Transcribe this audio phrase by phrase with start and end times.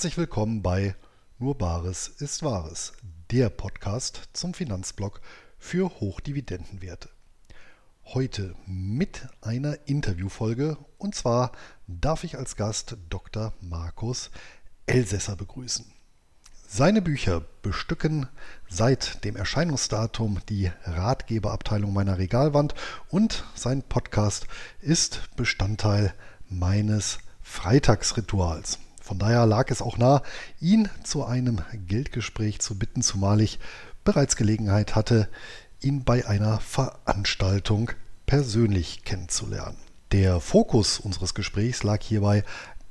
[0.00, 0.94] Herzlich willkommen bei
[1.38, 2.94] Nur Bares ist Wahres,
[3.30, 5.20] der Podcast zum Finanzblog
[5.58, 7.10] für Hochdividendenwerte.
[8.06, 11.52] Heute mit einer Interviewfolge und zwar
[11.86, 13.52] darf ich als Gast Dr.
[13.60, 14.30] Markus
[14.86, 15.84] Elsässer begrüßen.
[16.66, 18.26] Seine Bücher bestücken
[18.70, 22.74] seit dem Erscheinungsdatum die Ratgeberabteilung meiner Regalwand
[23.10, 24.46] und sein Podcast
[24.80, 26.14] ist Bestandteil
[26.48, 28.78] meines Freitagsrituals.
[29.10, 30.22] Von daher lag es auch nah,
[30.60, 33.58] ihn zu einem Geldgespräch zu bitten, zumal ich
[34.04, 35.28] bereits Gelegenheit hatte,
[35.80, 37.90] ihn bei einer Veranstaltung
[38.26, 39.78] persönlich kennenzulernen.
[40.12, 42.44] Der Fokus unseres Gesprächs lag hierbei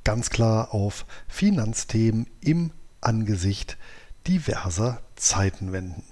[0.04, 3.78] ganz klar auf Finanzthemen im Angesicht
[4.26, 6.02] diverser Zeitenwenden.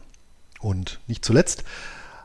[0.58, 1.64] Und nicht zuletzt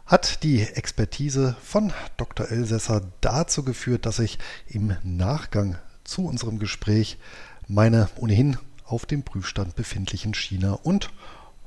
[0.06, 2.50] hat die Expertise von Dr.
[2.50, 5.76] Elsässer dazu geführt, dass ich im Nachgang
[6.06, 7.18] zu unserem Gespräch
[7.68, 11.10] meine ohnehin auf dem Prüfstand befindlichen China- und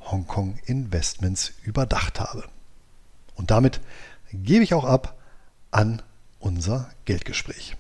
[0.01, 2.45] Hongkong-Investments überdacht habe.
[3.35, 3.81] Und damit
[4.33, 5.19] gebe ich auch ab
[5.71, 6.03] an
[6.39, 7.77] unser Geldgespräch.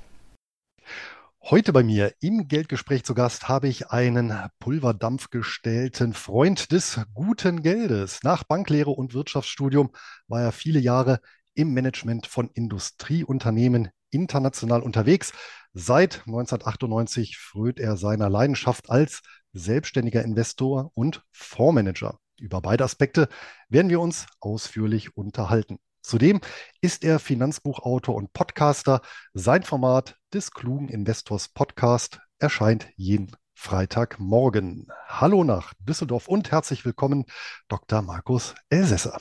[1.48, 8.24] Heute bei mir im Geldgespräch zu Gast habe ich einen pulverdampfgestellten Freund des guten Geldes.
[8.24, 9.92] Nach Banklehre und Wirtschaftsstudium
[10.26, 11.20] war er viele Jahre
[11.54, 15.32] im Management von Industrieunternehmen international unterwegs.
[15.78, 19.20] Seit 1998 frönt er seiner Leidenschaft als
[19.52, 22.18] selbstständiger Investor und Fondsmanager.
[22.40, 23.28] Über beide Aspekte
[23.68, 25.78] werden wir uns ausführlich unterhalten.
[26.00, 26.40] Zudem
[26.80, 29.02] ist er Finanzbuchautor und Podcaster.
[29.34, 34.88] Sein Format des klugen Investors Podcast erscheint jeden Freitagmorgen.
[35.08, 37.26] Hallo nach Düsseldorf und herzlich willkommen,
[37.68, 38.00] Dr.
[38.00, 39.20] Markus Elsässer.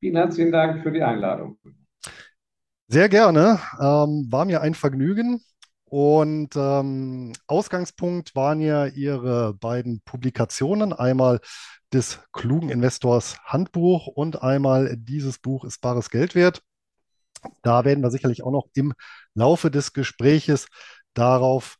[0.00, 1.58] Vielen herzlichen Dank für die Einladung.
[2.88, 3.58] Sehr gerne.
[3.80, 5.42] Ähm, war mir ein Vergnügen.
[5.92, 10.94] Und ähm, Ausgangspunkt waren ja Ihre beiden Publikationen.
[10.94, 11.40] Einmal
[11.92, 16.62] des klugen Investors Handbuch und einmal dieses Buch ist bares Geld wert.
[17.62, 18.94] Da werden wir sicherlich auch noch im
[19.34, 20.68] Laufe des Gespräches
[21.12, 21.76] darauf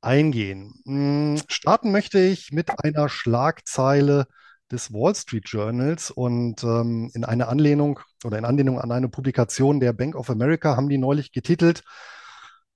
[0.00, 0.74] eingehen.
[0.84, 4.26] Hm, starten möchte ich mit einer Schlagzeile
[4.72, 9.78] des Wall Street Journals und ähm, in einer Anlehnung oder in Anlehnung an eine Publikation
[9.78, 11.84] der Bank of America haben die neulich getitelt,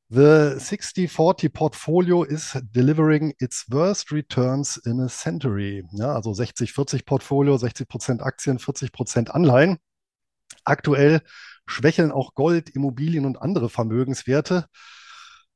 [0.09, 5.85] The 60-40 Portfolio is delivering its worst returns in a century.
[5.91, 9.79] Ja, also 60-40 Portfolio, 60 Prozent Aktien, 40 Prozent Anleihen.
[10.65, 11.23] Aktuell
[11.67, 14.67] schwächeln auch Gold, Immobilien und andere Vermögenswerte.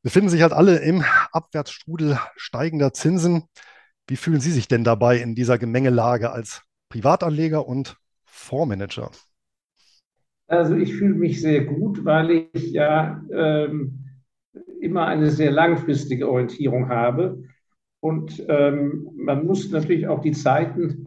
[0.02, 3.44] Befinden sich halt alle im Abwärtsstrudel steigender Zinsen.
[4.08, 9.12] Wie fühlen Sie sich denn dabei in dieser Gemengelage als Privatanleger und Fondsmanager?
[10.48, 14.09] Also ich fühle mich sehr gut, weil ich ja ähm,
[14.80, 17.42] immer eine sehr langfristige Orientierung habe.
[18.00, 21.06] Und ähm, man muss natürlich auch die Zeiten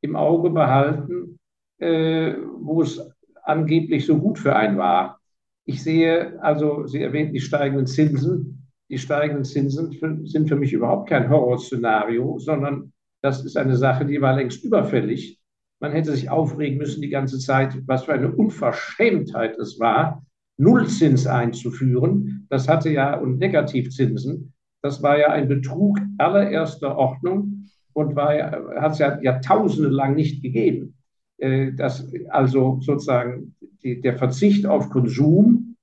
[0.00, 1.38] im Auge behalten,
[1.78, 3.00] äh, wo es
[3.42, 5.20] angeblich so gut für einen war.
[5.64, 8.58] Ich sehe, also Sie erwähnten die steigenden Zinsen
[8.90, 14.06] die steigenden Zinsen für, sind für mich überhaupt kein Horrorszenario, sondern das ist eine Sache,
[14.06, 15.40] die war längst überfällig.
[15.80, 20.24] Man hätte sich aufregen müssen die ganze Zeit, was für eine Unverschämtheit es war,
[20.58, 22.46] Nullzins einzuführen.
[22.50, 24.52] Das hatte ja und Negativzinsen.
[24.82, 30.94] Das war ja ein Betrug allererster Ordnung und hat es ja Jahrtausende lang nicht gegeben.
[31.38, 35.76] Äh, das, also sozusagen die, der Verzicht auf Konsum,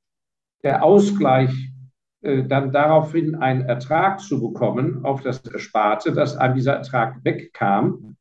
[0.64, 1.52] der Ausgleich
[2.22, 8.15] äh, dann daraufhin einen Ertrag zu bekommen auf das Ersparte, dass einem dieser Ertrag wegkam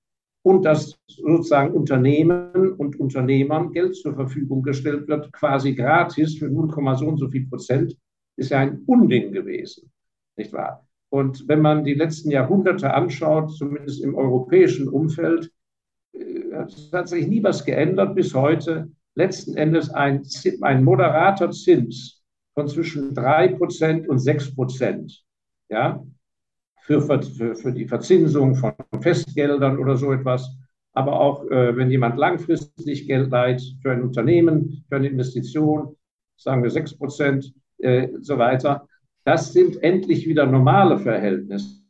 [0.45, 6.71] und dass sozusagen Unternehmen und Unternehmern Geld zur Verfügung gestellt wird, quasi gratis für 0,
[6.97, 7.97] so und so viel Prozent,
[8.37, 9.91] ist ja ein Unding gewesen,
[10.37, 10.87] nicht wahr?
[11.09, 15.51] Und wenn man die letzten Jahrhunderte anschaut, zumindest im europäischen Umfeld,
[16.13, 16.53] äh,
[16.93, 18.91] hat sich nie was geändert bis heute.
[19.15, 20.25] Letzten Endes ein,
[20.61, 25.21] ein moderater Zins von zwischen 3% und 6%.
[25.71, 26.05] Ja,
[26.85, 30.57] für, für, für die Verzinsung von Festgeldern oder so etwas.
[30.93, 35.97] Aber auch, äh, wenn jemand langfristig Geld leiht für ein Unternehmen, für eine Investition,
[36.37, 38.87] sagen wir 6 Prozent, äh, so weiter.
[39.25, 41.81] Das sind endlich wieder normale Verhältnisse.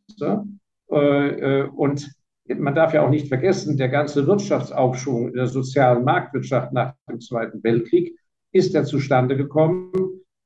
[0.90, 2.10] Äh, äh, und
[2.46, 7.20] man darf ja auch nicht vergessen, der ganze Wirtschaftsaufschwung in der sozialen Marktwirtschaft nach dem
[7.20, 8.16] Zweiten Weltkrieg
[8.52, 9.90] ist ja zustande gekommen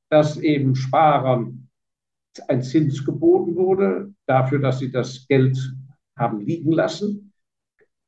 [0.09, 1.58] dass eben Sparern
[2.47, 5.57] ein Zins geboten wurde dafür, dass sie das Geld
[6.17, 7.33] haben liegen lassen.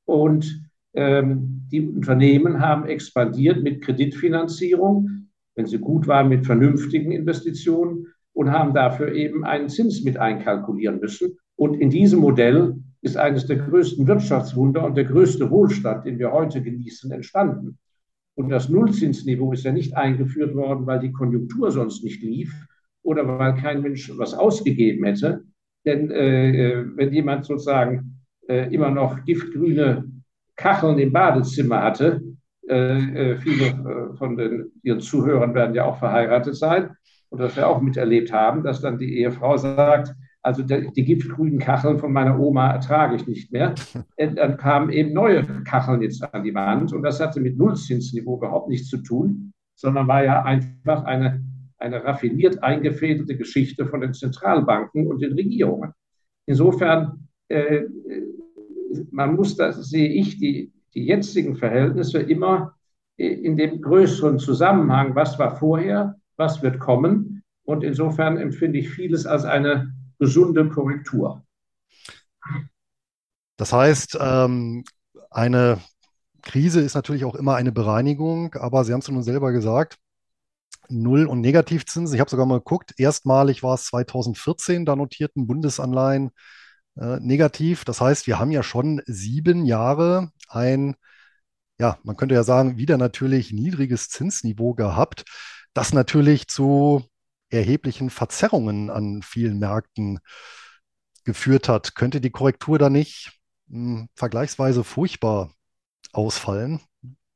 [0.06, 0.62] Und
[0.94, 8.52] ähm, die Unternehmen haben expandiert mit Kreditfinanzierung, wenn sie gut waren, mit vernünftigen Investitionen und
[8.52, 11.38] haben dafür eben einen Zins mit einkalkulieren müssen.
[11.56, 16.32] Und in diesem Modell ist eines der größten Wirtschaftswunder und der größte Wohlstand, den wir
[16.32, 17.78] heute genießen, entstanden.
[18.36, 22.54] Und das Nullzinsniveau ist ja nicht eingeführt worden, weil die Konjunktur sonst nicht lief
[23.04, 25.44] oder weil kein Mensch was ausgegeben hätte.
[25.86, 30.06] Denn äh, äh wenn jemand sozusagen äh, immer noch giftgrüne
[30.56, 32.22] Kacheln im Badezimmer hatte,
[32.68, 36.92] äh, äh viele äh, von den, ihren Zuhörern werden ja auch verheiratet sein
[37.30, 40.14] und das wir auch miterlebt haben, dass dann die Ehefrau sagt,
[40.44, 43.76] also die, die giftgrünen Kacheln von meiner Oma ertrage ich nicht mehr.
[44.18, 48.38] Und dann kamen eben neue Kacheln jetzt an die Wand und das hatte mit Nullzinsniveau
[48.38, 51.44] überhaupt nichts zu tun, sondern war ja einfach eine,
[51.82, 55.94] eine raffiniert eingefädelte Geschichte von den Zentralbanken und den Regierungen.
[56.46, 57.84] Insofern, äh,
[59.12, 62.76] man muss, das sehe ich, die, die jetzigen Verhältnisse immer
[63.18, 67.44] in dem größeren Zusammenhang, was war vorher, was wird kommen.
[67.64, 71.44] Und insofern empfinde ich vieles als eine gesunde Korrektur.
[73.58, 74.84] Das heißt, ähm,
[75.30, 75.80] eine
[76.42, 80.00] Krise ist natürlich auch immer eine Bereinigung, aber Sie haben es nun selber gesagt,
[80.90, 82.16] Null- und Negativzinsen.
[82.16, 86.32] Ich habe sogar mal geguckt, erstmalig war es 2014, da notierten Bundesanleihen
[86.98, 87.86] äh, negativ.
[87.86, 90.96] Das heißt, wir haben ja schon sieben Jahre ein,
[91.80, 95.26] ja, man könnte ja sagen, wieder natürlich niedriges Zinsniveau gehabt,
[95.74, 97.04] das natürlich zu
[97.50, 100.20] erheblichen Verzerrungen an vielen Märkten
[101.24, 101.96] geführt hat.
[101.96, 105.54] Könnte die Korrektur da nicht mh, hm, vergleichsweise furchtbar
[106.14, 106.82] ausfallen?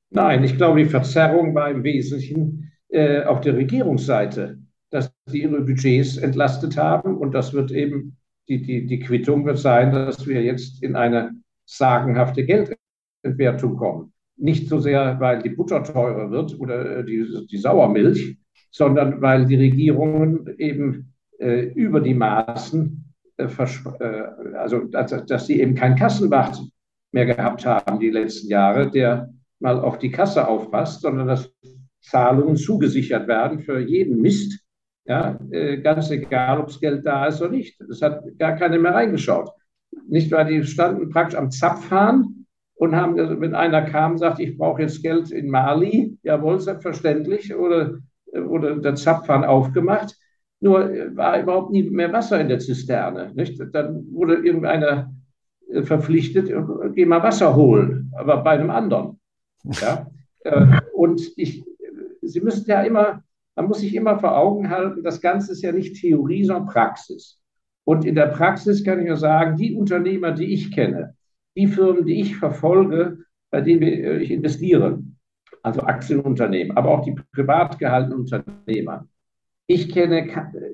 [0.10, 4.58] Nein, ich glaube, die Verzerrung war im Wesentlichen äh, auf der Regierungsseite,
[4.90, 8.16] dass sie ihre Budgets entlastet haben und das wird eben,
[8.48, 11.32] die, die, die Quittung wird sein, dass wir jetzt in eine
[11.66, 14.14] sagenhafte Geldentwertung kommen.
[14.38, 18.38] Nicht so sehr, weil die Butter teurer wird oder äh, die, die Sauermilch,
[18.72, 25.60] sondern weil die Regierungen eben äh, über die Maßen, äh, äh, also dass, dass sie
[25.60, 26.62] eben kein Kassenwart
[27.12, 31.54] mehr gehabt haben die letzten Jahre, der mal auf die Kasse aufpasst, sondern dass
[32.10, 34.60] Zahlungen zugesichert werden für jeden Mist,
[35.06, 37.80] ja, äh, ganz egal, ob das Geld da ist oder nicht.
[37.88, 39.52] Das hat gar keiner mehr reingeschaut.
[40.08, 44.82] Nicht, weil die standen praktisch am Zapfhahn und haben, wenn einer kam, sagt, ich brauche
[44.82, 48.00] jetzt Geld in Mali, jawohl, selbstverständlich, oder
[48.34, 50.16] wurde der Zapfhahn aufgemacht,
[50.60, 53.32] nur war überhaupt nie mehr Wasser in der Zisterne.
[53.36, 53.62] Nicht?
[53.72, 55.14] Dann wurde irgendeiner
[55.72, 56.52] äh, verpflichtet,
[56.94, 59.20] geh mal Wasser holen, aber bei einem anderen.
[59.64, 60.08] Ja?
[60.40, 61.64] Äh, und ich,
[62.28, 63.24] Sie müssen ja immer,
[63.56, 67.40] man muss sich immer vor Augen halten, das Ganze ist ja nicht Theorie, sondern Praxis.
[67.86, 71.16] Und in der Praxis kann ich nur sagen, die Unternehmer, die ich kenne,
[71.56, 73.20] die Firmen, die ich verfolge,
[73.52, 75.02] bei denen äh, ich investiere,
[75.64, 79.08] also Aktienunternehmen, aber auch die privat gehaltenen Unternehmer.
[79.68, 80.28] Ich kenne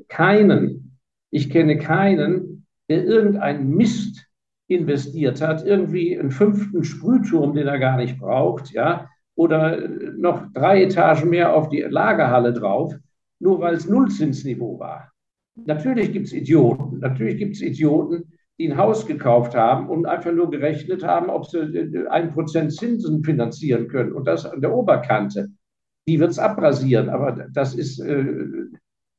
[0.07, 0.97] keinen,
[1.29, 4.25] ich kenne keinen, der irgendeinen Mist
[4.67, 9.09] investiert hat, irgendwie einen fünften Sprühturm, den er gar nicht braucht, ja,
[9.41, 12.93] oder noch drei Etagen mehr auf die Lagerhalle drauf,
[13.39, 15.11] nur weil es Nullzinsniveau war.
[15.65, 20.31] Natürlich gibt es Idioten, natürlich gibt es Idioten, die ein Haus gekauft haben und einfach
[20.31, 24.75] nur gerechnet haben, ob sie äh, ein Prozent Zinsen finanzieren können und das an der
[24.75, 25.49] Oberkante.
[26.07, 28.23] Die wird es abrasieren, aber das ist, äh,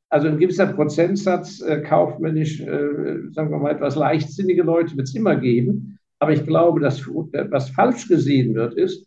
[0.09, 5.35] also ein gewisser Prozentsatz äh, kaufmännisch, sagen wir mal, etwas leichtsinnige Leute wird es immer
[5.35, 5.99] geben.
[6.21, 9.05] Aber ich glaube, dass was falsch gesehen wird, ist,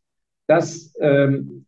[0.48, 1.66] dass ähm,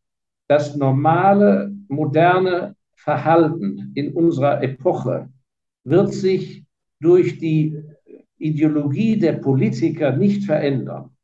[0.48, 5.30] das normale, moderne Verhalten in unserer Epoche
[5.84, 6.66] wird sich
[7.00, 7.82] durch die
[8.38, 11.16] Ideologie der Politiker nicht verändern.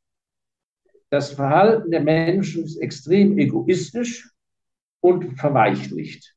[1.09, 4.31] Das Verhalten der Menschen ist extrem egoistisch
[4.99, 6.35] und verweichlicht.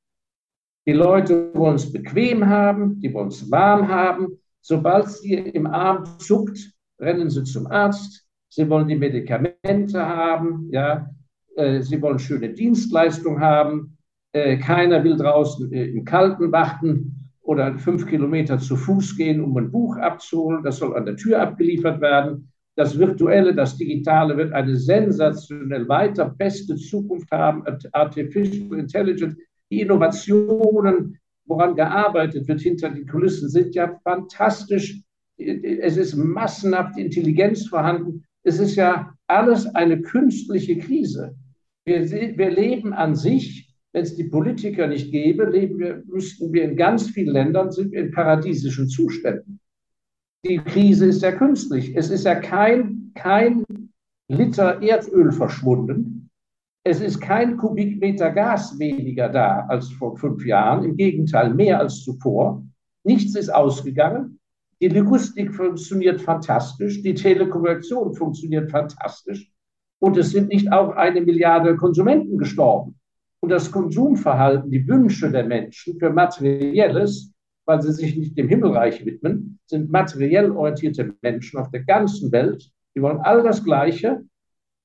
[0.87, 4.39] Die Leute wollen es bequem haben, die wollen es warm haben.
[4.61, 8.26] Sobald es ihr im Arm zuckt, rennen sie zum Arzt.
[8.57, 11.11] Sie wollen die Medikamente haben, ja.
[11.57, 13.99] Äh, sie wollen schöne Dienstleistung haben.
[14.33, 19.55] Äh, keiner will draußen äh, im Kalten warten oder fünf Kilometer zu Fuß gehen, um
[19.59, 20.63] ein Buch abzuholen.
[20.63, 22.51] Das soll an der Tür abgeliefert werden.
[22.77, 27.63] Das Virtuelle, das Digitale wird eine sensationell weiter beste Zukunft haben.
[27.93, 29.37] Artificial Intelligence,
[29.71, 35.03] die Innovationen, woran gearbeitet wird hinter den Kulissen, sind ja fantastisch.
[35.37, 38.26] Es ist massenhaft Intelligenz vorhanden.
[38.47, 41.35] Es ist ja alles eine künstliche Krise.
[41.85, 46.65] Wir, wir leben an sich wenn es die Politiker nicht gäbe, leben wir, müssten wir
[46.65, 49.59] in ganz vielen Ländern sind wir in paradiesischen Zuständen.
[50.45, 51.97] Die Krise ist ja künstlich.
[51.97, 53.65] Es ist ja kein, kein
[54.29, 56.29] Liter Erdöl verschwunden.
[56.85, 60.85] Es ist kein Kubikmeter Gas weniger da als vor fünf Jahren.
[60.85, 62.63] Im Gegenteil, mehr als zuvor.
[63.03, 64.39] Nichts ist ausgegangen.
[64.81, 69.51] Die Linguistik funktioniert fantastisch, die Telekommunikation funktioniert fantastisch
[69.99, 72.99] und es sind nicht auch eine Milliarde Konsumenten gestorben.
[73.41, 77.33] Und das Konsumverhalten, die Wünsche der Menschen für Materielles,
[77.65, 82.71] weil sie sich nicht dem Himmelreich widmen, sind materiell orientierte Menschen auf der ganzen Welt.
[82.95, 84.25] Die wollen all das Gleiche,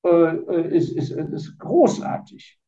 [0.04, 2.58] äh, ist, ist, ist großartig.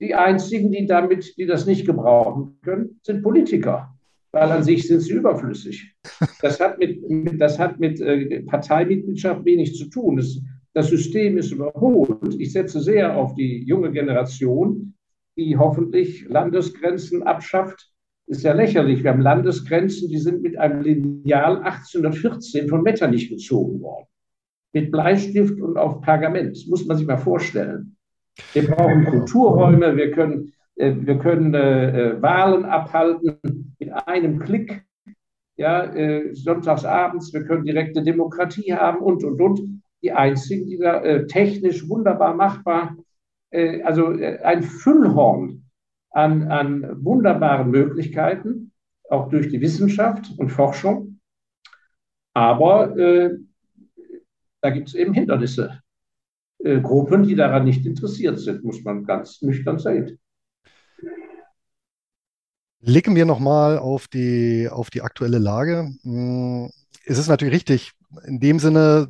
[0.00, 3.91] Die einzigen, die damit, die das nicht gebrauchen können, sind Politiker,
[4.32, 5.94] weil an sich sind sie überflüssig.
[6.40, 7.00] Das hat mit,
[7.40, 10.16] das hat mit äh, Parteimitgliedschaft wenig zu tun.
[10.16, 10.40] Das,
[10.72, 12.34] das System ist überholt.
[12.38, 14.94] Ich setze sehr auf die junge Generation,
[15.36, 17.90] die hoffentlich Landesgrenzen abschafft.
[18.26, 19.02] Ist ja lächerlich.
[19.02, 24.06] Wir haben Landesgrenzen, die sind mit einem Lineal 1814 von Metternich gezogen worden.
[24.72, 26.56] Mit Bleistift und auf Pergament.
[26.56, 27.96] Das muss man sich mal vorstellen.
[28.54, 34.84] Wir brauchen Kulturräume, wir können, äh, wir können äh, äh, Wahlen abhalten einem Klick.
[35.56, 39.82] Ja, äh, sonntagsabends, wir können direkte Demokratie haben und, und, und.
[40.02, 42.96] Die einzigen, die da äh, technisch wunderbar machbar,
[43.50, 45.64] äh, also ein Füllhorn
[46.10, 48.72] an, an wunderbaren Möglichkeiten,
[49.08, 51.20] auch durch die Wissenschaft und Forschung.
[52.34, 52.94] Aber
[54.62, 55.82] da gibt es eben Hindernisse
[56.64, 60.18] äh, Gruppen, die daran nicht interessiert sind, muss man ganz nüchtern sehen.
[62.82, 65.94] Blicken wir nochmal auf die, auf die aktuelle Lage.
[66.02, 66.70] Hm,
[67.06, 67.92] es ist natürlich richtig,
[68.26, 69.08] in dem Sinne,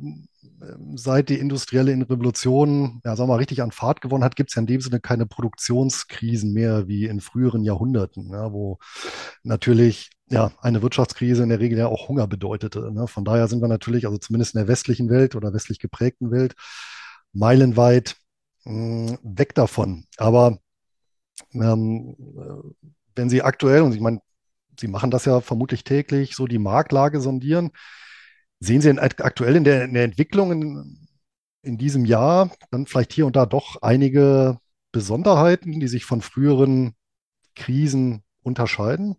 [0.95, 4.55] seit die industrielle Revolution, ja, sagen wir mal, richtig an Fahrt gewonnen hat, gibt es
[4.55, 8.77] ja in dem Sinne keine Produktionskrisen mehr wie in früheren Jahrhunderten, ja, wo
[9.43, 12.91] natürlich ja, eine Wirtschaftskrise in der Regel ja auch Hunger bedeutete.
[12.91, 13.07] Ne?
[13.07, 16.55] Von daher sind wir natürlich, also zumindest in der westlichen Welt oder westlich geprägten Welt,
[17.33, 18.15] meilenweit
[18.65, 20.05] mh, weg davon.
[20.17, 20.59] Aber
[21.53, 22.15] ähm,
[23.15, 24.19] wenn Sie aktuell, und ich meine,
[24.79, 27.71] Sie machen das ja vermutlich täglich, so die Marktlage sondieren,
[28.59, 31.07] sehen Sie aktuell in der, in der Entwicklung in,
[31.61, 34.57] in diesem Jahr dann vielleicht hier und da doch einige
[34.91, 36.93] Besonderheiten, die sich von früheren
[37.55, 39.15] Krisen unterscheiden?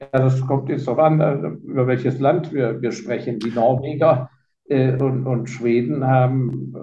[0.00, 3.38] Ja, das kommt jetzt darauf an, äh, über welches Land wir, wir sprechen.
[3.38, 4.30] Die Norweger
[4.64, 6.78] äh, und, und Schweden haben äh,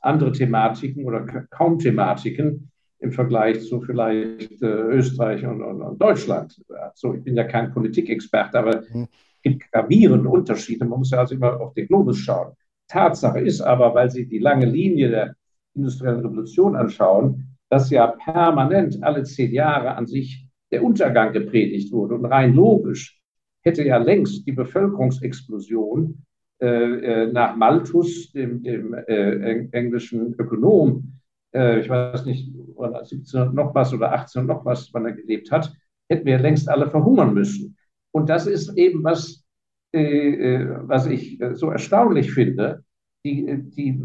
[0.00, 2.69] andere Thematiken oder kaum Thematiken
[3.00, 6.60] im Vergleich zu vielleicht äh, Österreich und, und, und, Deutschland.
[6.68, 9.08] Also ich bin ja kein Politikexperte, aber mhm.
[9.36, 10.84] es gibt gravierende Unterschiede.
[10.84, 12.52] Man muss ja also immer auf den Globus schauen.
[12.88, 15.34] Tatsache ist aber, weil Sie die lange Linie der
[15.74, 22.16] industriellen Revolution anschauen, dass ja permanent alle zehn Jahre an sich der Untergang gepredigt wurde.
[22.16, 23.20] Und rein logisch
[23.62, 26.22] hätte ja längst die Bevölkerungsexplosion
[26.60, 31.19] äh, äh, nach Malthus, dem, dem äh, englischen Ökonom,
[31.52, 35.72] ich weiß nicht, 1700 noch was oder 1800 noch was, wann er gelebt hat,
[36.08, 37.76] hätten wir längst alle verhungern müssen.
[38.12, 39.44] Und das ist eben was,
[39.92, 42.84] was ich so erstaunlich finde.
[43.24, 44.04] Die, die,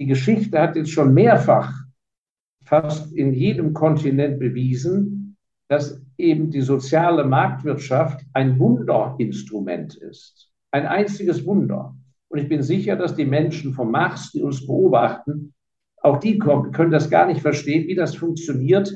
[0.00, 1.72] die Geschichte hat jetzt schon mehrfach
[2.64, 5.36] fast in jedem Kontinent bewiesen,
[5.68, 11.96] dass eben die soziale Marktwirtschaft ein Wunderinstrument ist ein einziges Wunder.
[12.28, 15.54] Und ich bin sicher, dass die Menschen vom Mars, die uns beobachten,
[16.02, 18.92] auch die können das gar nicht verstehen, wie das funktioniert,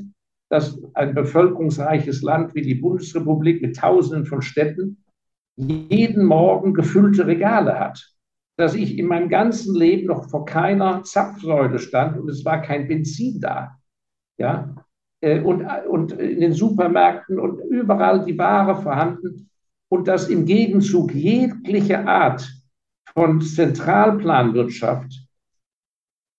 [0.50, 5.02] dass ein bevölkerungsreiches Land wie die Bundesrepublik mit Tausenden von Städten
[5.56, 8.06] jeden Morgen gefüllte Regale hat.
[8.58, 12.86] Dass ich in meinem ganzen Leben noch vor keiner Zapfsäule stand und es war kein
[12.86, 13.78] Benzin da.
[14.38, 14.74] Ja,
[15.22, 19.48] äh, und, und in den Supermärkten und überall die Ware vorhanden
[19.88, 22.50] und dass im Gegenzug jegliche Art
[23.14, 25.26] von Zentralplanwirtschaft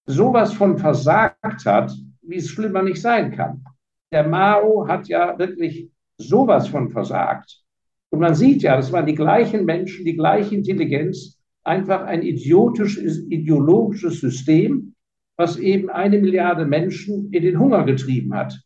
[0.05, 1.91] sowas von versagt hat,
[2.21, 3.63] wie es schlimmer nicht sein kann.
[4.11, 7.61] Der Mao hat ja wirklich sowas von versagt.
[8.11, 13.25] Und man sieht ja, das waren die gleichen Menschen, die gleiche Intelligenz, einfach ein idiotisches,
[13.29, 14.93] ideologisches System,
[15.37, 18.59] was eben eine Milliarde Menschen in den Hunger getrieben hat.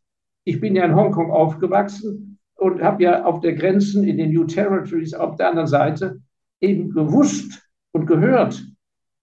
[0.43, 4.45] Ich bin ja in Hongkong aufgewachsen und habe ja auf der Grenzen in den New
[4.45, 6.19] Territories auf der anderen Seite
[6.59, 8.61] eben gewusst und gehört,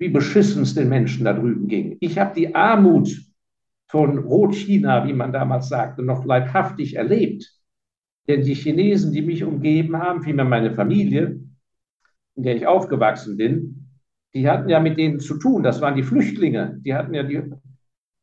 [0.04, 1.96] wie beschissen es den Menschen da drüben ging.
[2.00, 3.08] Ich habe die Armut
[3.88, 7.50] von Rot-China, wie man damals sagte, noch leibhaftig erlebt.
[8.28, 11.40] Denn die Chinesen, die mich umgeben haben, vielmehr meine Familie,
[12.34, 13.88] in der ich aufgewachsen bin,
[14.34, 15.62] die hatten ja mit denen zu tun.
[15.62, 16.78] Das waren die Flüchtlinge.
[16.84, 17.40] Die hatten ja die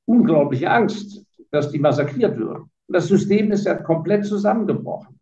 [0.05, 2.69] unglaubliche Angst, dass die massakriert würden.
[2.89, 5.19] Das System ist ja komplett zusammengebrochen.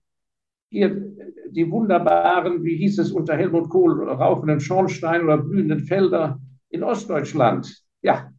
[0.69, 1.09] Hier
[1.51, 6.37] die wunderbaren, wie hieß es unter Helmut Kohl, rauchenden Schornstein oder blühenden Felder
[6.69, 7.83] in Ostdeutschland.
[8.01, 8.31] Ja.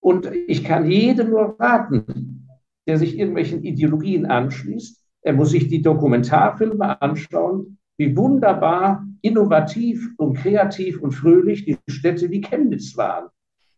[0.00, 2.48] Und ich kann jedem nur raten,
[2.86, 10.36] der sich irgendwelchen Ideologien anschließt, er muss sich die Dokumentarfilme anschauen wie wunderbar, innovativ und
[10.36, 13.30] kreativ und fröhlich die Städte wie Chemnitz waren.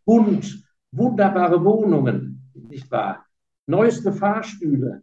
[0.05, 3.27] Bunt, wunderbare Wohnungen, nicht wahr?
[3.67, 5.03] Neueste Fahrstühle.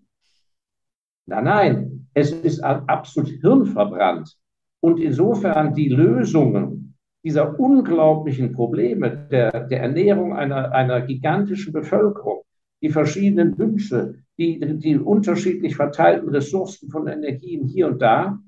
[1.26, 4.36] Nein, nein, es ist absolut hirnverbrannt.
[4.82, 6.93] Und insofern die Lösungen
[7.24, 12.44] dieser unglaublichen Probleme der, der Ernährung einer, einer gigantischen Bevölkerung,
[12.82, 18.40] die verschiedenen Wünsche, die, die unterschiedlich verteilten Ressourcen von Energien hier und da,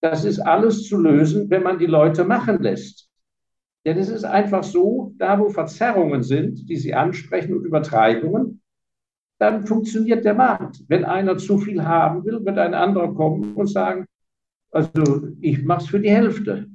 [0.00, 3.08] das ist alles zu lösen, wenn man die Leute machen lässt.
[3.84, 8.60] Denn es ist einfach so, da wo Verzerrungen sind, die Sie ansprechen und Übertreibungen,
[9.38, 10.84] dann funktioniert der Markt.
[10.86, 14.06] Wenn einer zu viel haben will, wird ein anderer kommen und sagen,
[14.70, 16.68] also ich mache es für die Hälfte.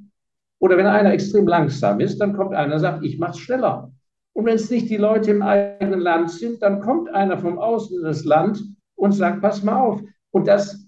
[0.60, 3.92] Oder wenn einer extrem langsam ist, dann kommt einer und sagt, ich mache es schneller.
[4.34, 8.04] Und wenn es nicht die Leute im eigenen Land sind, dann kommt einer vom Außen
[8.04, 8.64] des Land
[8.96, 10.02] und sagt, pass mal auf.
[10.32, 10.88] Und das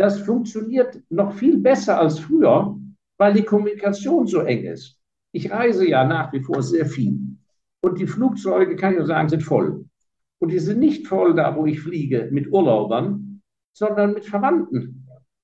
[0.00, 2.74] das funktioniert noch viel besser als früher,
[3.18, 4.98] weil die Kommunikation so eng ist.
[5.30, 7.36] Ich reise ja nach wie vor sehr viel.
[7.82, 9.84] Und die Flugzeuge, kann ich nur sagen, sind voll.
[10.38, 13.42] Und die sind nicht voll da, wo ich fliege, mit Urlaubern,
[13.76, 14.99] sondern mit Verwandten.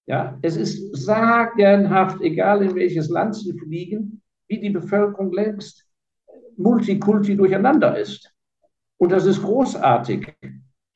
[0.07, 5.85] Ja, es ist sagenhaft, egal in welches Land sie fliegen, wie die Bevölkerung längst
[6.57, 8.33] multikulti durcheinander ist.
[8.99, 10.33] Und das ist großartig.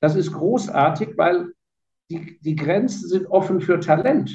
[0.00, 1.52] Das ist großartig, weil
[2.10, 4.30] die, die Grenzen sind offen für Talent.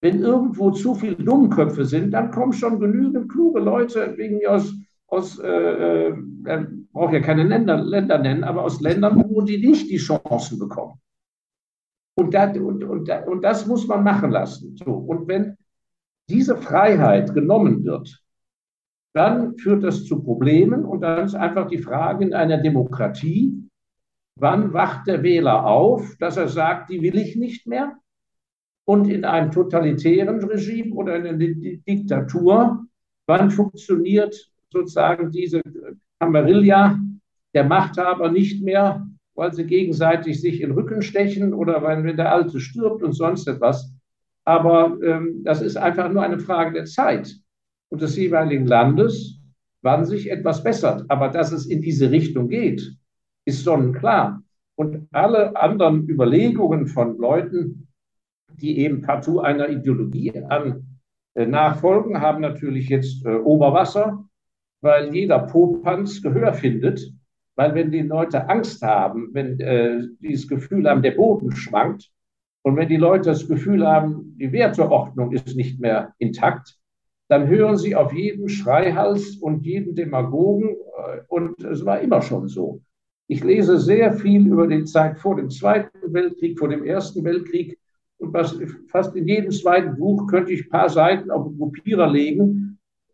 [0.00, 4.72] Wenn irgendwo zu viele Dummköpfe sind, dann kommen schon genügend kluge Leute, wegen aus,
[5.08, 9.90] aus äh, äh, brauche ja keine Länder, Länder nennen, aber aus Ländern, wo die nicht
[9.90, 10.98] die Chancen bekommen.
[12.20, 14.76] Und, das, und, und, und das muss man machen lassen.
[14.76, 14.92] So.
[14.92, 15.56] Und wenn
[16.28, 18.22] diese Freiheit genommen wird,
[19.12, 23.70] dann führt das zu Problemen und dann ist einfach die Frage in einer Demokratie,
[24.40, 27.98] Wann wacht der Wähler auf, dass er sagt, die will ich nicht mehr?
[28.86, 32.86] Und in einem totalitären Regime oder in einer Diktatur,
[33.26, 34.34] wann funktioniert
[34.72, 35.60] sozusagen diese
[36.18, 36.98] Camarilla
[37.52, 39.06] der Machthaber nicht mehr,
[39.40, 43.14] weil sie gegenseitig sich in den Rücken stechen oder weil, wenn der Alte stirbt und
[43.14, 43.90] sonst etwas.
[44.44, 47.34] Aber ähm, das ist einfach nur eine Frage der Zeit
[47.88, 49.40] und des jeweiligen Landes,
[49.80, 51.06] wann sich etwas bessert.
[51.08, 52.82] Aber dass es in diese Richtung geht,
[53.46, 54.42] ist sonnenklar.
[54.74, 57.88] Und alle anderen Überlegungen von Leuten,
[58.60, 60.98] die eben partout einer Ideologie an
[61.32, 64.22] äh, nachfolgen, haben natürlich jetzt äh, Oberwasser,
[64.82, 67.10] weil jeder Popanz Gehör findet.
[67.60, 72.10] Weil wenn die Leute Angst haben, wenn äh, die das Gefühl haben, der Boden schwankt,
[72.62, 76.78] und wenn die Leute das Gefühl haben, die Werteordnung ist nicht mehr intakt,
[77.28, 80.70] dann hören sie auf jeden Schreihals und jeden Demagogen.
[80.70, 82.80] Äh, und es war immer schon so.
[83.28, 87.78] Ich lese sehr viel über die Zeit vor dem Zweiten Weltkrieg, vor dem Ersten Weltkrieg.
[88.16, 88.34] Und
[88.88, 92.69] fast in jedem zweiten Buch könnte ich ein paar Seiten auf den Kopierer legen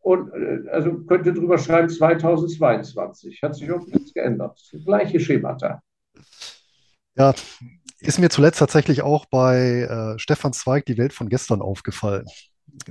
[0.06, 3.42] und äh, also könnte drüber schreiben 2022.
[3.42, 4.56] Hat sich auch nichts geändert.
[4.72, 5.82] Das gleiche Schemata.
[7.16, 7.34] Ja,
[7.98, 12.24] ist mir zuletzt tatsächlich auch bei äh, Stefan Zweig die Welt von gestern aufgefallen,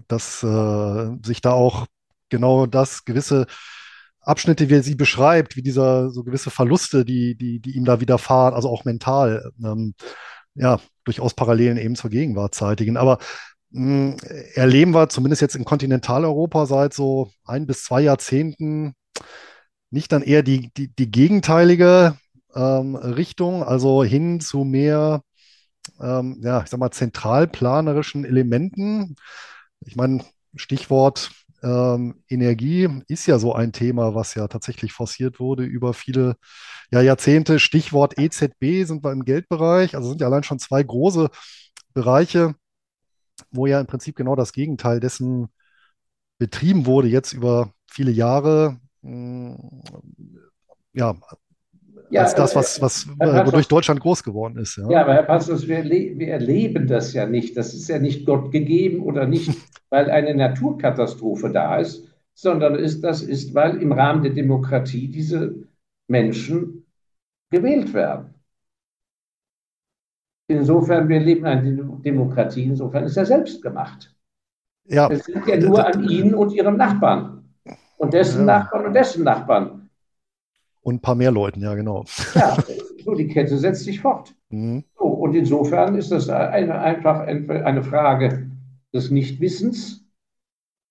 [0.09, 1.85] dass äh, sich da auch
[2.27, 3.45] genau das gewisse
[4.19, 8.01] Abschnitte, wie er sie beschreibt, wie dieser so gewisse Verluste, die, die, die ihm da
[8.01, 9.93] widerfahren, also auch mental, ähm,
[10.53, 12.97] ja, durchaus Parallelen eben zur Gegenwart zeitigen.
[12.97, 13.19] Aber
[13.71, 18.93] erleben wir zumindest jetzt in Kontinentaleuropa seit so ein bis zwei Jahrzehnten
[19.91, 22.17] nicht dann eher die, die, die gegenteilige
[22.55, 25.21] ähm, Richtung, also hin zu mehr,
[26.01, 29.15] ähm, ja, ich sag mal, zentralplanerischen Elementen.
[29.81, 30.23] Ich meine,
[30.55, 31.31] Stichwort
[31.63, 36.35] ähm, Energie ist ja so ein Thema, was ja tatsächlich forciert wurde über viele
[36.91, 37.59] ja, Jahrzehnte.
[37.59, 39.95] Stichwort EZB sind wir im Geldbereich.
[39.95, 41.29] Also sind ja allein schon zwei große
[41.93, 42.55] Bereiche,
[43.51, 45.49] wo ja im Prinzip genau das Gegenteil dessen
[46.37, 48.79] betrieben wurde, jetzt über viele Jahre.
[49.01, 49.81] Hm,
[50.93, 51.15] ja,
[52.09, 54.77] ja, als das, was, was wodurch Deutschland groß geworden ist.
[54.77, 57.57] Ja, ja aber Herr Passus, wir, wir, erleben das ja nicht.
[57.57, 59.51] Das ist ja nicht Gott gegeben oder nicht,
[59.89, 65.55] weil eine Naturkatastrophe da ist, sondern ist, das ist, weil im Rahmen der Demokratie diese
[66.07, 66.85] Menschen
[67.49, 68.34] gewählt werden.
[70.47, 74.15] Insofern, wir leben eine Demokratie, insofern ist er selbst gemacht.
[74.85, 75.09] Ja.
[75.09, 77.43] Es liegt ja nur an Ihnen und Ihrem Nachbarn
[77.97, 78.59] und dessen ja.
[78.59, 79.89] Nachbarn und dessen Nachbarn.
[80.81, 82.05] Und ein paar mehr Leuten, ja, genau.
[82.35, 82.55] Ja,
[83.03, 84.35] so die Kette setzt sich fort.
[84.49, 84.83] Mhm.
[84.97, 88.51] So, und insofern ist das eine, einfach eine Frage
[88.93, 90.05] des Nichtwissens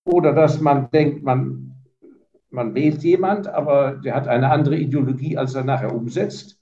[0.03, 1.75] oder dass man denkt, man,
[2.49, 6.59] man wählt jemand, aber der hat eine andere Ideologie, als er nachher umsetzt.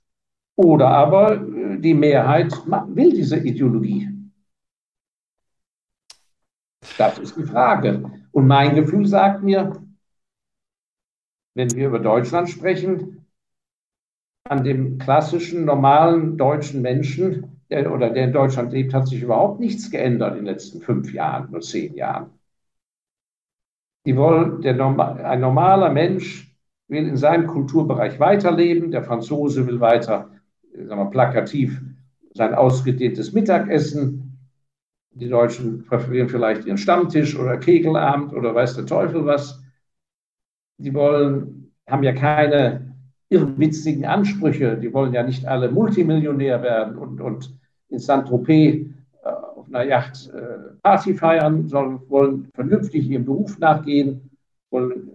[0.55, 2.53] Oder aber äh, die Mehrheit
[2.87, 4.09] will diese Ideologie.
[6.97, 8.11] Das ist die Frage.
[8.31, 9.73] Und mein Gefühl sagt mir,
[11.55, 13.25] wenn wir über Deutschland sprechen,
[14.45, 19.59] an dem klassischen, normalen deutschen Menschen, der, oder der in Deutschland lebt, hat sich überhaupt
[19.59, 22.31] nichts geändert in den letzten fünf Jahren oder zehn Jahren.
[24.05, 24.75] Die wollen, der,
[25.25, 26.53] ein normaler Mensch
[26.89, 30.29] will in seinem Kulturbereich weiterleben, der Franzose will weiter,
[30.75, 31.81] sagen wir, plakativ
[32.33, 34.23] sein ausgedehntes Mittagessen,
[35.15, 39.61] die Deutschen präferieren vielleicht ihren Stammtisch oder Kegelabend oder weiß der Teufel was.
[40.79, 42.95] Die wollen, haben ja keine
[43.29, 44.77] irrwitzigen Ansprüche.
[44.77, 47.55] Die wollen ja nicht alle Multimillionär werden und, und
[47.89, 48.87] in Saint-Tropez
[49.23, 54.31] äh, auf einer Yacht äh, Party feiern, sondern wollen vernünftig ihrem Beruf nachgehen,
[54.71, 55.11] wollen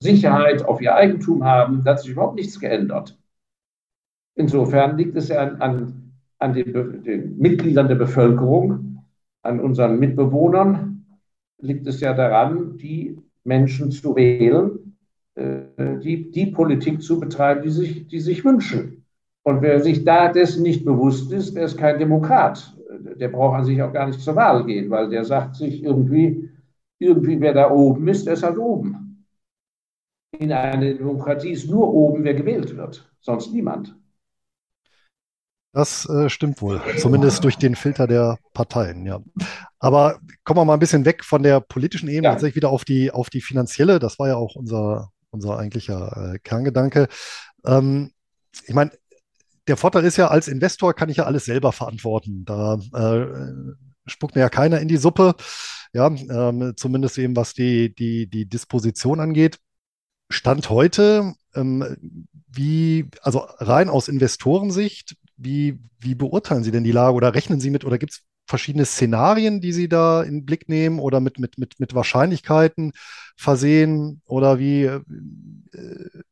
[0.00, 1.84] Sicherheit auf ihr Eigentum haben.
[1.84, 3.16] Da hat sich überhaupt nichts geändert.
[4.36, 9.02] Insofern liegt es ja an, an, an den, den Mitgliedern der Bevölkerung,
[9.42, 11.06] an unseren Mitbewohnern,
[11.58, 14.98] liegt es ja daran, die Menschen zu wählen,
[15.34, 19.04] äh, die, die Politik zu betreiben, die sich, die sich wünschen.
[19.42, 22.76] Und wer sich da dessen nicht bewusst ist, der ist kein Demokrat.
[23.16, 26.50] Der braucht an sich auch gar nicht zur Wahl gehen, weil der sagt sich irgendwie,
[26.98, 29.24] irgendwie wer da oben ist, der ist halt oben.
[30.38, 33.96] In einer Demokratie ist nur oben, wer gewählt wird, sonst niemand.
[35.76, 39.20] Das äh, stimmt wohl, zumindest durch den Filter der Parteien, ja.
[39.78, 42.30] Aber kommen wir mal ein bisschen weg von der politischen Ebene, ja.
[42.30, 43.98] tatsächlich wieder auf die, auf die finanzielle.
[43.98, 47.08] Das war ja auch unser, unser eigentlicher äh, Kerngedanke.
[47.66, 48.10] Ähm,
[48.66, 48.90] ich meine,
[49.68, 52.46] der Vorteil ist ja, als Investor kann ich ja alles selber verantworten.
[52.46, 53.26] Da äh,
[54.06, 55.34] spuckt mir ja keiner in die Suppe.
[55.92, 59.58] Ja, ähm, zumindest eben was die, die, die Disposition angeht.
[60.30, 67.14] Stand heute, ähm, wie, also rein aus Investorensicht, wie, wie beurteilen Sie denn die Lage
[67.14, 70.68] oder rechnen Sie mit oder gibt es verschiedene Szenarien, die Sie da in den Blick
[70.68, 72.92] nehmen oder mit, mit, mit, mit Wahrscheinlichkeiten
[73.36, 74.22] versehen?
[74.26, 75.00] Oder wie, äh,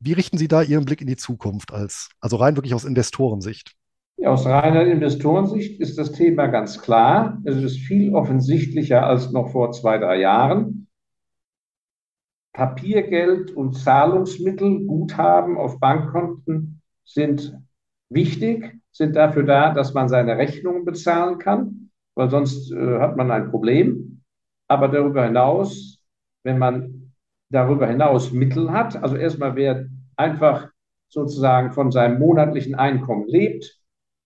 [0.00, 3.74] wie richten Sie da Ihren Blick in die Zukunft als, also rein wirklich aus Investorensicht?
[4.16, 7.40] Ja, aus reiner Investorensicht ist das Thema ganz klar.
[7.44, 10.86] Es ist viel offensichtlicher als noch vor zwei, drei Jahren.
[12.52, 17.58] Papiergeld und Zahlungsmittel, Guthaben auf Bankkonten sind
[18.08, 23.30] wichtig, sind dafür da, dass man seine Rechnungen bezahlen kann weil sonst äh, hat man
[23.30, 24.22] ein Problem.
[24.68, 26.00] Aber darüber hinaus,
[26.42, 27.12] wenn man
[27.50, 29.86] darüber hinaus Mittel hat, also erstmal wer
[30.16, 30.70] einfach
[31.08, 33.78] sozusagen von seinem monatlichen Einkommen lebt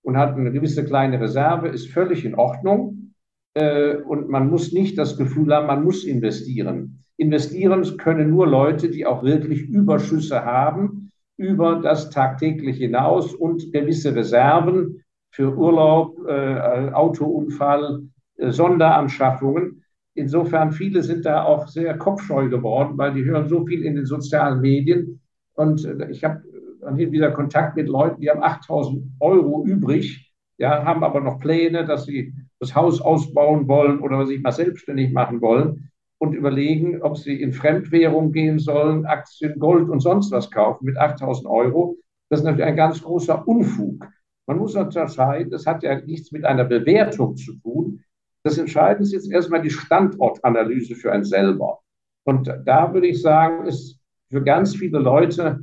[0.03, 3.15] und hat eine gewisse kleine Reserve, ist völlig in Ordnung.
[3.55, 7.05] Äh, und man muss nicht das Gefühl haben, man muss investieren.
[7.17, 14.15] Investieren können nur Leute, die auch wirklich Überschüsse haben über das tagtäglich hinaus und gewisse
[14.15, 18.03] Reserven, für Urlaub, äh, Autounfall,
[18.37, 19.85] äh, Sonderanschaffungen.
[20.15, 24.05] Insofern, viele sind da auch sehr kopfscheu geworden, weil die hören so viel in den
[24.05, 25.21] sozialen Medien.
[25.55, 26.43] Und äh, ich habe
[26.81, 31.39] dann hier wieder Kontakt mit Leuten, die haben 8000 Euro übrig, ja, haben aber noch
[31.39, 37.01] Pläne, dass sie das Haus ausbauen wollen oder sich mal selbstständig machen wollen und überlegen,
[37.03, 41.97] ob sie in Fremdwährung gehen sollen, Aktien, Gold und sonst was kaufen mit 8000 Euro.
[42.29, 44.07] Das ist natürlich ein ganz großer Unfug.
[44.47, 48.03] Man muss unterscheiden, das hat ja nichts mit einer Bewertung zu tun.
[48.43, 51.81] Das Entscheidende ist jetzt erstmal die Standortanalyse für einen selber.
[52.25, 54.01] Und da würde ich sagen, ist
[54.31, 55.61] für ganz viele Leute,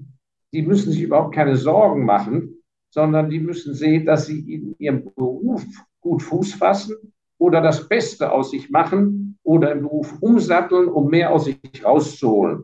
[0.54, 5.04] die müssen sich überhaupt keine Sorgen machen, sondern die müssen sehen, dass sie in ihrem
[5.16, 5.66] Beruf
[6.00, 6.96] gut Fuß fassen
[7.38, 12.64] oder das Beste aus sich machen oder im Beruf umsatteln, um mehr aus sich rauszuholen.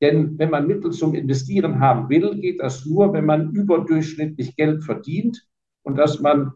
[0.00, 4.82] Denn wenn man Mittel zum Investieren haben will, geht das nur, wenn man überdurchschnittlich Geld
[4.84, 5.46] verdient
[5.82, 6.52] und dass man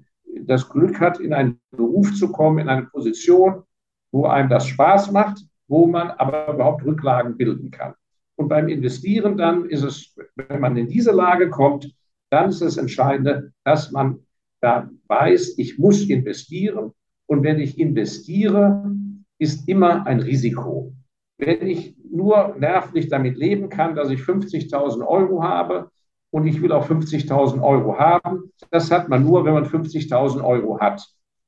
[0.46, 3.64] das Glück hat, in einen Beruf zu kommen, in eine Position,
[4.12, 7.94] wo einem das Spaß macht, wo man aber überhaupt Rücklagen bilden kann.
[8.36, 11.94] Und beim Investieren dann ist es, wenn man in diese Lage kommt,
[12.30, 14.20] dann ist das Entscheidende, dass man
[14.60, 16.92] da weiß, ich muss investieren.
[17.26, 18.90] Und wenn ich investiere,
[19.38, 20.92] ist immer ein Risiko.
[21.38, 25.90] Wenn ich nur nervlich damit leben kann, dass ich 50.000 Euro habe,
[26.34, 28.50] und ich will auch 50.000 Euro haben.
[28.72, 31.00] Das hat man nur, wenn man 50.000 Euro hat.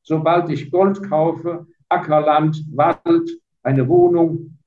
[0.03, 3.29] Sobald ich Gold kaufe, Ackerland, Wald,
[3.65, 4.59] eine Wohnung,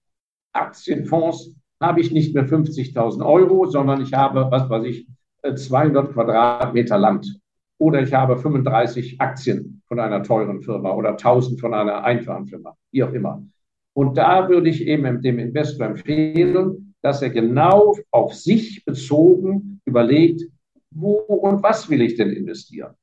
[0.51, 5.07] Aktienfonds, habe ich nicht mehr 50.000 Euro, sondern ich habe, was weiß ich,
[5.55, 7.39] 200 Quadratmeter Land.
[7.77, 12.75] Oder ich habe 35 Aktien von einer teuren Firma oder 1000 von einer einfachen Firma,
[12.91, 13.43] wie auch immer.
[13.93, 20.43] Und da würde ich eben dem Investor empfehlen, dass er genau auf sich bezogen überlegt,
[20.91, 22.93] wo und was will ich denn investieren?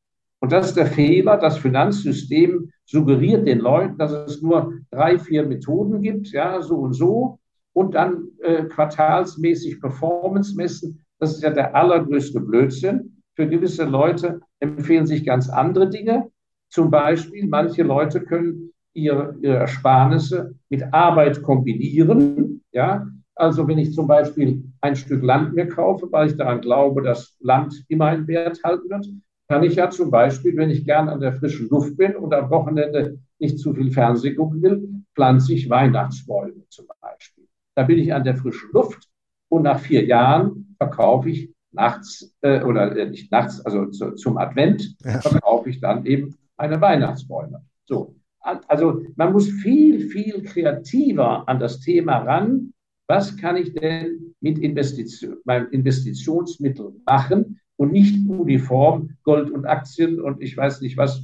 [0.40, 1.38] Und das ist der Fehler.
[1.38, 6.92] Das Finanzsystem suggeriert den Leuten, dass es nur drei, vier Methoden gibt, ja, so und
[6.92, 7.38] so,
[7.72, 11.04] und dann äh, quartalsmäßig Performance messen.
[11.18, 13.22] Das ist ja der allergrößte Blödsinn.
[13.34, 16.30] Für gewisse Leute empfehlen sich ganz andere Dinge.
[16.76, 22.60] Zum Beispiel, manche Leute können ihre, ihre Ersparnisse mit Arbeit kombinieren.
[22.70, 27.00] Ja, also wenn ich zum Beispiel ein Stück Land mir kaufe, weil ich daran glaube,
[27.00, 29.08] dass Land immer einen Wert halten wird,
[29.48, 32.50] kann ich ja zum Beispiel, wenn ich gern an der frischen Luft bin und am
[32.50, 37.46] Wochenende nicht zu viel Fernsehen gucken will, pflanze ich Weihnachtsbäume zum Beispiel.
[37.74, 39.08] Da bin ich an der frischen Luft
[39.48, 44.36] und nach vier Jahren verkaufe ich nachts äh, oder äh, nicht nachts, also zu, zum
[44.36, 45.22] Advent ja.
[45.22, 47.64] verkaufe ich dann eben eine Weihnachtsbäume.
[47.84, 48.14] So.
[48.40, 52.72] Also man muss viel, viel kreativer an das Thema ran.
[53.08, 60.20] Was kann ich denn mit Investition, meinem Investitionsmittel machen, und nicht uniform Gold und Aktien
[60.20, 61.22] und ich weiß nicht was,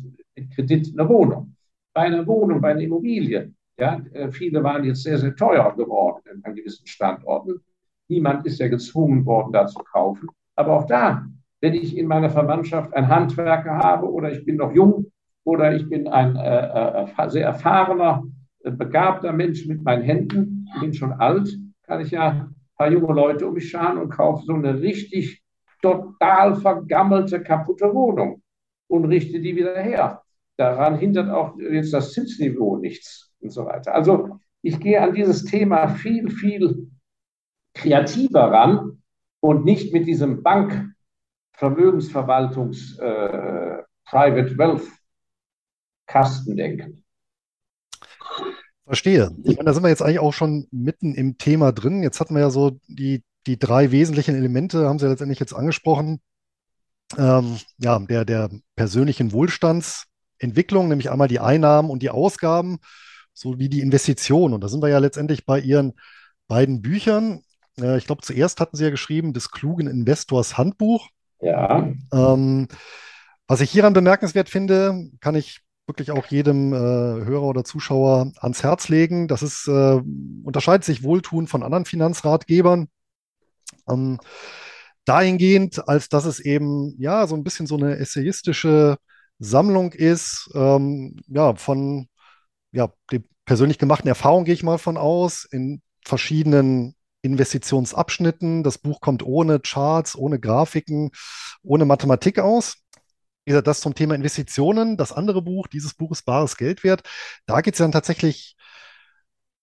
[0.55, 1.57] Kredit eine Wohnung.
[1.95, 6.43] Bei einer Wohnung, bei einer Immobilie, ja, äh, viele waren jetzt sehr, sehr teuer geworden
[6.43, 7.61] an gewissen Standorten.
[8.09, 10.29] Niemand ist ja gezwungen worden, da zu kaufen.
[10.57, 11.27] Aber auch da,
[11.61, 15.12] wenn ich in meiner Verwandtschaft einen Handwerker habe oder ich bin noch jung
[15.45, 18.25] oder ich bin ein äh, äh, sehr erfahrener,
[18.61, 21.49] äh, begabter Mensch mit meinen Händen, bin schon alt,
[21.85, 25.43] kann ich ja ein paar junge Leute um mich scharen und kaufe so eine richtig
[25.81, 28.43] total vergammelte, kaputte Wohnung
[28.89, 30.23] und richte die wieder her.
[30.57, 33.95] Daran hindert auch jetzt das Zinsniveau nichts und so weiter.
[33.95, 36.91] Also ich gehe an dieses Thema viel, viel
[37.75, 39.03] kreativer ran
[39.41, 40.95] und nicht mit diesem Bank
[41.55, 43.79] Vermögensverwaltungs äh,
[44.13, 44.85] Wealth
[46.07, 47.05] Kasten denken.
[48.85, 49.31] Verstehe.
[49.45, 52.03] Ich meine, da sind wir jetzt eigentlich auch schon mitten im Thema drin.
[52.03, 56.21] Jetzt hatten wir ja so die die drei wesentlichen Elemente haben Sie letztendlich jetzt angesprochen.
[57.19, 62.79] Ähm, ja, der, der persönlichen Wohlstandsentwicklung, nämlich einmal die Einnahmen und die Ausgaben
[63.35, 64.55] sowie die Investitionen.
[64.55, 65.95] Und da sind wir ja letztendlich bei Ihren
[66.47, 67.43] beiden Büchern.
[67.79, 71.09] Äh, ich glaube, zuerst hatten Sie ja geschrieben, des klugen Investors Handbuch.
[71.41, 71.93] Ja.
[72.13, 72.69] Ähm,
[73.49, 78.63] was ich hieran bemerkenswert finde, kann ich wirklich auch jedem äh, Hörer oder Zuschauer ans
[78.63, 79.29] Herz legen.
[79.29, 80.01] Das ist, äh,
[80.45, 82.89] unterscheidet sich wohltun von anderen Finanzratgebern.
[83.89, 84.21] Ähm,
[85.05, 88.97] dahingehend, als dass es eben ja so ein bisschen so eine essayistische
[89.39, 92.09] Sammlung ist, ähm, ja, von
[92.73, 98.63] ja, den persönlich gemachten Erfahrungen gehe ich mal von aus, in verschiedenen Investitionsabschnitten.
[98.63, 101.11] Das Buch kommt ohne Charts, ohne Grafiken,
[101.63, 102.82] ohne Mathematik aus.
[103.45, 104.97] Wie gesagt, das zum Thema Investitionen.
[104.97, 107.03] Das andere Buch, dieses Buch ist bares Geld wert.
[107.47, 108.57] Da geht es dann tatsächlich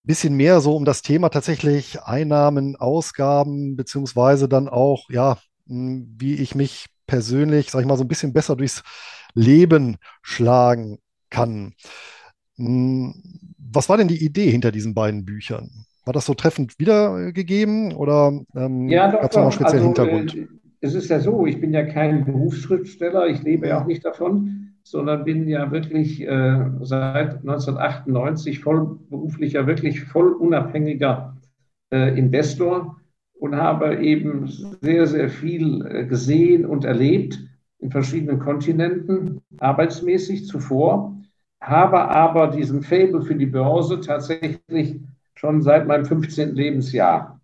[0.03, 5.37] bisschen mehr so um das Thema tatsächlich Einnahmen, Ausgaben, beziehungsweise dann auch, ja,
[5.67, 8.83] hm, wie ich mich persönlich, sag ich mal, so ein bisschen besser durchs
[9.33, 10.97] Leben schlagen
[11.29, 11.73] kann.
[12.55, 13.21] Hm,
[13.57, 15.85] was war denn die Idee hinter diesen beiden Büchern?
[16.05, 20.49] War das so treffend wiedergegeben oder ähm, ja, gab es noch einen speziellen also, Hintergrund?
[20.81, 24.69] Es ist ja so, ich bin ja kein Berufsschriftsteller, ich lebe ja auch nicht davon
[24.89, 31.37] sondern bin ja wirklich äh, seit 1998 vollberuflicher, wirklich voll unabhängiger
[31.93, 32.99] äh, Investor
[33.39, 34.47] und habe eben
[34.81, 37.39] sehr, sehr viel äh, gesehen und erlebt
[37.77, 41.15] in verschiedenen Kontinenten, arbeitsmäßig zuvor,
[41.61, 44.99] habe aber diesen Fable für die Börse tatsächlich
[45.35, 46.55] schon seit meinem 15.
[46.55, 47.39] Lebensjahr.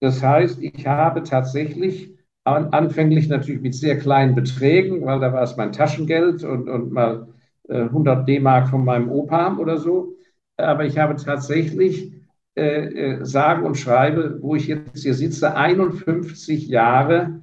[0.00, 2.12] Das heißt, ich habe tatsächlich
[2.44, 7.28] anfänglich natürlich mit sehr kleinen Beträgen, weil da war es mein Taschengeld und, und mal
[7.68, 10.16] äh, 100 D-Mark von meinem Opa oder so.
[10.56, 12.12] Aber ich habe tatsächlich,
[12.56, 17.42] äh, äh, sage und schreibe, wo ich jetzt hier sitze, 51 Jahre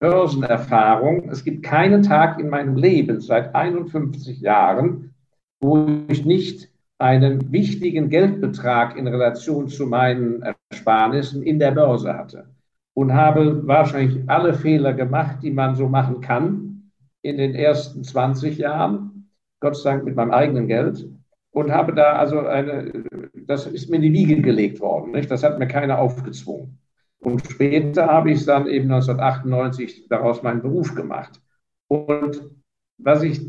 [0.00, 1.30] Börsenerfahrung.
[1.30, 5.14] Es gibt keinen Tag in meinem Leben seit 51 Jahren,
[5.60, 12.54] wo ich nicht einen wichtigen Geldbetrag in Relation zu meinen Ersparnissen in der Börse hatte
[12.94, 16.90] und habe wahrscheinlich alle Fehler gemacht, die man so machen kann
[17.22, 19.30] in den ersten 20 Jahren,
[19.60, 21.08] Gott sei Dank mit meinem eigenen Geld.
[21.50, 23.04] Und habe da also eine,
[23.46, 25.30] das ist mir in die Wiege gelegt worden, nicht?
[25.30, 26.78] das hat mir keiner aufgezwungen.
[27.18, 31.40] Und später habe ich dann eben 1998 daraus meinen Beruf gemacht.
[31.88, 32.50] Und
[32.98, 33.40] was ich,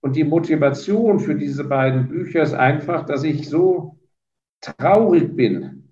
[0.00, 3.98] und die Motivation für diese beiden Bücher ist einfach, dass ich so
[4.60, 5.83] traurig bin,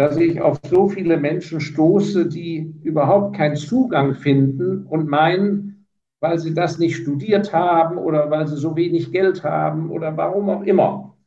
[0.00, 5.84] dass ich auf so viele Menschen stoße, die überhaupt keinen Zugang finden und meinen,
[6.20, 10.48] weil sie das nicht studiert haben oder weil sie so wenig Geld haben oder warum
[10.48, 11.18] auch immer,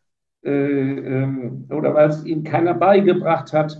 [0.43, 1.27] äh, äh,
[1.69, 3.79] oder weil es ihnen keiner beigebracht hat,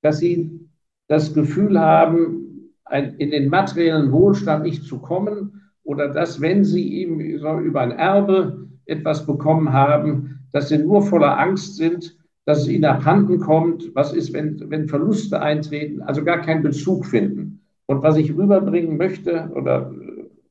[0.00, 0.70] dass sie
[1.06, 7.38] das Gefühl haben, ein, in den materiellen Wohlstand nicht zu kommen, oder dass, wenn sie
[7.38, 12.68] so über ein Erbe etwas bekommen haben, dass sie nur voller Angst sind, dass es
[12.68, 17.60] ihnen abhanden kommt, was ist, wenn, wenn Verluste eintreten, also gar keinen Bezug finden.
[17.86, 19.92] Und was ich rüberbringen möchte oder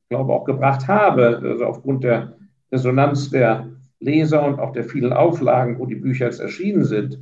[0.08, 2.36] glaube auch gebracht habe, also aufgrund der
[2.70, 3.68] Resonanz der
[4.00, 7.18] Leser und auch der vielen Auflagen, wo die Bücher jetzt erschienen sind,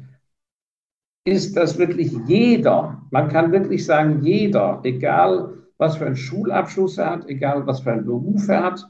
[1.24, 7.10] ist, dass wirklich jeder, man kann wirklich sagen, jeder, egal was für einen Schulabschluss er
[7.10, 8.88] hat, egal was für einen Beruf er hat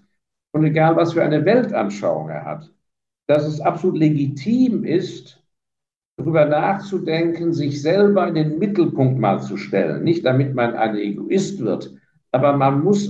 [0.52, 2.72] und egal was für eine Weltanschauung er hat,
[3.26, 5.39] dass es absolut legitim ist,
[6.20, 10.04] darüber nachzudenken, sich selber in den Mittelpunkt mal zu stellen.
[10.04, 11.94] Nicht damit man ein Egoist wird,
[12.30, 13.08] aber man muss,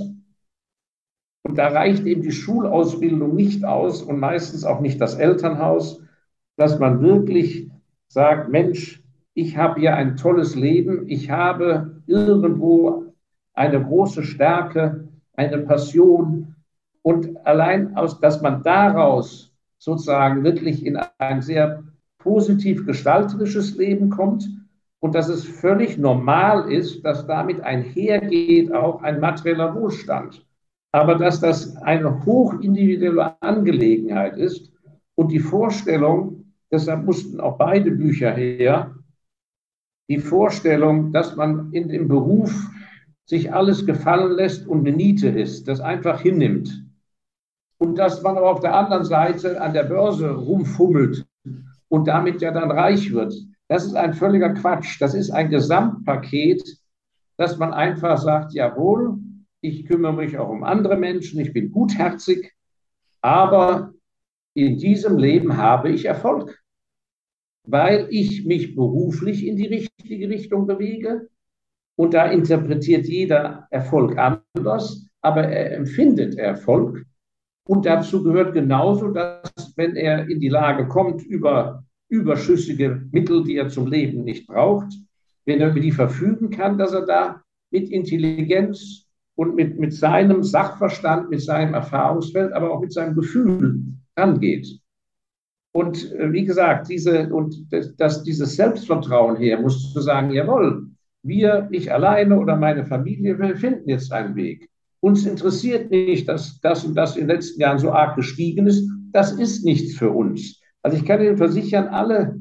[1.43, 6.03] und da reicht eben die Schulausbildung nicht aus und meistens auch nicht das Elternhaus,
[6.57, 7.71] dass man wirklich
[8.09, 9.03] sagt, Mensch,
[9.35, 13.15] ich habe hier ein tolles Leben, ich habe irgendwo
[13.55, 16.55] eine große Stärke, eine Passion
[17.03, 21.83] und allein aus, dass man daraus sozusagen wirklich in ein sehr
[22.21, 24.49] positiv gestalterisches Leben kommt
[25.01, 30.47] und dass es völlig normal ist, dass damit einhergeht auch ein materieller Wohlstand.
[30.93, 34.73] Aber dass das eine hochindividuelle Angelegenheit ist
[35.15, 38.95] und die Vorstellung, deshalb mussten auch beide Bücher her,
[40.09, 42.53] die Vorstellung, dass man in dem Beruf
[43.25, 46.85] sich alles gefallen lässt und eine Niete ist, das einfach hinnimmt.
[47.79, 51.25] Und dass man aber auf der anderen Seite an der Börse rumfummelt
[51.91, 53.35] und damit ja dann reich wird.
[53.69, 55.01] Das ist ein völliger Quatsch.
[55.01, 56.63] Das ist ein Gesamtpaket,
[57.37, 59.19] dass man einfach sagt, jawohl,
[59.61, 62.55] ich kümmere mich auch um andere Menschen, ich bin gutherzig,
[63.21, 63.93] aber
[64.55, 66.61] in diesem Leben habe ich Erfolg
[67.65, 71.29] weil ich mich beruflich in die richtige Richtung bewege.
[71.97, 77.05] Und da interpretiert jeder Erfolg anders, aber er empfindet Erfolg.
[77.71, 83.55] Und dazu gehört genauso, dass wenn er in die Lage kommt, über überschüssige Mittel, die
[83.55, 84.93] er zum Leben nicht braucht,
[85.45, 89.07] wenn er über die verfügen kann, dass er da mit Intelligenz
[89.37, 93.85] und mit, mit seinem Sachverstand, mit seinem Erfahrungsfeld, aber auch mit seinem Gefühl
[94.17, 94.81] rangeht.
[95.73, 100.89] Und äh, wie gesagt, diese, und das, das, dieses Selbstvertrauen her, musst du sagen, jawohl,
[101.23, 104.69] wir, ich alleine oder meine Familie, wir finden jetzt einen Weg.
[105.01, 108.89] Uns interessiert nicht, dass das und das in den letzten Jahren so arg gestiegen ist.
[109.13, 110.61] Das ist nichts für uns.
[110.83, 112.39] Also ich kann Ihnen versichern, alle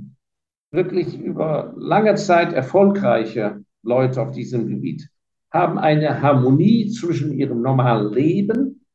[0.72, 5.10] wirklich über lange Zeit erfolgreiche Leute auf diesem Gebiet
[5.52, 8.86] haben eine Harmonie zwischen ihrem normalen Leben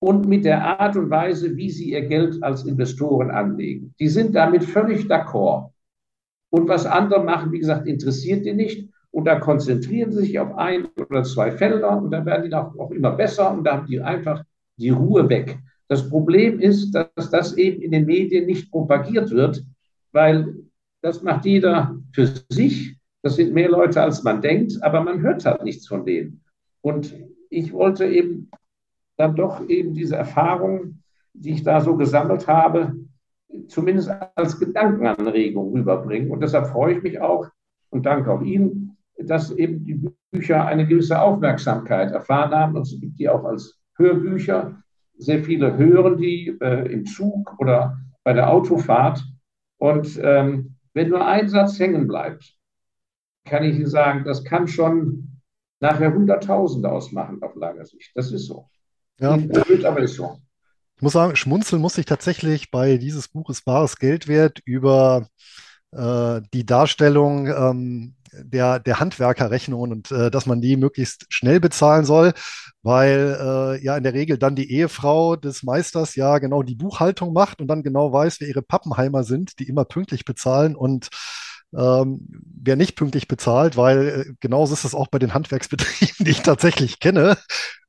[0.00, 3.94] und mit der Art und Weise, wie sie ihr Geld als Investoren anlegen.
[3.98, 5.72] Die sind damit völlig d'accord.
[6.50, 8.88] Und was andere machen, wie gesagt, interessiert die nicht.
[9.18, 12.92] Und da konzentrieren sie sich auf ein oder zwei Felder und dann werden die auch,
[12.92, 14.44] immer besser und da haben die einfach
[14.76, 15.58] die Ruhe weg.
[15.88, 19.64] Das Problem ist, dass das eben in den Medien nicht propagiert wird,
[20.12, 20.54] weil
[21.02, 22.96] das macht jeder für sich.
[23.22, 26.44] Das sind mehr Leute, als man denkt, aber man hört halt nichts von denen.
[26.80, 27.12] Und
[27.50, 28.52] ich wollte eben
[29.16, 31.02] dann doch eben diese Erfahrung,
[31.32, 32.94] die ich da so gesammelt habe,
[33.66, 36.30] zumindest als Gedankenanregung rüberbringen.
[36.30, 37.48] Und deshalb freue ich mich auch
[37.90, 38.87] und danke auch Ihnen,
[39.18, 40.00] dass eben die
[40.30, 42.76] Bücher eine gewisse Aufmerksamkeit erfahren haben.
[42.76, 44.82] Und es gibt die auch als Hörbücher.
[45.16, 49.24] Sehr viele hören die äh, im Zug oder bei der Autofahrt.
[49.78, 52.54] Und ähm, wenn nur ein Satz hängen bleibt,
[53.44, 55.40] kann ich Ihnen sagen, das kann schon
[55.80, 58.12] nachher Hunderttausende ausmachen auf langer Sicht.
[58.14, 58.68] Das ist so.
[59.20, 59.38] Ja.
[59.84, 60.38] aber ist so.
[60.96, 65.28] Ich muss sagen, schmunzeln muss ich tatsächlich bei dieses Buches Wahres Geld wert über
[65.92, 72.04] äh, die Darstellung ähm, der, der Handwerkerrechnungen und äh, dass man die möglichst schnell bezahlen
[72.04, 72.32] soll,
[72.82, 77.32] weil äh, ja in der Regel dann die Ehefrau des Meisters ja genau die Buchhaltung
[77.32, 81.08] macht und dann genau weiß, wer ihre Pappenheimer sind, die immer pünktlich bezahlen und
[81.76, 82.26] ähm,
[82.62, 86.42] wer nicht pünktlich bezahlt, weil äh, genauso ist es auch bei den Handwerksbetrieben, die ich
[86.42, 87.36] tatsächlich kenne.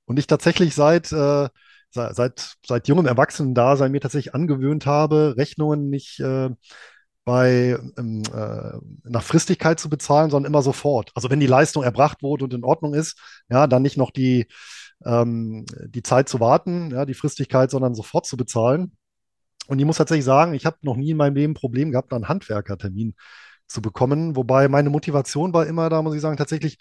[0.06, 1.50] Und ich tatsächlich seit, äh,
[1.92, 6.50] seit, seit jungem Erwachsenen-Dasein mir tatsächlich angewöhnt habe, Rechnungen nicht äh,
[7.30, 11.12] bei, ähm, äh, nach Fristigkeit zu bezahlen, sondern immer sofort.
[11.14, 13.20] Also wenn die Leistung erbracht wurde und in Ordnung ist,
[13.50, 14.48] ja, dann nicht noch die,
[15.06, 18.94] ähm, die Zeit zu warten, ja, die Fristigkeit, sondern sofort zu bezahlen.
[19.68, 22.14] Und ich muss tatsächlich sagen, ich habe noch nie in meinem Leben ein Problem gehabt,
[22.14, 23.14] einen Handwerkertermin
[23.68, 24.36] zu bekommen.
[24.36, 26.80] Wobei meine Motivation war immer, da muss ich sagen, tatsächlich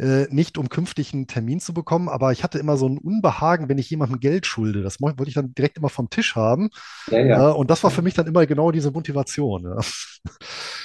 [0.00, 3.68] äh, nicht um künftig einen Termin zu bekommen, aber ich hatte immer so ein Unbehagen,
[3.68, 4.82] wenn ich jemandem Geld schulde.
[4.82, 6.70] Das wollte ich dann direkt immer vom Tisch haben.
[7.10, 7.50] Ja, ja.
[7.50, 9.64] Äh, und das war für mich dann immer genau diese Motivation.
[9.64, 9.80] Ja,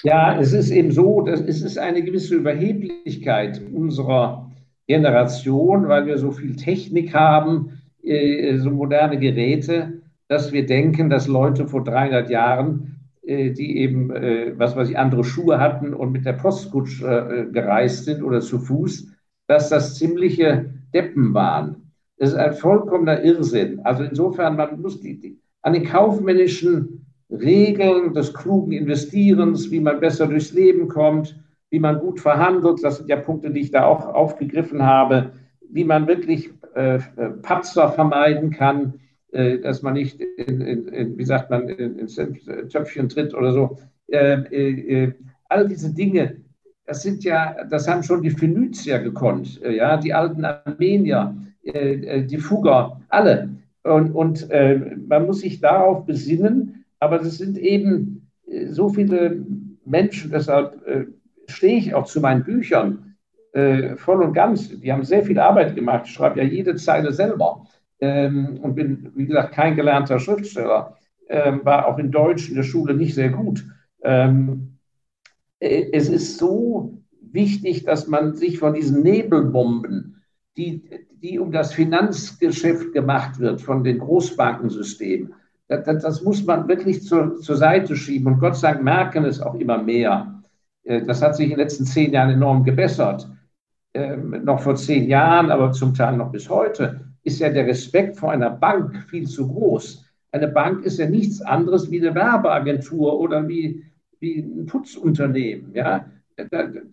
[0.03, 4.51] ja es ist eben so, dass es ist eine gewisse Überheblichkeit unserer
[4.85, 11.27] Generation, weil wir so viel Technik haben, äh, so moderne Geräte, dass wir denken, dass
[11.27, 12.94] Leute vor 300 Jahren,
[13.27, 18.23] die eben, äh, was weiß ich, andere Schuhe hatten und mit der Postkutsche gereist sind
[18.23, 19.11] oder zu Fuß,
[19.47, 21.91] dass das ziemliche Deppen waren.
[22.17, 23.81] Das ist ein vollkommener Irrsinn.
[23.83, 29.99] Also insofern, man muss die, die, an den kaufmännischen Regeln des klugen Investierens, wie man
[29.99, 33.85] besser durchs Leben kommt, wie man gut verhandelt, das sind ja Punkte, die ich da
[33.85, 35.31] auch aufgegriffen habe,
[35.69, 36.99] wie man wirklich äh,
[37.41, 39.04] Patzer vermeiden kann, äh,
[39.61, 43.77] dass man nicht, in, in, in, wie sagt man, ins Töpfchen tritt oder so.
[44.07, 45.13] Äh, äh, äh,
[45.49, 46.37] all diese Dinge,
[46.85, 52.37] das sind ja, das haben schon die Phönizier gekonnt, äh, ja, die alten Armenier, die
[52.37, 53.49] Fugger, alle.
[53.81, 54.47] Und, und
[55.07, 58.29] man muss sich darauf besinnen, aber es sind eben
[58.69, 59.43] so viele
[59.83, 60.79] Menschen, deshalb
[61.47, 63.15] stehe ich auch zu meinen Büchern
[63.55, 64.69] äh, voll und ganz.
[64.69, 66.03] Die haben sehr viel Arbeit gemacht.
[66.05, 67.65] Ich schreibe ja jede Zeile selber
[67.99, 70.97] ähm, und bin, wie gesagt, kein gelernter Schriftsteller.
[71.27, 73.65] Ähm, war auch in Deutsch in der Schule nicht sehr gut.
[74.03, 74.77] Ähm,
[75.59, 80.23] äh, es ist so wichtig, dass man sich von diesen Nebelbomben,
[80.57, 80.83] die,
[81.21, 85.33] die um das Finanzgeschäft gemacht wird, von den Großbankensystemen,
[85.67, 88.33] das, das, muss man wirklich zur, zur Seite schieben.
[88.33, 90.43] Und Gott sei Dank merken es auch immer mehr.
[90.83, 93.27] Äh, das hat sich in den letzten zehn Jahren enorm gebessert.
[93.93, 98.17] Ähm, noch vor zehn Jahren, aber zum Teil noch bis heute, ist ja der Respekt
[98.17, 100.05] vor einer Bank viel zu groß.
[100.31, 103.83] Eine Bank ist ja nichts anderes wie eine Werbeagentur oder wie,
[104.19, 105.73] wie ein Putzunternehmen.
[105.73, 106.05] Ja?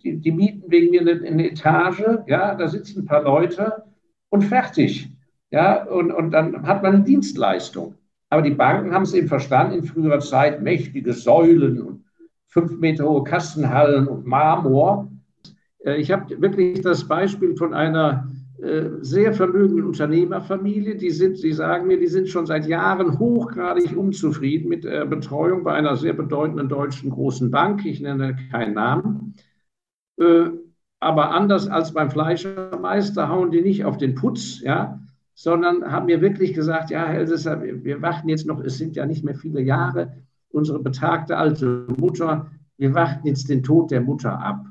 [0.02, 3.82] Die, die mieten wegen mir eine, eine, Etage, ja, da sitzen ein paar Leute
[4.30, 5.10] und fertig.
[5.50, 7.94] Ja, und, und dann hat man eine Dienstleistung.
[8.30, 12.04] Aber die Banken haben es eben verstanden, in früherer Zeit mächtige Säulen und
[12.46, 15.10] fünf Meter hohe Kastenhallen und Marmor.
[15.84, 18.30] Äh, ich habe wirklich das Beispiel von einer
[19.00, 20.96] sehr vermögenden Unternehmerfamilie.
[20.96, 25.64] Die sind, die sagen mir, die sind schon seit Jahren hochgradig unzufrieden mit der Betreuung
[25.64, 27.84] bei einer sehr bedeutenden deutschen großen Bank.
[27.84, 29.34] Ich nenne keinen Namen.
[30.18, 30.50] Äh,
[31.00, 35.00] aber anders als beim Fleischermeister hauen die nicht auf den Putz, ja,
[35.34, 39.04] sondern haben mir wirklich gesagt, ja, Herr Elsässer, wir warten jetzt noch, es sind ja
[39.06, 40.12] nicht mehr viele Jahre,
[40.50, 44.66] unsere betagte alte Mutter, wir warten jetzt den Tod der Mutter ab.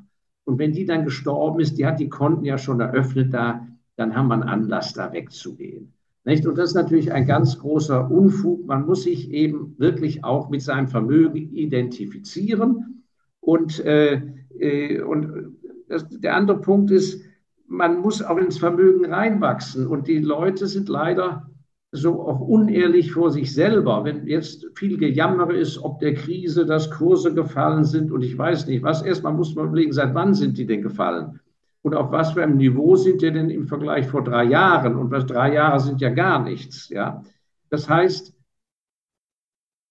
[0.45, 3.67] Und wenn die dann gestorben ist, die hat die Konten ja schon eröffnet da,
[4.01, 5.93] dann haben wir einen Anlass, da wegzugehen.
[6.23, 6.45] Nicht?
[6.47, 8.65] Und das ist natürlich ein ganz großer Unfug.
[8.65, 13.03] Man muss sich eben wirklich auch mit seinem Vermögen identifizieren.
[13.39, 14.21] Und, äh,
[14.57, 15.55] äh, und
[15.87, 17.23] das, der andere Punkt ist,
[17.67, 19.85] man muss auch ins Vermögen reinwachsen.
[19.85, 21.47] Und die Leute sind leider
[21.91, 26.89] so auch unehrlich vor sich selber, wenn jetzt viel Gejammer ist, ob der Krise, dass
[26.89, 29.01] Kurse gefallen sind und ich weiß nicht was.
[29.01, 31.40] Erstmal muss man überlegen, seit wann sind die denn gefallen?
[31.83, 34.95] Und auf was für einem Niveau sind die denn im Vergleich vor drei Jahren?
[34.95, 37.23] Und was drei Jahre sind ja gar nichts, ja.
[37.69, 38.35] Das heißt,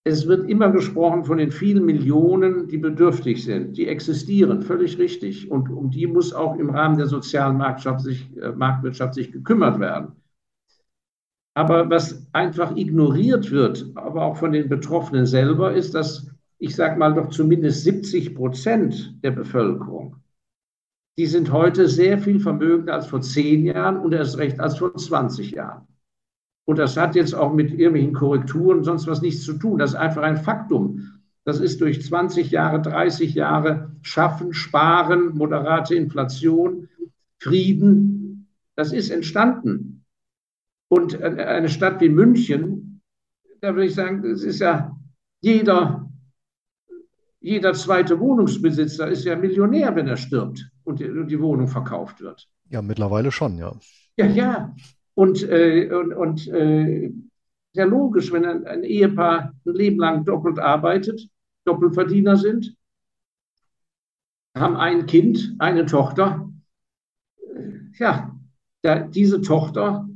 [0.05, 3.77] es wird immer gesprochen von den vielen Millionen, die bedürftig sind.
[3.77, 5.51] Die existieren, völlig richtig.
[5.51, 9.79] Und um die muss auch im Rahmen der sozialen Marktwirtschaft sich, äh, Marktwirtschaft sich gekümmert
[9.79, 10.13] werden.
[11.55, 16.99] Aber was einfach ignoriert wird, aber auch von den Betroffenen selber, ist, dass ich sage
[16.99, 20.17] mal doch zumindest 70 Prozent der Bevölkerung,
[21.19, 24.95] die sind heute sehr viel vermögender als vor zehn Jahren und erst recht als vor
[24.95, 25.87] 20 Jahren.
[26.67, 29.79] Und das hat jetzt auch mit irgendwelchen Korrekturen und sonst was nichts zu tun.
[29.79, 31.21] Das ist einfach ein Faktum.
[31.45, 36.89] Das ist durch 20 Jahre, 30 Jahre Schaffen, Sparen, moderate Inflation,
[37.39, 38.49] Frieden.
[38.77, 40.05] Das ist entstanden.
[40.89, 43.01] Und eine Stadt wie München,
[43.61, 44.97] da würde ich sagen, es ist ja
[45.41, 46.00] jeder,
[47.41, 52.47] jeder zweite Wohnungsbesitzer ist ja Millionär, wenn er stirbt und die, Wohnung verkauft wird.
[52.69, 53.75] Ja, mittlerweile schon, ja.
[54.17, 54.75] Ja, ja.
[55.15, 57.13] Und, äh, und, und äh,
[57.73, 61.29] sehr logisch, wenn ein, ein Ehepaar ein Leben lang doppelt arbeitet,
[61.65, 62.75] Doppelverdiener sind,
[64.57, 66.51] haben ein Kind, eine Tochter.
[67.99, 68.37] Ja,
[68.83, 70.10] da, diese Tochter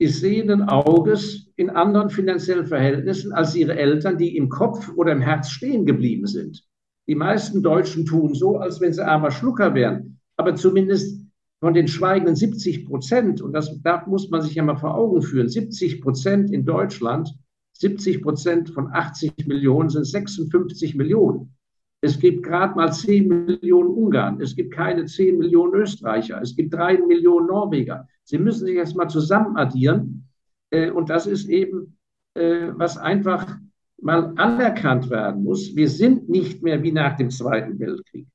[0.00, 5.20] ist sehenden Auges in anderen finanziellen Verhältnissen als ihre Eltern, die im Kopf oder im
[5.20, 6.64] Herz stehen geblieben sind.
[7.06, 10.18] Die meisten Deutschen tun so, als wenn sie armer Schlucker wären.
[10.38, 11.20] Aber zumindest
[11.60, 15.20] von den schweigenden 70 Prozent, und das, da muss man sich ja mal vor Augen
[15.20, 17.34] führen, 70 Prozent in Deutschland,
[17.74, 21.54] 70 Prozent von 80 Millionen sind 56 Millionen.
[22.02, 24.40] Es gibt gerade mal 10 Millionen Ungarn.
[24.40, 26.40] Es gibt keine 10 Millionen Österreicher.
[26.40, 28.08] Es gibt 3 Millionen Norweger.
[28.24, 30.28] Sie müssen sich jetzt mal zusammen addieren.
[30.70, 31.98] Äh, und das ist eben,
[32.34, 33.58] äh, was einfach
[34.00, 35.76] mal anerkannt werden muss.
[35.76, 38.26] Wir sind nicht mehr wie nach dem Zweiten Weltkrieg.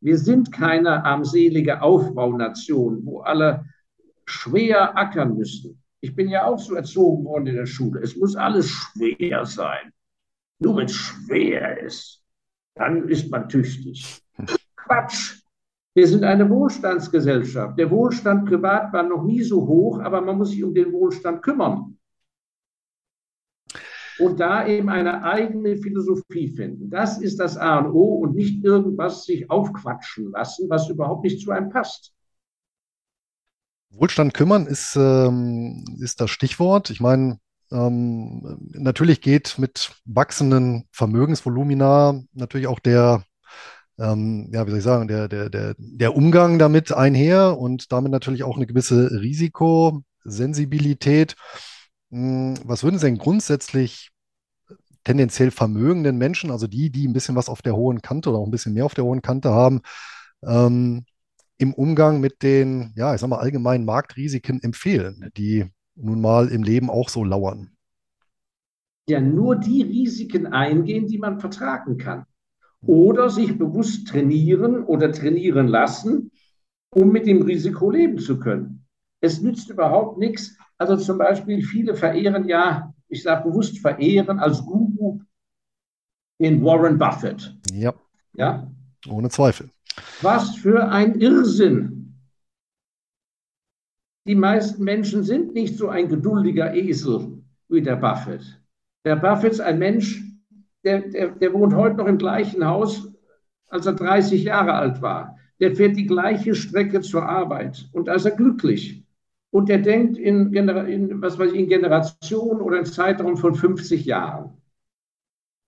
[0.00, 3.64] Wir sind keine armselige Aufbaunation, wo alle
[4.26, 5.82] schwer ackern müssen.
[6.00, 8.00] Ich bin ja auch so erzogen worden in der Schule.
[8.02, 9.92] Es muss alles schwer sein.
[10.58, 12.23] Nur wenn es schwer ist,
[12.74, 14.22] dann ist man tüchtig.
[14.76, 15.40] Quatsch.
[15.94, 17.78] Wir sind eine Wohlstandsgesellschaft.
[17.78, 21.40] Der Wohlstand privat war noch nie so hoch, aber man muss sich um den Wohlstand
[21.42, 21.96] kümmern.
[24.18, 26.90] Und da eben eine eigene Philosophie finden.
[26.90, 31.40] Das ist das A und O und nicht irgendwas sich aufquatschen lassen, was überhaupt nicht
[31.40, 32.12] zu einem passt.
[33.90, 36.90] Wohlstand kümmern ist, ähm, ist das Stichwort.
[36.90, 37.38] Ich meine,
[37.74, 43.24] ähm, natürlich geht mit wachsenden Vermögensvolumina natürlich auch der,
[43.98, 48.12] ähm, ja, wie soll ich sagen, der, der, der, der Umgang damit einher und damit
[48.12, 51.34] natürlich auch eine gewisse Risikosensibilität.
[52.10, 54.10] Hm, was würden Sie denn grundsätzlich
[55.04, 58.46] tendenziell vermögenden Menschen, also die, die ein bisschen was auf der hohen Kante oder auch
[58.46, 59.80] ein bisschen mehr auf der hohen Kante haben,
[60.46, 61.04] ähm,
[61.58, 65.66] im Umgang mit den, ja, ich sag mal, allgemeinen Marktrisiken empfehlen, die
[65.96, 67.70] nun mal im Leben auch so lauern?
[69.08, 72.24] Ja, nur die Risiken eingehen, die man vertragen kann.
[72.86, 76.30] Oder sich bewusst trainieren oder trainieren lassen,
[76.90, 78.86] um mit dem Risiko leben zu können.
[79.20, 80.56] Es nützt überhaupt nichts.
[80.78, 85.20] Also zum Beispiel, viele verehren ja, ich sage bewusst verehren als Guru
[86.40, 87.56] den Warren Buffett.
[87.72, 87.94] Ja.
[88.34, 88.70] Ja.
[89.08, 89.70] Ohne Zweifel.
[90.22, 92.03] Was für ein Irrsinn.
[94.26, 98.42] Die meisten Menschen sind nicht so ein geduldiger Esel wie der Buffett.
[99.04, 100.22] Der Buffett ist ein Mensch,
[100.82, 103.12] der, der, der wohnt heute noch im gleichen Haus,
[103.68, 105.36] als er 30 Jahre alt war.
[105.60, 109.04] Der fährt die gleiche Strecke zur Arbeit und da ist er glücklich.
[109.50, 114.04] Und der denkt in, in, was weiß ich, in Generationen oder in Zeitraum von 50
[114.04, 114.54] Jahren.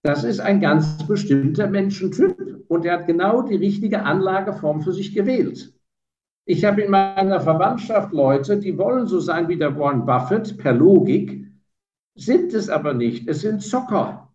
[0.02, 5.14] Das ist ein ganz bestimmter Menschentyp und er hat genau die richtige Anlageform für sich
[5.14, 5.75] gewählt.
[6.48, 10.72] Ich habe in meiner Verwandtschaft Leute, die wollen so sein wie der Warren Buffett per
[10.72, 11.44] Logik,
[12.14, 13.26] sind es aber nicht.
[13.26, 14.32] Es sind Zocker,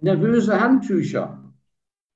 [0.00, 1.38] nervöse Handtücher.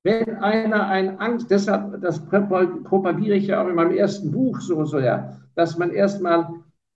[0.03, 4.83] Wenn einer ein Angst, deshalb, das propagiere ich ja auch in meinem ersten Buch so
[4.85, 6.49] sehr, dass man erstmal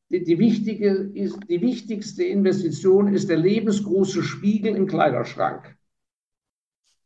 [0.10, 5.78] die, die, wichtige die wichtigste Investition ist der lebensgroße Spiegel im Kleiderschrank.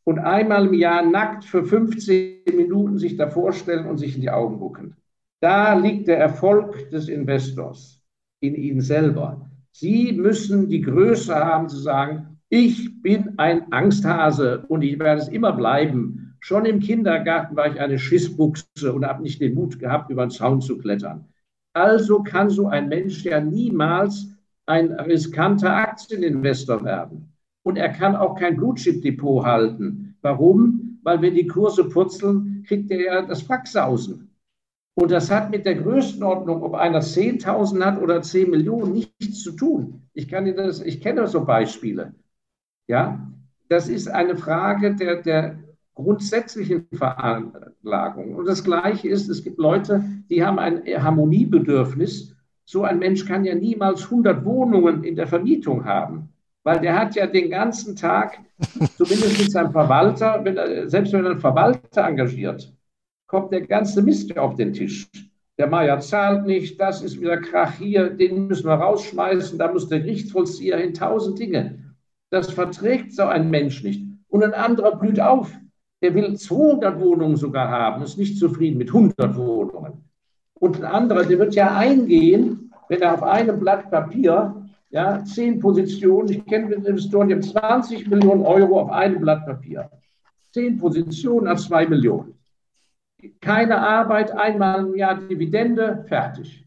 [0.05, 4.29] Und einmal im Jahr nackt für 15 Minuten sich davor stellen und sich in die
[4.29, 4.95] Augen gucken.
[5.41, 8.01] Da liegt der Erfolg des Investors
[8.39, 9.49] in Ihnen selber.
[9.71, 15.27] Sie müssen die Größe haben zu sagen, ich bin ein Angsthase und ich werde es
[15.27, 16.35] immer bleiben.
[16.39, 20.29] Schon im Kindergarten war ich eine Schissbuchse und habe nicht den Mut gehabt, über den
[20.29, 21.25] Zaun zu klettern.
[21.73, 24.27] Also kann so ein Mensch ja niemals
[24.67, 27.34] ein riskanter Aktieninvestor werden.
[27.65, 30.15] Und er kann auch kein Blutchip-Depot halten.
[30.21, 30.99] Warum?
[31.01, 34.29] Weil wenn die Kurse purzeln, kriegt er ja das Wachsausen.
[34.93, 39.51] Und das hat mit der Größenordnung, ob einer 10.000 hat oder 10 Millionen, nichts zu
[39.53, 40.03] tun.
[40.13, 42.13] Ich, kann das, ich kenne so Beispiele.
[42.87, 43.31] Ja,
[43.67, 45.59] das ist eine Frage der, der
[45.95, 48.35] grundsätzlichen Veranlagung.
[48.35, 52.35] Und das Gleiche ist, es gibt Leute, die haben ein Harmoniebedürfnis.
[52.63, 56.29] So ein Mensch kann ja niemals 100 Wohnungen in der Vermietung haben,
[56.65, 58.39] weil der hat ja den ganzen Tag,
[58.97, 62.73] zumindest mit seinem Verwalter, wenn er, selbst wenn er einen Verwalter engagiert,
[63.27, 65.07] kommt der ganze Mist auf den Tisch.
[65.57, 69.87] Der Meier zahlt nicht, das ist wieder Krach hier, den müssen wir rausschmeißen, da muss
[69.87, 71.79] der Gerichtsvollzieher hin, tausend Dinge.
[72.29, 74.03] Das verträgt so ein Mensch nicht.
[74.27, 75.51] Und ein anderer blüht auf
[76.01, 80.03] der will 200 Wohnungen sogar haben, ist nicht zufrieden mit 100 Wohnungen.
[80.53, 84.64] Und ein anderer, der wird ja eingehen, wenn er auf einem Blatt Papier,
[84.95, 89.91] ja, zehn Positionen, ich kenne Investoren, die haben 20 Millionen Euro auf einem Blatt Papier.
[90.53, 92.39] Zehn Positionen auf zwei Millionen.
[93.41, 96.65] Keine Arbeit, einmal im Jahr Dividende, fertig.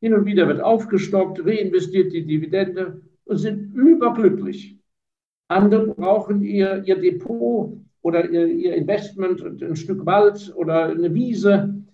[0.00, 4.78] Hin und wieder wird aufgestockt, reinvestiert die Dividende und sind überglücklich.
[5.48, 11.84] Andere brauchen ihr, ihr Depot oder ihr, ihr Investment, ein Stück Wald oder eine Wiese,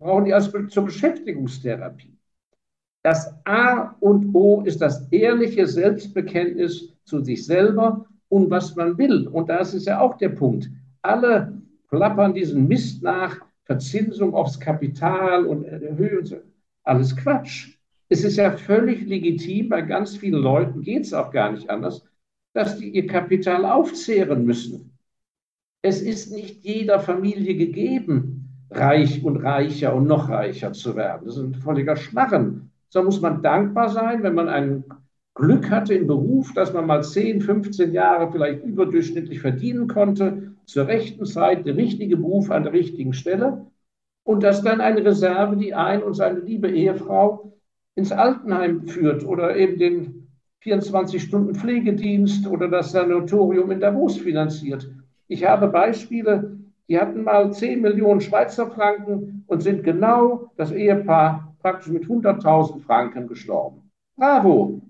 [0.00, 2.17] brauchen die als zur Beschäftigungstherapie.
[3.02, 9.28] Das A und O ist das ehrliche Selbstbekenntnis zu sich selber und was man will.
[9.28, 10.70] Und das ist ja auch der Punkt.
[11.02, 16.36] Alle plappern diesen Mist nach, Verzinsung aufs Kapital und und so.
[16.84, 17.76] Alles Quatsch.
[18.08, 22.02] Es ist ja völlig legitim, bei ganz vielen Leuten geht es auch gar nicht anders,
[22.54, 24.98] dass die ihr Kapital aufzehren müssen.
[25.82, 31.26] Es ist nicht jeder Familie gegeben, reich und reicher und noch reicher zu werden.
[31.26, 32.67] Das ist ein völliger Schmarren.
[32.88, 34.84] So muss man dankbar sein, wenn man ein
[35.34, 40.86] Glück hatte im Beruf, dass man mal 10, 15 Jahre vielleicht überdurchschnittlich verdienen konnte, zur
[40.86, 43.66] rechten Zeit der richtige Beruf an der richtigen Stelle.
[44.24, 47.52] und dass dann eine Reserve die ein und seine liebe Ehefrau
[47.94, 50.28] ins Altenheim führt oder eben den
[50.62, 54.88] 24-Stunden-Pflegedienst oder das Sanatorium in Davos finanziert.
[55.28, 56.58] Ich habe Beispiele,
[56.88, 62.80] die hatten mal 10 Millionen Schweizer Franken und sind genau das Ehepaar praktisch mit 100.000
[62.80, 63.90] Franken gestorben.
[64.16, 64.80] Bravo!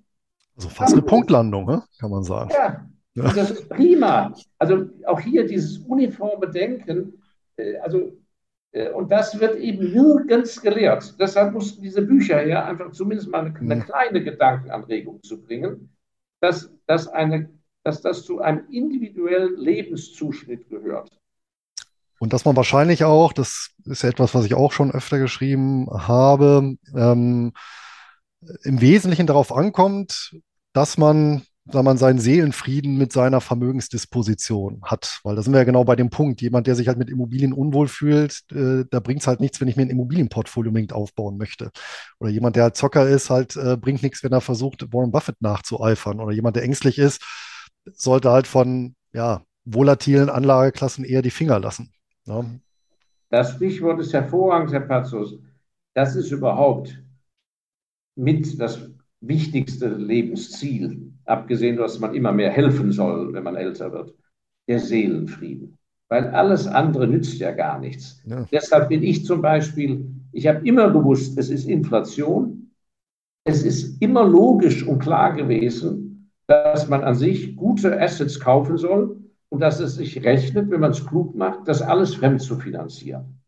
[0.57, 0.93] Also fast Bravo.
[0.93, 1.83] eine Punktlandung, ne?
[1.99, 2.51] kann man sagen.
[2.53, 3.33] Ja, ja.
[3.33, 4.33] das ist prima.
[4.59, 7.23] Also auch hier dieses uniforme Denken,
[7.57, 8.13] äh, also
[8.73, 11.17] äh, und das wird eben nirgends gelehrt.
[11.19, 13.85] Deshalb mussten diese Bücher her, einfach zumindest mal eine, eine mhm.
[13.85, 15.91] kleine Gedankenanregung zu bringen,
[16.41, 17.51] dass, dass, eine,
[17.83, 21.18] dass das zu einem individuellen Lebenszuschnitt gehört.
[22.19, 25.87] Und dass man wahrscheinlich auch, das ist ja etwas, was ich auch schon öfter geschrieben
[25.91, 27.53] habe, ähm,
[28.63, 30.37] im Wesentlichen darauf ankommt,
[30.73, 31.43] dass man
[31.73, 35.21] sagen man, seinen Seelenfrieden mit seiner Vermögensdisposition hat.
[35.23, 36.41] Weil da sind wir ja genau bei dem Punkt.
[36.41, 39.69] Jemand, der sich halt mit Immobilien unwohl fühlt, äh, da bringt es halt nichts, wenn
[39.69, 41.71] ich mir ein Immobilienportfolio unbedingt aufbauen möchte.
[42.21, 45.41] Oder jemand, der halt Zocker ist, halt äh, bringt nichts, wenn er versucht, Warren Buffett
[45.41, 46.21] nachzueifern.
[46.21, 47.23] Oder jemand, der ängstlich ist,
[47.85, 51.93] sollte halt von ja, volatilen Anlageklassen eher die Finger lassen.
[52.29, 52.45] Ja.
[53.31, 55.39] Das Stichwort ist hervorragend, Herr Patzus.
[55.95, 57.03] Das ist überhaupt
[58.17, 64.15] mit das wichtigste Lebensziel, abgesehen, dass man immer mehr helfen soll, wenn man älter wird,
[64.69, 65.79] der Seelenfrieden.
[66.09, 68.23] Weil alles andere nützt ja gar nichts.
[68.25, 68.47] Ja.
[68.51, 72.71] Deshalb bin ich zum Beispiel, ich habe immer gewusst, es ist Inflation.
[73.45, 79.18] Es ist immer logisch und klar gewesen, dass man an sich gute Assets kaufen soll
[79.51, 83.41] und dass es sich rechnet, wenn man es klug macht, das alles fremd zu finanzieren.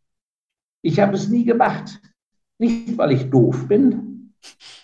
[0.82, 2.01] Ich habe es nie gemacht.
[2.59, 4.34] Nicht, weil ich doof bin,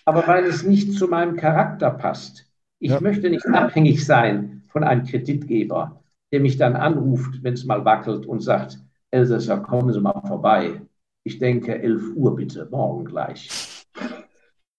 [0.04, 2.50] aber weil es nicht zu meinem Charakter passt.
[2.78, 3.00] Ich ja.
[3.00, 6.02] möchte nicht abhängig sein von einem Kreditgeber,
[6.32, 8.78] der mich dann anruft, wenn es mal wackelt und sagt,
[9.10, 10.82] Elsässer, kommen Sie mal vorbei.
[11.22, 13.84] Ich denke, 11 Uhr bitte, morgen gleich.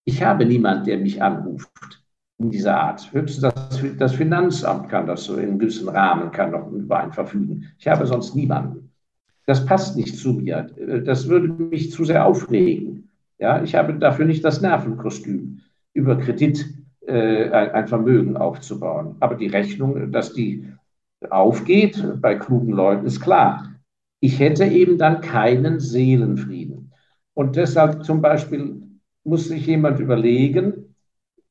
[0.04, 2.02] Ich habe niemanden, der mich anruft
[2.38, 3.12] dieser Art.
[3.12, 7.66] Höchstens das, das Finanzamt kann das so in gewissen Rahmen, kann noch über einen verfügen.
[7.78, 8.92] Ich habe sonst niemanden.
[9.46, 10.68] Das passt nicht zu mir.
[11.04, 13.08] Das würde mich zu sehr aufregen.
[13.38, 15.60] Ja, ich habe dafür nicht das Nervenkostüm,
[15.94, 16.66] über Kredit
[17.06, 19.16] äh, ein Vermögen aufzubauen.
[19.20, 20.68] Aber die Rechnung, dass die
[21.30, 23.74] aufgeht bei klugen Leuten, ist klar.
[24.20, 26.92] Ich hätte eben dann keinen Seelenfrieden.
[27.34, 28.82] Und deshalb zum Beispiel
[29.24, 30.87] muss sich jemand überlegen,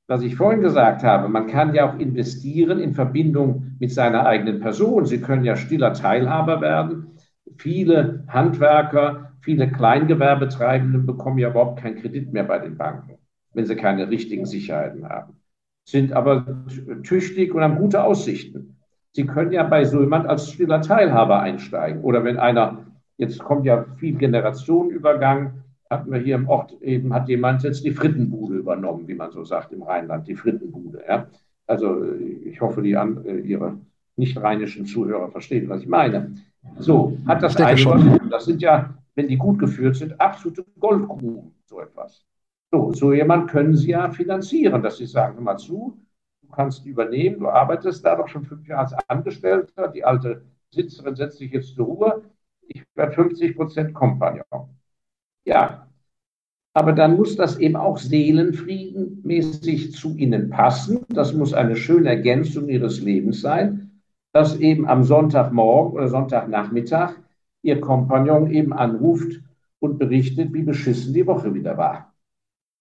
[0.08, 4.60] was ich vorhin gesagt habe, man kann ja auch investieren in Verbindung mit seiner eigenen
[4.62, 5.06] Person.
[5.06, 7.18] Sie können ja stiller Teilhaber werden.
[7.58, 13.18] Viele Handwerker Viele Kleingewerbetreibende bekommen ja überhaupt keinen Kredit mehr bei den Banken,
[13.54, 15.38] wenn sie keine richtigen Sicherheiten haben,
[15.86, 16.66] sind aber
[17.04, 18.76] tüchtig und haben gute Aussichten.
[19.14, 22.02] Sie können ja bei so jemand als stiller Teilhaber einsteigen.
[22.02, 27.30] Oder wenn einer, jetzt kommt ja viel Generationenübergang, hatten wir hier im Ort eben, hat
[27.30, 31.04] jemand jetzt die Frittenbude übernommen, wie man so sagt im Rheinland, die Frittenbude.
[31.08, 31.28] Ja?
[31.66, 32.04] Also
[32.46, 33.78] ich hoffe, die an, äh, Ihre
[34.16, 36.34] nicht rheinischen Zuhörer verstehen, was ich meine.
[36.80, 38.20] So, hat das eine schon.
[38.30, 42.24] Das sind ja wenn die gut geführt sind, absolute Goldgruben, so etwas.
[42.72, 46.00] So, so jemand können Sie ja finanzieren, dass Sie sagen, hör mal zu,
[46.44, 51.16] du kannst übernehmen, du arbeitest da doch schon fünf Jahre als Angestellter, die alte Sitzerin
[51.16, 52.24] setzt sich jetzt zur Ruhe,
[52.62, 54.70] ich werde 50 Prozent Kompagnon.
[55.48, 55.88] Ja,
[56.74, 61.06] aber dann muss das eben auch seelenfriedenmäßig zu Ihnen passen.
[61.08, 64.02] Das muss eine schöne Ergänzung Ihres Lebens sein,
[64.34, 67.14] dass eben am Sonntagmorgen oder Sonntagnachmittag
[67.62, 69.42] ihr Kompagnon eben anruft
[69.80, 72.14] und berichtet, wie beschissen die Woche wieder war.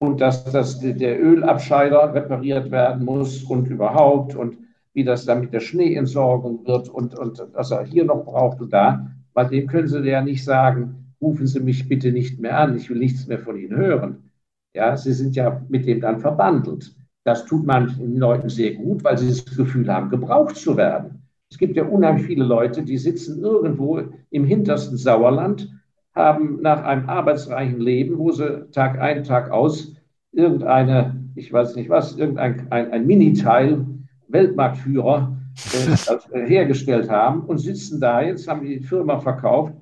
[0.00, 4.58] Und dass das, der Ölabscheider repariert werden muss und überhaupt und
[4.92, 8.72] wie das dann mit der Schneeentsorgung wird und, und was er hier noch braucht und
[8.72, 9.06] da.
[9.34, 12.90] Bei dem können Sie ja nicht sagen, rufen Sie mich bitte nicht mehr an, ich
[12.90, 14.30] will nichts mehr von Ihnen hören.
[14.74, 16.94] Ja, Sie sind ja mit dem dann verbandelt.
[17.26, 21.24] Das tut manchen Leuten sehr gut, weil sie das Gefühl haben, gebraucht zu werden.
[21.50, 24.00] Es gibt ja unheimlich viele Leute, die sitzen irgendwo
[24.30, 25.68] im hintersten Sauerland,
[26.14, 29.96] haben nach einem arbeitsreichen Leben, wo sie Tag ein, Tag aus
[30.30, 33.84] irgendeine, ich weiß nicht was, irgendein ein, ein Miniteil,
[34.28, 35.36] Weltmarktführer
[35.74, 39.74] äh, äh, hergestellt haben und sitzen da, jetzt haben die Firma verkauft,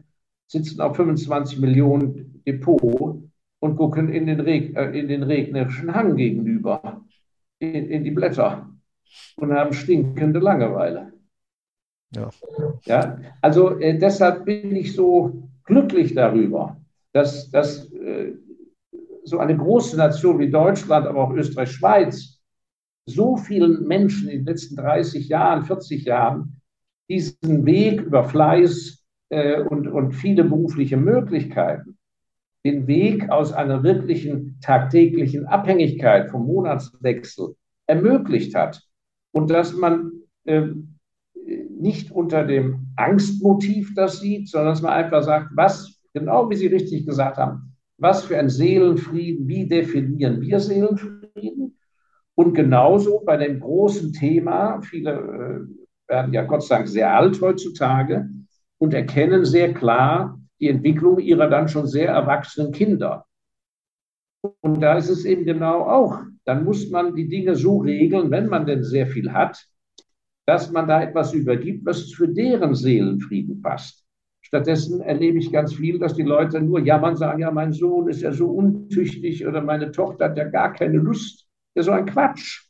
[0.47, 3.23] sitzen auf 25 Millionen Depot
[3.61, 7.05] und gucken in den, Reg, äh, in den regnerischen Hang gegenüber,
[7.59, 8.71] in, in die Blätter
[9.37, 11.13] und haben stinkende Langeweile.
[12.15, 12.31] Ja,
[12.85, 16.81] ja also äh, deshalb bin ich so glücklich darüber,
[17.13, 18.35] dass, dass äh,
[19.25, 22.41] so eine große Nation wie Deutschland, aber auch Österreich, Schweiz,
[23.07, 26.61] so vielen Menschen in den letzten 30 Jahren, 40 Jahren
[27.09, 29.04] diesen Weg über Fleiß
[29.35, 31.99] äh, und, und viele berufliche Möglichkeiten
[32.65, 37.57] den Weg aus einer wirklichen tagtäglichen Abhängigkeit vom Monatswechsel
[37.87, 38.81] ermöglicht hat
[39.33, 40.13] und dass man
[40.45, 40.69] äh,
[41.69, 46.69] nicht unter dem Angstmotiv das sieht, sondern dass man einfach sagt, was, genau wie Sie
[46.69, 51.77] richtig gesagt haben, was für ein Seelenfrieden, wie definieren wir Seelenfrieden?
[52.37, 57.41] Und genauso bei dem großen Thema, viele äh, werden ja Gott sei Dank sehr alt
[57.41, 58.29] heutzutage
[58.79, 63.27] und erkennen sehr klar die Entwicklung ihrer dann schon sehr erwachsenen Kinder.
[64.61, 68.49] Und da ist es eben genau auch, dann muss man die Dinge so regeln, wenn
[68.49, 69.67] man denn sehr viel hat,
[70.47, 74.05] dass man da etwas übergibt, was für deren Seelenfrieden passt.
[74.43, 78.21] Stattdessen erlebe ich ganz viel, dass die Leute nur jammern, sagen, ja, mein Sohn ist
[78.21, 81.47] ja so untüchtig oder meine Tochter hat ja gar keine Lust.
[81.75, 82.64] Ja, so ein Quatsch.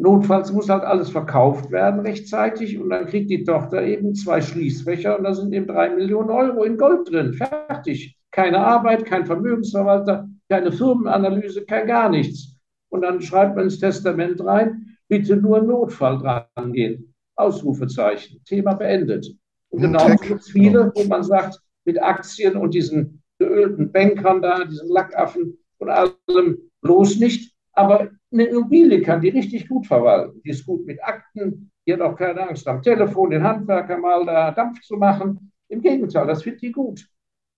[0.00, 5.18] Notfalls muss halt alles verkauft werden rechtzeitig und dann kriegt die Tochter eben zwei Schließfächer
[5.18, 7.34] und da sind eben drei Millionen Euro in Gold drin.
[7.34, 8.16] Fertig.
[8.30, 12.56] Keine Arbeit, kein Vermögensverwalter, keine Firmenanalyse, kein gar nichts.
[12.88, 17.12] Und dann schreibt man ins Testament rein, bitte nur Notfall dran gehen.
[17.36, 18.40] Ausrufezeichen.
[18.46, 19.26] Thema beendet.
[19.68, 24.64] Und genau gibt es viele, wo man sagt, mit Aktien und diesen geölten Bankern da,
[24.64, 27.52] diesen Lackaffen und allem bloß nicht.
[27.74, 30.40] Aber eine Immobilie kann die richtig gut verwalten.
[30.44, 34.24] Die ist gut mit Akten, die hat auch keine Angst am Telefon, den Handwerker mal
[34.24, 35.52] da Dampf zu machen.
[35.68, 37.06] Im Gegenteil, das findet die gut.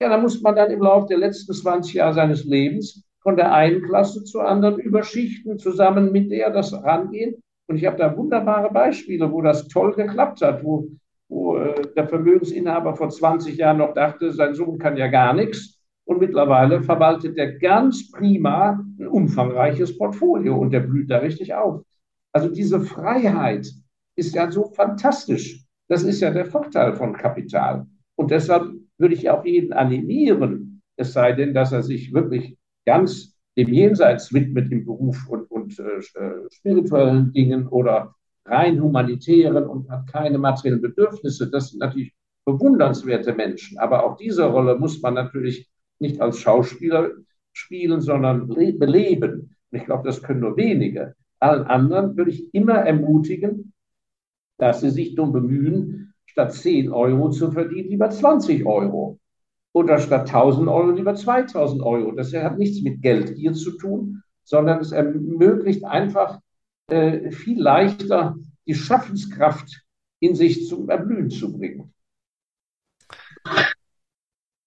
[0.00, 3.52] Ja, da muss man dann im Laufe der letzten 20 Jahre seines Lebens von der
[3.52, 7.36] einen Klasse zur anderen überschichten, zusammen mit der das rangehen.
[7.68, 10.88] Und ich habe da wunderbare Beispiele, wo das toll geklappt hat, wo,
[11.28, 15.80] wo äh, der Vermögensinhaber vor 20 Jahren noch dachte, sein Sohn kann ja gar nichts.
[16.12, 21.82] Und mittlerweile verwaltet er ganz prima ein umfangreiches Portfolio und der blüht da richtig auf.
[22.34, 23.66] Also diese Freiheit
[24.14, 25.64] ist ja so fantastisch.
[25.88, 27.86] Das ist ja der Vorteil von Kapital.
[28.16, 33.34] Und deshalb würde ich auch jeden animieren, es sei denn, dass er sich wirklich ganz
[33.56, 39.88] dem Jenseits widmet im Beruf und, und äh, äh, spirituellen Dingen oder rein humanitären und
[39.88, 41.50] hat keine materiellen Bedürfnisse.
[41.50, 42.12] Das sind natürlich
[42.44, 43.78] bewundernswerte Menschen.
[43.78, 45.71] Aber auch diese Rolle muss man natürlich
[46.02, 47.12] nicht als Schauspieler
[47.52, 49.56] spielen, sondern beleben.
[49.70, 51.14] Und ich glaube, das können nur wenige.
[51.38, 53.72] Allen anderen würde ich immer ermutigen,
[54.58, 59.18] dass sie sich darum bemühen, statt 10 Euro zu verdienen, lieber 20 Euro
[59.72, 62.12] oder statt 1000 Euro lieber 2000 Euro.
[62.12, 66.40] Das hat nichts mit Geld hier zu tun, sondern es ermöglicht einfach
[66.88, 68.36] äh, viel leichter
[68.66, 69.82] die Schaffenskraft
[70.20, 71.92] in sich zum Erblühen zu bringen.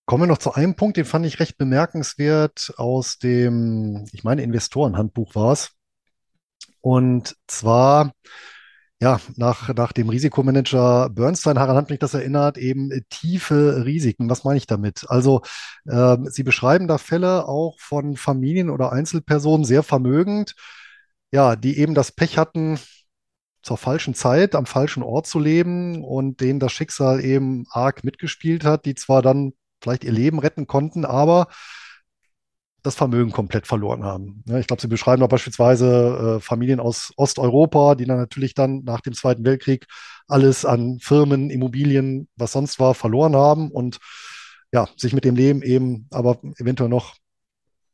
[0.06, 4.44] Kommen wir noch zu einem Punkt, den fand ich recht bemerkenswert aus dem, ich meine,
[4.44, 5.72] Investorenhandbuch war es.
[6.82, 8.12] Und zwar
[9.02, 14.30] ja, nach, nach dem Risikomanager Bernstein, daran hat mich das erinnert, eben tiefe Risiken.
[14.30, 15.06] Was meine ich damit?
[15.10, 15.42] Also,
[15.86, 20.56] äh, Sie beschreiben da Fälle auch von Familien oder Einzelpersonen, sehr vermögend,
[21.32, 22.80] ja, die eben das Pech hatten,
[23.62, 28.64] zur falschen Zeit am falschen Ort zu leben und denen das Schicksal eben arg mitgespielt
[28.64, 29.54] hat, die zwar dann
[29.86, 31.48] vielleicht ihr Leben retten konnten, aber
[32.82, 34.44] das Vermögen komplett verloren haben.
[34.60, 39.02] Ich glaube, Sie beschreiben auch beispielsweise äh, Familien aus Osteuropa, die dann natürlich dann nach
[39.02, 39.88] dem Zweiten Weltkrieg
[40.28, 44.00] alles an Firmen, Immobilien, was sonst war, verloren haben und
[44.72, 47.16] ja, sich mit dem Leben eben aber eventuell noch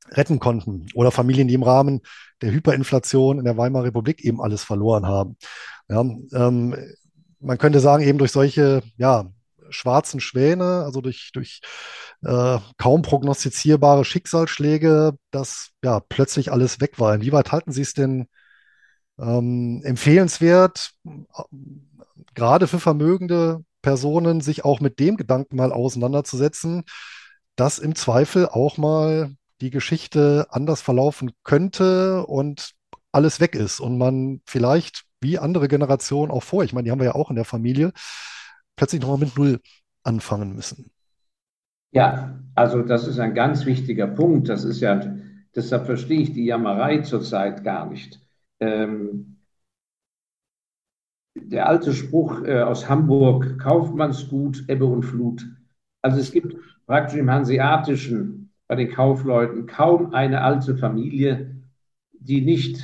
[0.09, 0.87] retten konnten.
[0.93, 2.01] Oder Familien, die im Rahmen
[2.41, 5.37] der Hyperinflation in der Weimarer Republik eben alles verloren haben.
[5.89, 6.75] Ja, ähm,
[7.39, 9.31] man könnte sagen, eben durch solche ja,
[9.71, 11.61] schwarzen Schwäne, also durch, durch
[12.23, 17.15] äh, kaum prognostizierbare Schicksalsschläge, dass ja plötzlich alles weg war.
[17.15, 18.27] Inwieweit halten Sie es denn
[19.19, 21.11] ähm, empfehlenswert, äh,
[22.33, 26.83] gerade für vermögende Personen, sich auch mit dem Gedanken mal auseinanderzusetzen,
[27.55, 32.71] dass im Zweifel auch mal die Geschichte anders verlaufen könnte und
[33.11, 36.99] alles weg ist und man vielleicht wie andere Generationen auch vor, ich meine, die haben
[36.99, 37.91] wir ja auch in der Familie,
[38.75, 39.59] plötzlich nochmal mit Null
[40.03, 40.91] anfangen müssen.
[41.91, 44.49] Ja, also das ist ein ganz wichtiger Punkt.
[44.49, 45.15] Das ist ja,
[45.55, 48.19] deshalb verstehe ich die Jammerei zurzeit gar nicht.
[48.59, 49.37] Ähm,
[51.35, 55.45] der alte Spruch äh, aus Hamburg, Kaufmannsgut, Ebbe und Flut.
[56.01, 56.55] Also es gibt
[56.85, 61.55] praktisch im Hanseatischen bei den Kaufleuten kaum eine alte Familie,
[62.13, 62.81] die nicht,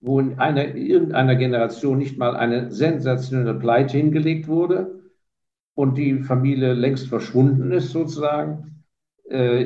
[0.00, 4.93] wo in einer, irgendeiner Generation nicht mal eine sensationelle Pleite hingelegt wurde
[5.74, 8.84] und die Familie längst verschwunden ist, sozusagen,
[9.28, 9.62] äh,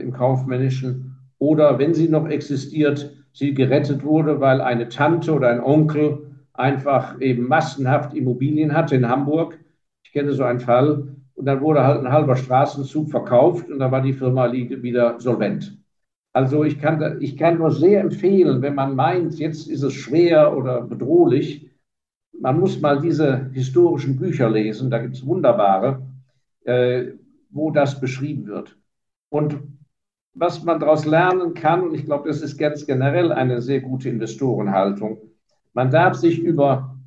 [0.00, 1.16] im Kaufmännischen.
[1.38, 7.20] Oder wenn sie noch existiert, sie gerettet wurde, weil eine Tante oder ein Onkel einfach
[7.20, 9.58] eben massenhaft Immobilien hatte in Hamburg.
[10.04, 11.08] Ich kenne so einen Fall.
[11.34, 15.78] und dann wurde halt ein halber Straßenzug verkauft und dann war die Firma wieder solvent.
[16.34, 20.56] Also ich kann, ich kann nur sehr empfehlen, wenn man meint, jetzt ist es schwer
[20.56, 21.71] oder bedrohlich,
[22.42, 26.02] man muss mal diese historischen Bücher lesen, da gibt es wunderbare,
[26.64, 27.12] äh,
[27.50, 28.76] wo das beschrieben wird.
[29.28, 29.60] Und
[30.34, 34.08] was man daraus lernen kann, und ich glaube, das ist ganz generell eine sehr gute
[34.08, 35.18] Investorenhaltung,
[35.72, 36.98] man darf sich über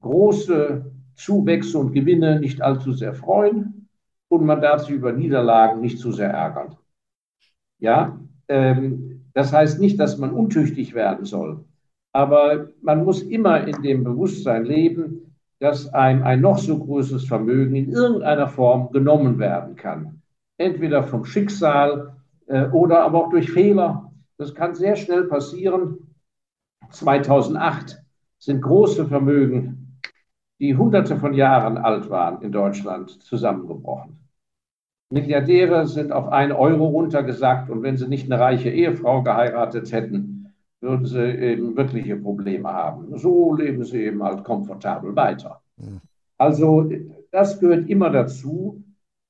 [0.00, 3.88] große Zuwächse und Gewinne nicht allzu sehr freuen
[4.28, 6.76] und man darf sich über Niederlagen nicht zu sehr ärgern.
[7.78, 8.18] Ja,
[8.48, 11.64] ähm, das heißt nicht, dass man untüchtig werden soll,
[12.18, 17.76] aber man muss immer in dem Bewusstsein leben, dass einem ein noch so großes Vermögen
[17.76, 20.20] in irgendeiner Form genommen werden kann.
[20.56, 22.16] Entweder vom Schicksal
[22.48, 24.10] äh, oder aber auch durch Fehler.
[24.36, 26.12] Das kann sehr schnell passieren.
[26.90, 28.02] 2008
[28.40, 30.00] sind große Vermögen,
[30.58, 34.18] die hunderte von Jahren alt waren in Deutschland, zusammengebrochen.
[35.10, 40.37] Milliardäre sind auf ein Euro runtergesackt und wenn sie nicht eine reiche Ehefrau geheiratet hätten,
[40.80, 43.16] würden sie eben wirkliche Probleme haben.
[43.16, 45.60] So leben sie eben halt komfortabel weiter.
[45.76, 46.00] Mhm.
[46.36, 46.90] Also
[47.30, 48.84] das gehört immer dazu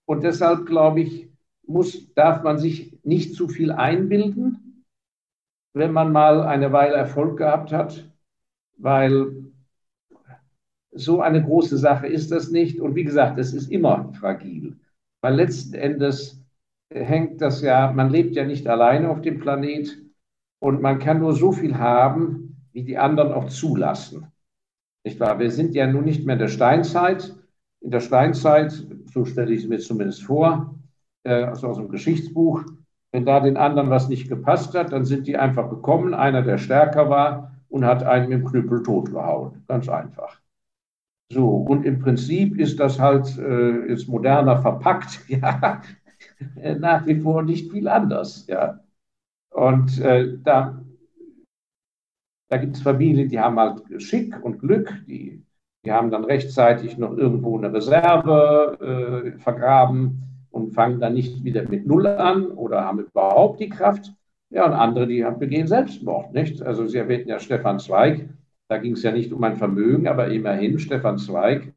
[0.05, 1.29] und deshalb glaube ich,
[1.67, 4.85] muss, darf man sich nicht zu viel einbilden,
[5.75, 8.11] wenn man mal eine Weile Erfolg gehabt hat,
[8.77, 9.33] weil
[10.93, 12.81] so eine große Sache ist das nicht.
[12.81, 14.79] Und wie gesagt, es ist immer fragil.
[15.21, 16.43] Weil letzten Endes
[16.91, 19.97] hängt das ja, man lebt ja nicht alleine auf dem Planet
[20.61, 24.27] und man kann nur so viel haben, wie die anderen auch zulassen.
[25.05, 25.39] Nicht wahr?
[25.39, 27.35] Wir sind ja nun nicht mehr in der Steinzeit.
[27.81, 28.73] In der Steinzeit,
[29.13, 30.75] so stelle ich es mir zumindest vor,
[31.25, 32.65] äh, also aus dem Geschichtsbuch,
[33.13, 36.59] wenn da den anderen was nicht gepasst hat, dann sind die einfach gekommen, einer, der
[36.59, 39.65] stärker war, und hat einen mit dem Knüppel totgehauen.
[39.69, 40.41] Ganz einfach.
[41.31, 45.83] So, und im Prinzip ist das halt äh, jetzt moderner verpackt, ja,
[46.79, 48.81] nach wie vor nicht viel anders, ja.
[49.51, 50.83] Und äh, da,
[52.49, 55.43] da gibt es Familien, die haben halt Schick und Glück, die,
[55.85, 58.79] die haben dann rechtzeitig noch irgendwo eine Reserve
[59.35, 64.13] äh, vergraben und fangen dann nicht wieder mit Null an oder haben überhaupt die Kraft.
[64.51, 66.63] Ja, und andere, die begehen Selbstmord, nicht?
[66.63, 68.29] Also Sie erwähnten ja Stefan Zweig,
[68.69, 71.75] da ging es ja nicht um ein Vermögen, aber immerhin, Stefan Zweig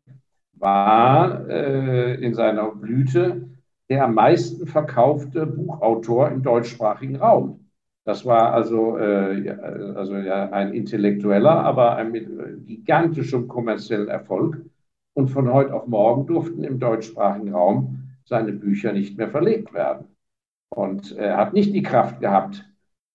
[0.54, 3.50] war äh, in seiner Blüte
[3.92, 7.61] der am meisten verkaufte Buchautor im deutschsprachigen Raum.
[8.04, 9.50] Das war also, äh,
[9.96, 12.28] also ja, ein intellektueller, aber ein mit
[12.66, 14.66] gigantischem kommerziellen Erfolg.
[15.14, 20.08] Und von heute auf morgen durften im deutschsprachigen Raum seine Bücher nicht mehr verlegt werden.
[20.70, 22.66] Und er hat nicht die Kraft gehabt,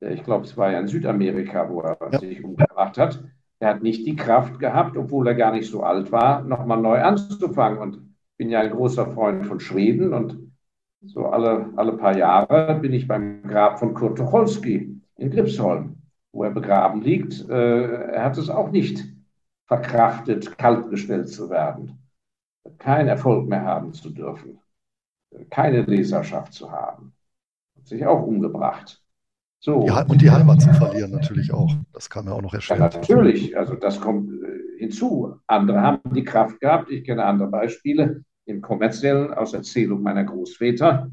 [0.01, 2.19] ich glaube, es war ja in Südamerika, wo er ja.
[2.19, 3.25] sich umgebracht hat,
[3.59, 7.01] er hat nicht die Kraft gehabt, obwohl er gar nicht so alt war, nochmal neu
[7.01, 7.79] anzufangen.
[7.79, 10.46] Und ich bin ja ein großer Freund von Schweden und
[11.07, 15.97] so alle, alle paar Jahre bin ich beim Grab von Kurt Tucholsky in Gripsholm,
[16.33, 17.49] wo er begraben liegt.
[17.49, 19.05] Äh, er hat es auch nicht
[19.67, 21.99] verkraftet, kaltgestellt zu werden,
[22.79, 24.61] keinen Erfolg mehr haben zu dürfen,
[25.51, 27.13] keine Leserschaft zu haben,
[27.77, 29.03] hat sich auch umgebracht.
[29.59, 29.87] So.
[29.87, 31.73] Ja, und die Heimat zu verlieren natürlich auch.
[31.93, 32.83] Das kam ja auch noch erschweren.
[32.83, 35.41] Ja, natürlich, also das kommt äh, hinzu.
[35.47, 36.91] Andere haben die Kraft gehabt.
[36.91, 41.11] Ich kenne andere Beispiele im kommerziellen aus Erzählung meiner Großväter,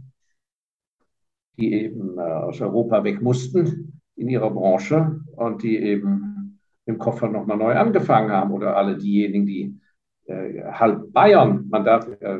[1.57, 7.29] die eben äh, aus Europa weg mussten in ihrer Branche und die eben im Koffer
[7.29, 8.51] nochmal neu angefangen haben.
[8.51, 9.79] Oder alle diejenigen, die
[10.25, 12.39] äh, halb Bayern, man darf äh,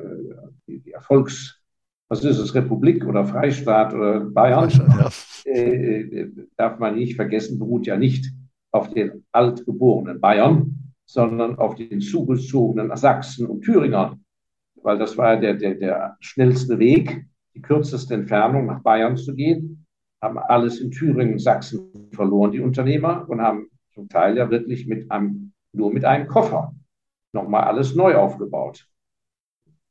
[0.67, 1.59] die, die Erfolgs-
[2.13, 5.09] was ist es, Republik oder Freistaat oder Bayern, ja.
[5.45, 8.31] äh, äh, darf man nicht vergessen, beruht ja nicht
[8.71, 14.19] auf den altgeborenen Bayern, sondern auf den zugezogenen Sachsen und Thüringer,
[14.83, 17.25] weil das war der, der, der schnellste Weg,
[17.55, 19.85] die kürzeste Entfernung nach Bayern zu gehen,
[20.21, 25.11] haben alles in Thüringen, Sachsen verloren, die Unternehmer, und haben zum Teil ja wirklich mit
[25.11, 26.73] einem, nur mit einem Koffer
[27.33, 28.87] nochmal alles neu aufgebaut.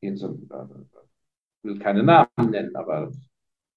[0.01, 0.15] Sie, äh,
[1.63, 3.13] will keine Namen nennen, aber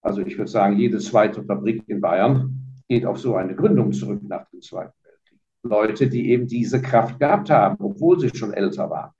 [0.02, 4.22] also ich würde sagen, jede zweite Fabrik in Bayern geht auf so eine Gründung zurück
[4.24, 5.40] nach dem Zweiten Weltkrieg.
[5.64, 9.12] Leute, die eben diese Kraft gehabt haben, obwohl sie schon älter waren.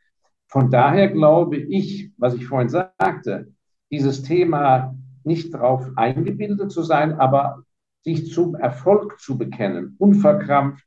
[0.48, 3.52] Von daher glaube ich, was ich vorhin sagte,
[3.92, 7.64] dieses Thema nicht darauf eingebildet zu sein, aber
[8.04, 10.86] sich zum Erfolg zu bekennen, unverkrampft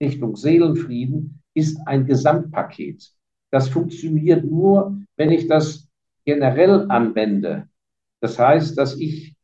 [0.00, 3.10] Richtung Seelenfrieden, ist ein Gesamtpaket.
[3.50, 5.88] Das funktioniert nur, wenn ich das
[6.24, 7.68] generell anwende.
[8.20, 9.34] Das heißt, dass ich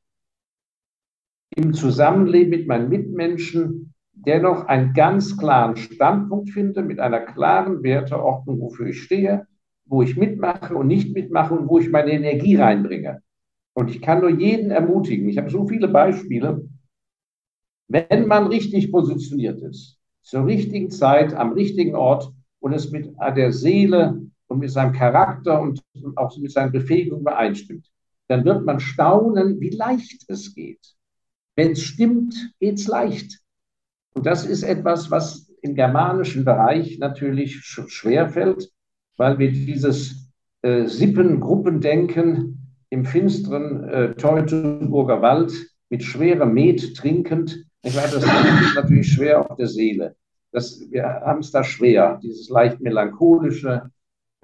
[1.56, 8.60] im Zusammenleben mit meinen Mitmenschen dennoch einen ganz klaren Standpunkt finde, mit einer klaren Werteordnung,
[8.60, 9.46] wofür ich stehe,
[9.86, 13.22] wo ich mitmache und nicht mitmache und wo ich meine Energie reinbringe.
[13.74, 15.28] Und ich kann nur jeden ermutigen.
[15.28, 16.68] Ich habe so viele Beispiele.
[17.88, 23.52] Wenn man richtig positioniert ist, zur richtigen Zeit, am richtigen Ort und es mit der
[23.52, 25.82] Seele und mit seinem Charakter und
[26.16, 27.90] auch mit seinen Befähigungen übereinstimmt,
[28.28, 30.94] dann wird man staunen, wie leicht es geht.
[31.56, 33.40] Wenn es stimmt, geht es leicht.
[34.14, 38.70] Und das ist etwas, was im germanischen Bereich natürlich schwerfällt,
[39.16, 40.30] weil wir dieses
[40.62, 45.52] äh, Sippengruppendenken im finsteren äh, Teutoburger Wald
[45.90, 50.16] mit schwerem Met trinkend, ich weiß, das ist natürlich schwer auf der Seele.
[50.52, 53.90] Das, wir haben es da schwer, dieses leicht melancholische,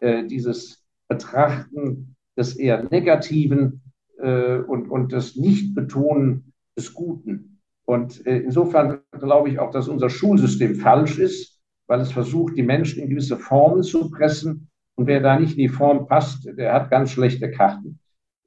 [0.00, 3.82] äh, dieses Betrachten des eher Negativen
[4.18, 7.60] äh, und, und das Nichtbetonen des Guten.
[7.86, 11.49] Und äh, insofern glaube ich auch, dass unser Schulsystem falsch ist,
[11.90, 14.68] weil es versucht, die Menschen in gewisse Formen zu pressen.
[14.94, 17.98] Und wer da nicht in die Form passt, der hat ganz schlechte Karten.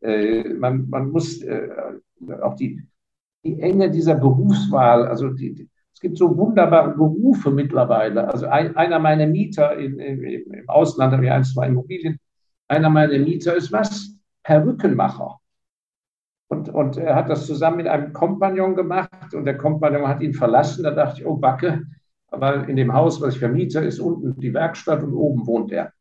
[0.01, 1.67] Äh, man, man muss äh,
[2.41, 2.81] auch die,
[3.43, 8.29] die Enge dieser Berufswahl, also die, es gibt so wunderbare Berufe mittlerweile.
[8.29, 12.17] Also ein, einer meiner Mieter in, in, im Ausland, habe ich ein, zwei Immobilien,
[12.69, 14.15] einer meiner Mieter ist was?
[14.43, 15.37] Perückenmacher.
[16.47, 20.33] Und, und er hat das zusammen mit einem Kompagnon gemacht und der Kompagnon hat ihn
[20.33, 20.83] verlassen.
[20.83, 21.83] Da dachte ich, oh Backe,
[22.39, 25.93] weil in dem Haus, was ich vermiete, ist unten die Werkstatt und oben wohnt er.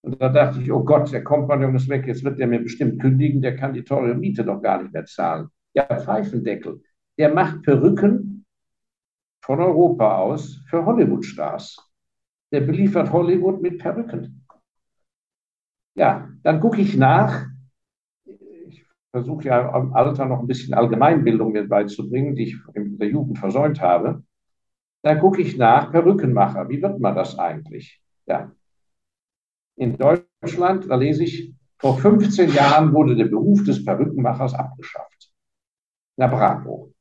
[0.00, 3.00] Und da dachte ich, oh Gott, der Kompagnon ist weg, jetzt wird der mir bestimmt
[3.00, 5.48] kündigen, der kann die teure Miete doch gar nicht mehr zahlen.
[5.74, 6.80] Ja, Pfeifendeckel,
[7.18, 8.46] der macht Perücken
[9.44, 11.76] von Europa aus für Hollywood-Stars.
[12.52, 14.44] Der beliefert Hollywood mit Perücken.
[15.94, 17.46] Ja, dann gucke ich nach.
[18.68, 23.08] Ich versuche ja im Alter noch ein bisschen Allgemeinbildung mit beizubringen, die ich in der
[23.08, 24.22] Jugend versäumt habe.
[25.02, 26.68] Dann gucke ich nach, Perückenmacher.
[26.68, 28.00] Wie wird man das eigentlich?
[28.26, 28.52] Ja.
[29.76, 35.30] In Deutschland, da lese ich, vor 15 Jahren wurde der Beruf des Perückenmachers abgeschafft.
[36.16, 36.92] Na bravo.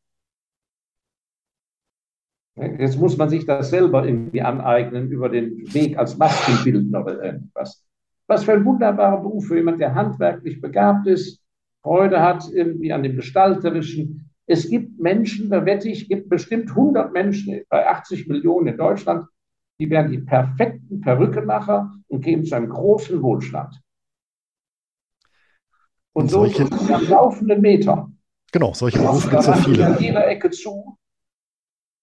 [2.56, 7.86] Jetzt muss man sich das selber irgendwie aneignen über den Weg als Maskenbildner oder irgendwas.
[8.28, 11.42] Was für ein wunderbarer Beruf für jemand, der handwerklich begabt ist,
[11.84, 14.27] Freude hat irgendwie an dem Gestalterischen.
[14.50, 19.28] Es gibt Menschen, da wette ich, gibt bestimmt 100 Menschen bei 80 Millionen in Deutschland,
[19.80, 23.80] die wären die perfekten Perückenmacher und kämen zu einem großen Wohlstand.
[26.14, 28.10] Und, und so solche, am laufenden Meter.
[28.52, 29.86] Genau, solche Berufe gibt es ja viele.
[29.86, 30.98] An jeder Ecke zu.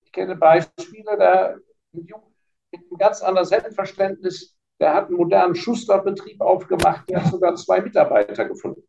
[0.04, 1.56] Ich kenne Beispiele, da
[1.92, 7.80] mit einem ganz anderen Selbstverständnis, der hat einen modernen Schusterbetrieb aufgemacht, der hat sogar zwei
[7.80, 8.82] Mitarbeiter gefunden.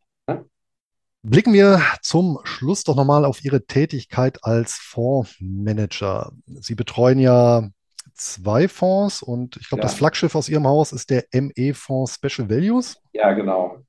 [1.28, 6.32] Blicken wir zum Schluss doch nochmal auf Ihre Tätigkeit als Fondsmanager.
[6.46, 7.68] Sie betreuen ja
[8.14, 9.88] zwei Fonds und ich glaube, ja.
[9.88, 13.02] das Flaggschiff aus Ihrem Haus ist der ME-Fonds Special Values.
[13.12, 13.80] Ja, genau.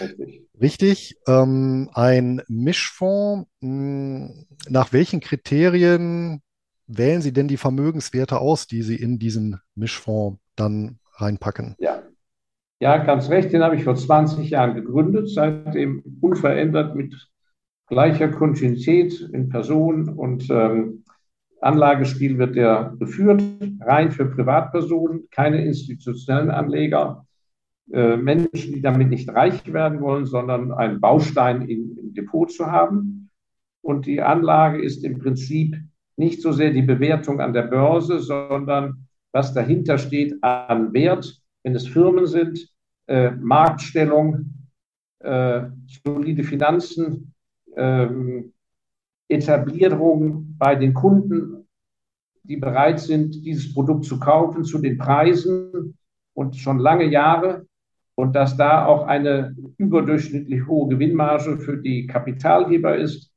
[0.00, 0.42] Richtig.
[0.60, 1.16] Richtig.
[1.26, 3.50] Ähm, ein Mischfonds.
[3.60, 6.42] Hm, nach welchen Kriterien
[6.86, 11.74] wählen Sie denn die Vermögenswerte aus, die Sie in diesen Mischfonds dann reinpacken?
[11.80, 12.03] Ja.
[12.80, 13.52] Ja, ganz recht.
[13.52, 17.14] Den habe ich vor 20 Jahren gegründet, seitdem unverändert mit
[17.86, 21.04] gleicher Kontinuität in Person und ähm,
[21.60, 23.42] Anlagespiel wird der geführt,
[23.80, 27.26] rein für Privatpersonen, keine institutionellen Anleger,
[27.92, 32.66] äh, Menschen, die damit nicht reich werden wollen, sondern einen Baustein im, im Depot zu
[32.70, 33.30] haben.
[33.82, 35.76] Und die Anlage ist im Prinzip
[36.16, 41.74] nicht so sehr die Bewertung an der Börse, sondern was dahinter steht an Wert, wenn
[41.74, 42.68] es Firmen sind,
[43.06, 44.54] äh, Marktstellung,
[45.18, 45.62] äh,
[46.04, 47.34] solide Finanzen,
[47.76, 48.52] ähm,
[49.28, 51.66] Etablierung bei den Kunden,
[52.42, 55.96] die bereit sind, dieses Produkt zu kaufen zu den Preisen
[56.34, 57.66] und schon lange Jahre
[58.14, 63.32] und dass da auch eine überdurchschnittlich hohe Gewinnmarge für die Kapitalgeber ist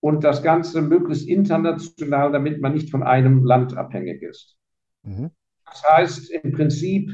[0.00, 4.56] und das Ganze möglichst international, damit man nicht von einem Land abhängig ist.
[5.02, 5.30] Mhm.
[5.64, 7.10] Das heißt im Prinzip,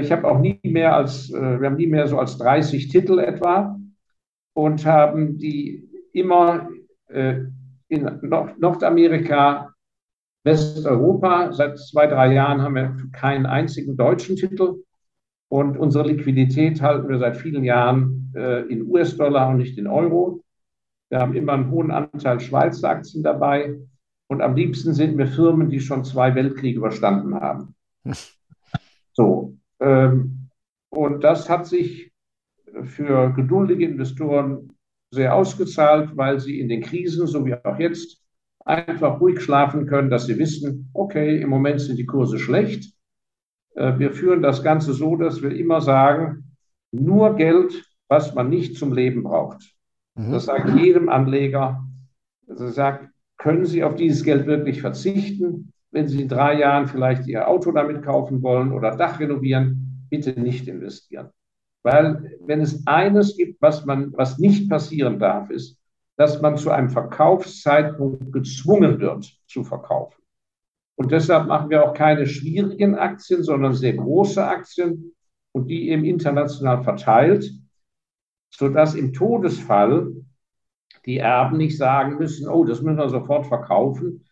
[0.00, 3.18] ich habe auch nie mehr als, äh, wir haben nie mehr so als 30 Titel
[3.18, 3.78] etwa
[4.54, 6.68] und haben die immer
[7.08, 7.40] äh,
[7.88, 9.74] in Nordamerika,
[10.44, 11.52] Westeuropa.
[11.52, 14.82] Seit zwei, drei Jahren haben wir keinen einzigen deutschen Titel.
[15.48, 20.42] Und unsere Liquidität halten wir seit vielen Jahren äh, in US-Dollar und nicht in Euro.
[21.10, 23.78] Wir haben immer einen hohen Anteil Schweizer Aktien dabei.
[24.26, 27.74] Und am liebsten sind wir Firmen, die schon zwei Weltkriege überstanden haben.
[29.16, 29.53] So.
[29.84, 30.48] Ähm,
[30.90, 32.12] und das hat sich
[32.84, 34.72] für geduldige Investoren
[35.10, 38.22] sehr ausgezahlt, weil sie in den Krisen, so wie auch jetzt,
[38.64, 42.92] einfach ruhig schlafen können, dass sie wissen, okay, im Moment sind die Kurse schlecht,
[43.76, 46.56] Äh, wir führen das Ganze so, dass wir immer sagen,
[46.92, 49.74] nur Geld, was man nicht zum Leben braucht.
[50.14, 50.32] Mhm.
[50.32, 51.84] Das sagt jedem Anleger.
[52.48, 55.73] Also sagt, können Sie auf dieses Geld wirklich verzichten?
[55.94, 60.38] Wenn Sie in drei Jahren vielleicht Ihr Auto damit kaufen wollen oder Dach renovieren, bitte
[60.38, 61.30] nicht investieren.
[61.84, 65.78] Weil wenn es eines gibt, was man, was nicht passieren darf, ist,
[66.16, 70.20] dass man zu einem Verkaufszeitpunkt gezwungen wird zu verkaufen.
[70.96, 75.12] Und deshalb machen wir auch keine schwierigen Aktien, sondern sehr große Aktien
[75.52, 77.52] und die eben international verteilt,
[78.50, 80.12] sodass im Todesfall
[81.06, 84.24] die Erben nicht sagen müssen, oh, das müssen wir sofort verkaufen,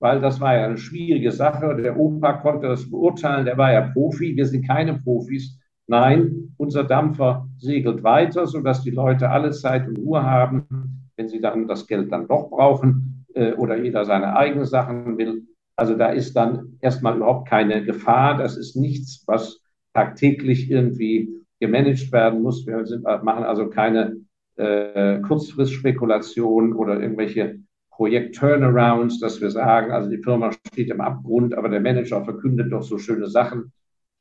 [0.00, 1.76] weil das war ja eine schwierige Sache.
[1.76, 5.58] Der Opa konnte das beurteilen, der war ja Profi, wir sind keine Profis.
[5.86, 10.66] Nein, unser Dampfer segelt weiter, sodass die Leute alle Zeit und Ruhe haben,
[11.16, 15.42] wenn sie dann das Geld dann doch brauchen äh, oder jeder seine eigenen Sachen will.
[15.76, 18.36] Also da ist dann erstmal überhaupt keine Gefahr.
[18.36, 19.60] Das ist nichts, was
[19.92, 21.28] tagtäglich irgendwie
[21.58, 22.66] gemanagt werden muss.
[22.66, 24.16] Wir sind, machen also keine
[24.56, 27.58] äh, Kurzfristspekulation oder irgendwelche
[28.00, 32.82] Projekt-Turnarounds, dass wir sagen, also die Firma steht im Abgrund, aber der Manager verkündet doch
[32.82, 33.74] so schöne Sachen.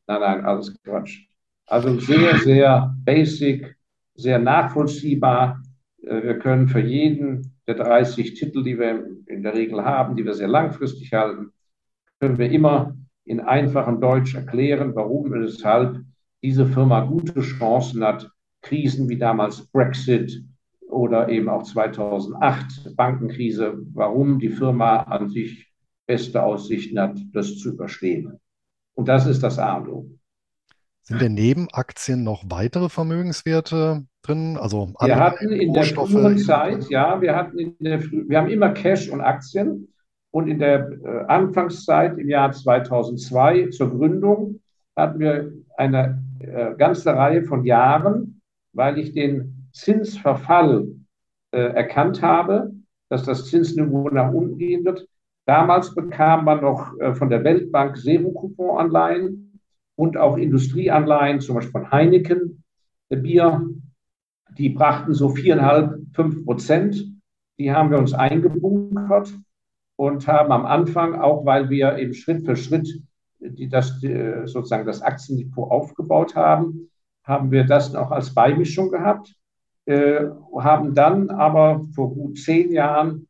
[0.06, 1.30] Nein, nein, alles Quatsch.
[1.66, 3.78] Also sehr, sehr basic,
[4.16, 5.64] sehr nachvollziehbar.
[6.04, 10.26] Äh, wir können für jeden der 30 Titel, die wir in der Regel haben, die
[10.26, 11.54] wir sehr langfristig halten,
[12.20, 16.02] können wir immer in einfachem Deutsch erklären, warum und weshalb
[16.44, 18.30] diese Firma gute Chancen hat,
[18.62, 20.44] Krisen wie damals Brexit
[20.90, 25.72] oder eben auch 2008 Bankenkrise, warum die Firma an sich
[26.08, 28.40] beste Aussichten hat, das zu überstehen.
[28.96, 30.10] Und das ist das A und O.
[31.04, 34.58] Sind denn neben Aktien noch weitere Vermögenswerte drin?
[34.58, 38.70] Also wir hatten in der frühen Zeit, ja, wir hatten in der, wir haben immer
[38.72, 39.88] Cash und Aktien.
[40.32, 44.60] Und in der äh, Anfangszeit im Jahr 2002 zur Gründung
[44.96, 48.42] hatten wir eine äh, ganze Reihe von Jahren,
[48.74, 50.88] weil ich den Zinsverfall
[51.52, 52.74] äh, erkannt habe,
[53.10, 55.08] dass das Zinsniveau nach unten gehen wird.
[55.46, 59.60] Damals bekam man noch äh, von der Weltbank Zero-Coupon-Anleihen
[59.96, 62.64] und auch Industrieanleihen, zum Beispiel von Heineken,
[63.10, 63.68] äh, Bier.
[64.58, 67.04] Die brachten so viereinhalb, fünf Prozent.
[67.58, 69.34] Die haben wir uns eingebunkert
[69.96, 73.02] und haben am Anfang, auch weil wir eben Schritt für Schritt
[73.40, 76.90] die, das, die, sozusagen das Aktiendepot aufgebaut haben,
[77.24, 79.36] haben wir das noch als Beimischung gehabt,
[79.90, 83.28] äh, haben dann aber vor gut zehn Jahren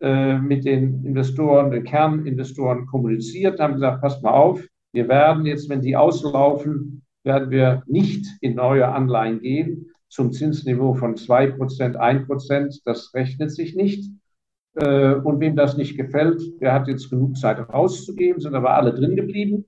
[0.00, 5.68] äh, mit den Investoren, den Kerninvestoren kommuniziert, haben gesagt, passt mal auf, wir werden jetzt,
[5.68, 12.80] wenn die auslaufen, werden wir nicht in neue Anleihen gehen zum Zinsniveau von 2%, 1%.
[12.86, 14.10] Das rechnet sich nicht.
[14.76, 18.94] Äh, und wem das nicht gefällt, der hat jetzt genug Zeit rauszugeben, sind aber alle
[18.94, 19.66] drin geblieben.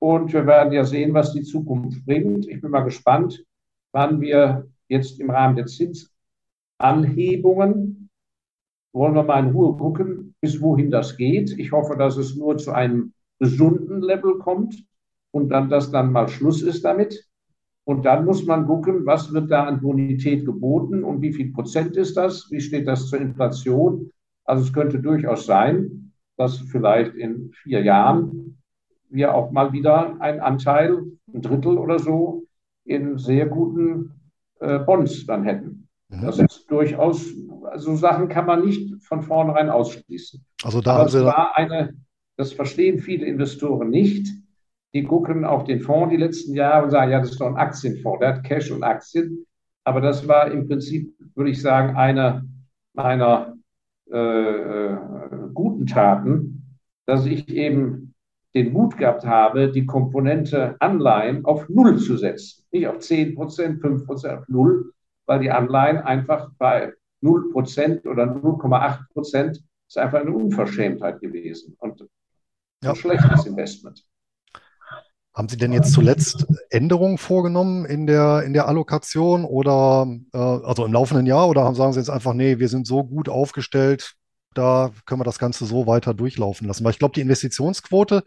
[0.00, 2.48] Und wir werden ja sehen, was die Zukunft bringt.
[2.48, 3.44] Ich bin mal gespannt,
[3.92, 8.10] wann wir jetzt im Rahmen der Zinsanhebungen,
[8.92, 11.56] wollen wir mal in Ruhe gucken, bis wohin das geht.
[11.58, 14.84] Ich hoffe, dass es nur zu einem gesunden Level kommt
[15.30, 17.26] und dann, dass dann mal Schluss ist damit.
[17.84, 21.96] Und dann muss man gucken, was wird da an Bonität geboten und wie viel Prozent
[21.96, 22.50] ist das?
[22.50, 24.10] Wie steht das zur Inflation?
[24.44, 28.58] Also es könnte durchaus sein, dass vielleicht in vier Jahren
[29.08, 31.02] wir auch mal wieder einen Anteil,
[31.32, 32.44] ein Drittel oder so,
[32.84, 34.19] in sehr guten
[34.60, 35.88] äh, Bonds dann hätten.
[36.08, 36.22] Mhm.
[36.22, 40.44] Das ist durchaus, so also Sachen kann man nicht von vornherein ausschließen.
[40.62, 41.94] Also da Aber haben Sie war eine,
[42.36, 44.28] das verstehen viele Investoren nicht.
[44.92, 47.56] Die gucken auf den Fonds die letzten Jahre und sagen, ja, das ist doch ein
[47.56, 49.46] Aktienfonds, der hat Cash und Aktien.
[49.84, 52.44] Aber das war im Prinzip, würde ich sagen, eine
[52.92, 53.56] meiner
[54.10, 54.98] äh, äh,
[55.54, 58.09] guten Taten, dass ich eben
[58.54, 62.64] den Mut gehabt habe, die Komponente Anleihen auf Null zu setzen.
[62.72, 64.92] Nicht auf 10 Prozent, 5 Prozent, auf Null,
[65.26, 71.76] weil die Anleihen einfach bei 0 Prozent oder 0,8 Prozent ist einfach eine Unverschämtheit gewesen
[71.78, 72.06] und
[72.82, 72.90] ja.
[72.90, 74.04] ein schlechtes Investment.
[75.34, 80.84] Haben Sie denn jetzt zuletzt Änderungen vorgenommen in der, in der Allokation oder äh, also
[80.84, 84.16] im laufenden Jahr oder sagen Sie jetzt einfach, nee, wir sind so gut aufgestellt,
[84.54, 86.84] da können wir das Ganze so weiter durchlaufen lassen.
[86.84, 88.24] Weil ich glaube, die Investitionsquote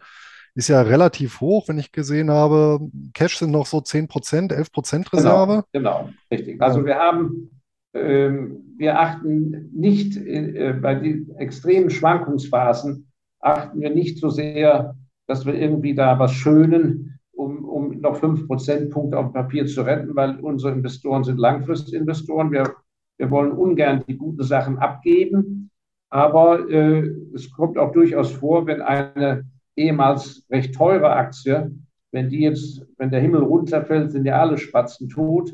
[0.54, 2.80] ist ja relativ hoch, wenn ich gesehen habe.
[3.12, 5.64] Cash sind noch so 10 Prozent, 11 Prozent Reserve.
[5.72, 6.62] Genau, genau, richtig.
[6.62, 7.60] Also wir haben,
[7.92, 13.10] ähm, wir achten nicht äh, bei den extremen Schwankungsphasen,
[13.40, 14.96] achten wir nicht so sehr,
[15.26, 19.82] dass wir irgendwie da was schönen, um, um noch 5 Prozentpunkte auf dem Papier zu
[19.82, 22.52] retten, weil unsere Investoren sind Langfristinvestoren.
[22.52, 22.76] Wir,
[23.18, 25.70] wir wollen ungern die guten Sachen abgeben.
[26.14, 29.44] Aber äh, es kommt auch durchaus vor, wenn eine
[29.76, 31.72] ehemals recht teure Aktie
[32.14, 35.52] wenn die jetzt, wenn der Himmel runterfällt, sind ja alle Spatzen tot.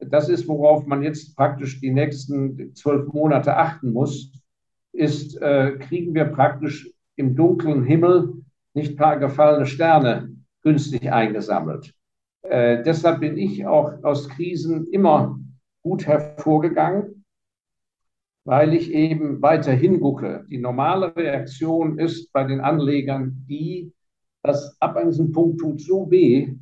[0.00, 4.32] Das ist, worauf man jetzt praktisch die nächsten zwölf Monate achten muss,
[4.92, 8.32] ist, äh, kriegen wir praktisch im dunklen Himmel
[8.74, 11.94] nicht paar gefallene Sterne günstig eingesammelt.
[12.42, 15.38] Äh, deshalb bin ich auch aus Krisen immer
[15.84, 17.19] gut hervorgegangen,
[18.44, 20.44] weil ich eben weiter hingucke.
[20.48, 23.92] Die normale Reaktion ist bei den Anlegern die,
[24.42, 26.54] dass ab einem Punkt tut so weh,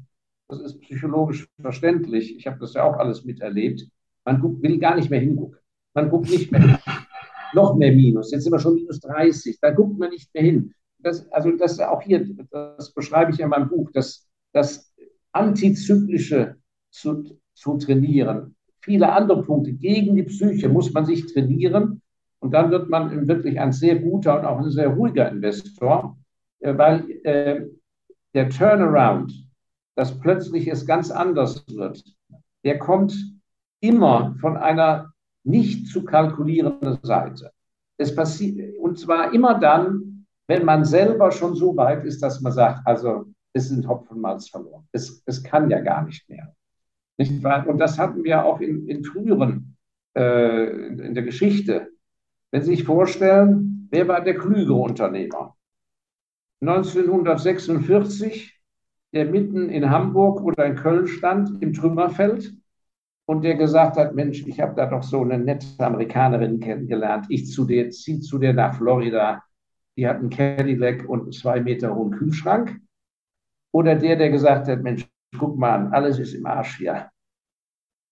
[0.48, 3.86] das ist psychologisch verständlich, ich habe das ja auch alles miterlebt,
[4.24, 5.58] man guckt, will gar nicht mehr hingucken.
[5.94, 6.78] Man guckt nicht mehr hin.
[7.54, 10.74] Noch mehr Minus, jetzt sind wir schon minus 30, da guckt man nicht mehr hin.
[10.98, 14.92] Das, also das auch hier, das beschreibe ich in meinem Buch, das, das
[15.32, 16.56] Antizyklische
[16.90, 18.54] zu, zu trainieren.
[18.88, 22.00] Viele andere Punkte gegen die Psyche muss man sich trainieren
[22.40, 26.16] und dann wird man wirklich ein sehr guter und auch ein sehr ruhiger Investor,
[26.60, 27.66] äh, weil äh,
[28.32, 29.46] der Turnaround,
[29.94, 32.02] dass plötzlich es ganz anders wird,
[32.64, 33.14] der kommt
[33.80, 35.12] immer von einer
[35.44, 37.50] nicht zu kalkulierenden Seite.
[37.98, 42.52] Es passiert, und zwar immer dann, wenn man selber schon so weit ist, dass man
[42.52, 44.88] sagt, also es sind Hopfenmalz verloren.
[44.92, 46.54] Es, es kann ja gar nicht mehr.
[47.18, 47.66] Nicht wahr?
[47.66, 49.76] Und das hatten wir auch in, in früheren,
[50.16, 51.88] äh, in, der Geschichte.
[52.50, 55.56] Wenn Sie sich vorstellen, wer war der klügere Unternehmer?
[56.60, 58.60] 1946,
[59.12, 62.54] der mitten in Hamburg oder in Köln stand, im Trümmerfeld,
[63.26, 67.52] und der gesagt hat, Mensch, ich habe da doch so eine nette Amerikanerin kennengelernt, ich
[67.52, 69.42] zu der, ziehe zu der nach Florida,
[69.96, 72.80] die hat einen Cadillac und einen zwei Meter hohen Kühlschrank.
[73.70, 77.10] Oder der, der gesagt hat, Mensch, guck mal an, alles ist im Arsch hier.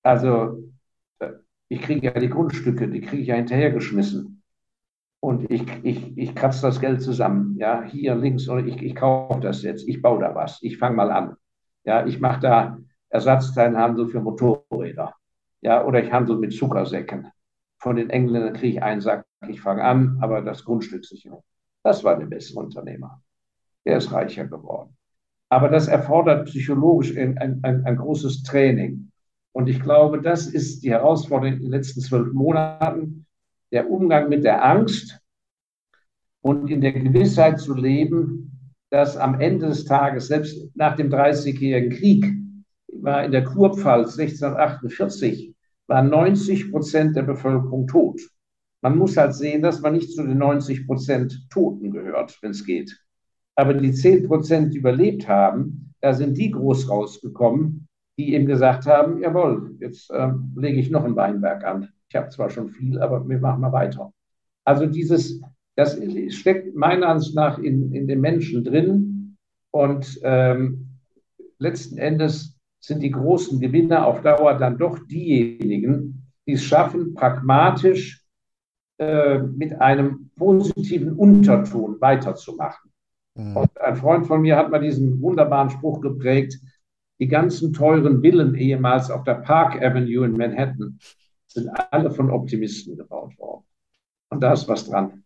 [0.03, 0.63] Also,
[1.19, 1.33] äh,
[1.69, 4.43] ich kriege ja die Grundstücke, die kriege ich ja hinterhergeschmissen
[5.21, 7.57] und ich, ich, ich kratze das Geld zusammen.
[7.59, 10.97] Ja, hier links und ich, ich kaufe das jetzt, ich baue da was, ich fange
[10.97, 11.37] mal an.
[11.85, 12.79] Ja, ich mache da
[13.09, 15.15] Ersatzteilhandel für Motorräder.
[15.63, 17.31] Ja, oder ich handle mit Zuckersäcken.
[17.79, 21.43] Von den Engländern kriege ich einen Sack, ich fange an, aber das Grundstück Grundstückssicherung.
[21.83, 23.23] Das war der bessere Unternehmer.
[23.85, 24.97] Der ist reicher geworden.
[25.49, 29.11] Aber das erfordert psychologisch ein, ein, ein, großes Training.
[29.53, 33.27] Und ich glaube, das ist die Herausforderung in den letzten zwölf Monaten,
[33.73, 35.21] der Umgang mit der Angst
[36.43, 41.91] und in der Gewissheit zu leben, dass am Ende des Tages, selbst nach dem Dreißigjährigen
[41.91, 42.33] Krieg,
[42.93, 45.55] war in der Kurpfalz 1648,
[45.87, 48.21] waren 90 Prozent der Bevölkerung tot.
[48.83, 52.65] Man muss halt sehen, dass man nicht zu den 90 Prozent Toten gehört, wenn es
[52.65, 52.97] geht.
[53.57, 57.89] Aber die 10 Prozent, die überlebt haben, da sind die groß rausgekommen,
[58.19, 61.89] die eben gesagt haben, jawohl, jetzt äh, lege ich noch ein Weinberg an.
[62.09, 64.13] Ich habe zwar schon viel, aber wir machen mal weiter.
[64.65, 65.41] Also dieses,
[65.75, 69.37] das steckt meiner Ansicht nach in, in den Menschen drin
[69.71, 70.89] und ähm,
[71.59, 78.25] letzten Endes sind die großen Gewinner auf Dauer dann doch diejenigen, die es schaffen, pragmatisch
[78.99, 82.91] äh, mit einem positiven Unterton weiterzumachen.
[83.37, 83.57] Mhm.
[83.57, 86.59] Und ein Freund von mir hat mal diesen wunderbaren Spruch geprägt,
[87.19, 90.99] die ganzen teuren Villen ehemals auf der Park Avenue in Manhattan
[91.47, 93.65] sind alle von Optimisten gebaut worden.
[94.29, 95.25] Und da ist was dran.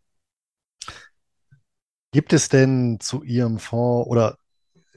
[2.13, 4.37] Gibt es denn zu Ihrem Fonds oder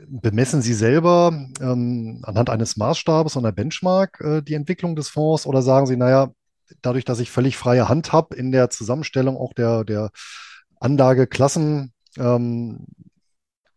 [0.08, 1.32] bemessen Sie selber
[1.62, 5.96] ähm, anhand eines Maßstabes und einer Benchmark äh, die Entwicklung des Fonds oder sagen Sie,
[5.96, 6.32] naja,
[6.82, 10.12] dadurch, dass ich völlig freie Hand habe in der Zusammenstellung auch der, der
[10.80, 12.86] Anlageklassen, ähm,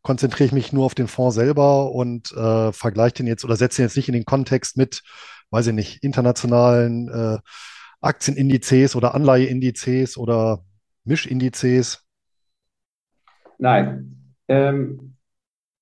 [0.03, 3.83] konzentriere ich mich nur auf den Fonds selber und äh, vergleiche den jetzt oder setze
[3.83, 5.03] ihn jetzt nicht in den Kontext mit
[5.51, 7.39] weiß ich nicht, internationalen äh,
[8.01, 10.65] Aktienindizes oder Anleiheindizes oder
[11.05, 12.05] Mischindizes?
[13.59, 14.35] Nein.
[14.49, 15.15] Ähm,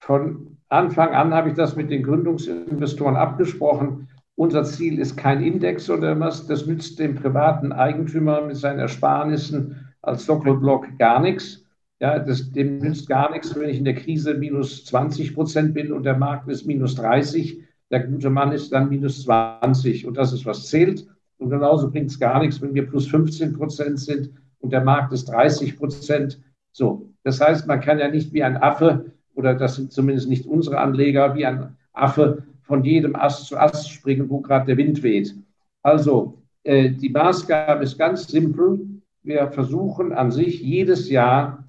[0.01, 4.09] von Anfang an habe ich das mit den Gründungsinvestoren abgesprochen.
[4.37, 6.47] Unser Ziel ist kein Index oder was.
[6.47, 11.64] Das nützt dem privaten Eigentümer mit seinen Ersparnissen als Sockelblock gar nichts.
[12.05, 15.91] Ja, das, dem nützt gar nichts, wenn ich in der Krise minus 20 Prozent bin
[15.91, 20.35] und der Markt ist minus 30 der gute Mann ist dann minus 20 und das
[20.35, 21.07] ist, was zählt.
[21.39, 25.15] Und genauso bringt es gar nichts, wenn wir plus 15 Prozent sind und der Markt
[25.15, 26.43] ist 30 Prozent.
[26.73, 30.45] So, das heißt, man kann ja nicht wie ein Affe, oder das sind zumindest nicht
[30.45, 35.03] unsere Anleger, wie ein Affe von jedem Ast zu Ast springen, wo gerade der Wind
[35.03, 35.35] weht.
[35.83, 38.81] Also, äh, die Maßgabe ist ganz simpel.
[39.23, 41.64] Wir versuchen an sich jedes Jahr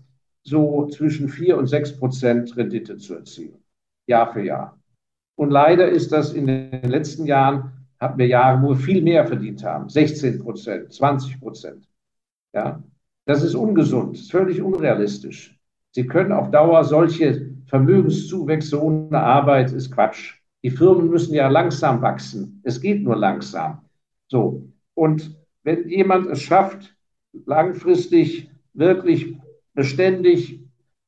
[0.45, 3.57] so zwischen 4 und 6 Prozent Rendite zu erzielen.
[4.07, 4.79] Jahr für Jahr.
[5.35, 9.25] Und leider ist das in den letzten Jahren, hatten wir Jahre, wo wir viel mehr
[9.25, 9.89] verdient haben.
[9.89, 11.89] 16 Prozent, 20 Prozent.
[12.53, 12.81] Ja,
[13.25, 15.59] das ist ungesund, völlig unrealistisch.
[15.91, 20.35] Sie können auf Dauer solche Vermögenszuwächse ohne Arbeit ist Quatsch.
[20.63, 22.61] Die Firmen müssen ja langsam wachsen.
[22.63, 23.81] Es geht nur langsam.
[24.27, 24.67] So.
[24.93, 26.95] Und wenn jemand es schafft,
[27.45, 29.37] langfristig wirklich
[29.75, 30.59] beständig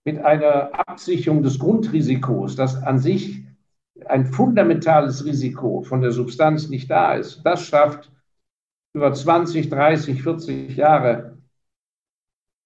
[0.06, 3.44] mit einer Absicherung des Grundrisikos, das an sich
[4.06, 8.12] ein fundamentales Risiko von der Substanz nicht da ist, das schafft
[8.94, 11.38] über 20, 30, 40 Jahre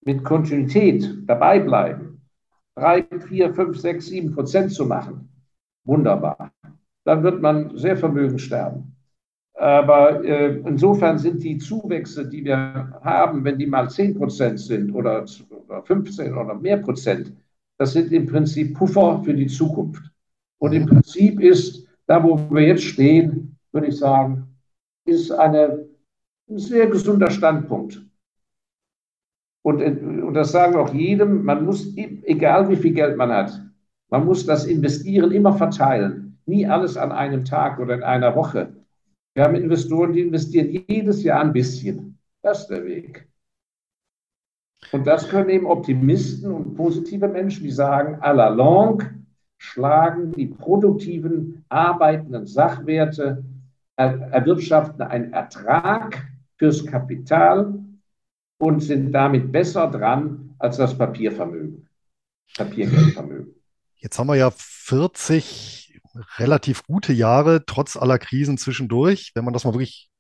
[0.04, 2.22] mit Kontinuität dabei bleiben,
[2.76, 5.30] drei, vier, fünf, sechs, sieben Prozent zu machen,
[5.84, 6.52] wunderbar.
[7.04, 8.96] Dann wird man sehr vermögend sterben.
[9.54, 14.92] Aber äh, insofern sind die Zuwächse, die wir haben, wenn die mal 10 Prozent sind
[14.92, 15.26] oder,
[15.72, 17.34] oder 15 oder mehr Prozent,
[17.78, 20.04] das sind im Prinzip Puffer für die Zukunft.
[20.60, 24.48] Und im Prinzip ist, da wo wir jetzt stehen, würde ich sagen,
[25.06, 25.88] ist eine,
[26.50, 28.06] ein sehr gesunder Standpunkt.
[29.64, 33.62] Und, und das sagen auch jedem, man muss, egal wie viel Geld man hat,
[34.10, 36.40] man muss das Investieren immer verteilen.
[36.46, 38.74] Nie alles an einem Tag oder in einer Woche.
[39.34, 42.20] Wir haben Investoren, die investieren jedes Jahr ein bisschen.
[42.42, 43.31] Das ist der Weg.
[44.92, 49.10] Und das können eben Optimisten und positive Menschen, die sagen, à la longue
[49.58, 53.44] schlagen die produktiven, arbeitenden Sachwerte,
[53.96, 56.28] erwirtschaften einen Ertrag
[56.58, 57.74] fürs Kapital
[58.58, 61.88] und sind damit besser dran als das Papiervermögen,
[62.56, 63.54] Papiergeldvermögen.
[63.98, 66.00] Jetzt haben wir ja 40
[66.38, 69.32] relativ gute Jahre, trotz aller Krisen zwischendurch.
[69.36, 70.11] Wenn man das mal wirklich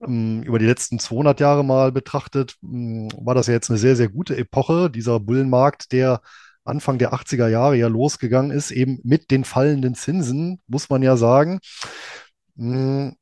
[0.00, 4.08] über die letzten 200 Jahre mal betrachtet, ähm, war das ja jetzt eine sehr, sehr
[4.08, 6.20] gute Epoche, dieser Bullenmarkt, der
[6.64, 11.16] Anfang der 80er Jahre ja losgegangen ist, eben mit den fallenden Zinsen, muss man ja
[11.16, 11.60] sagen.
[12.56, 13.16] Hm,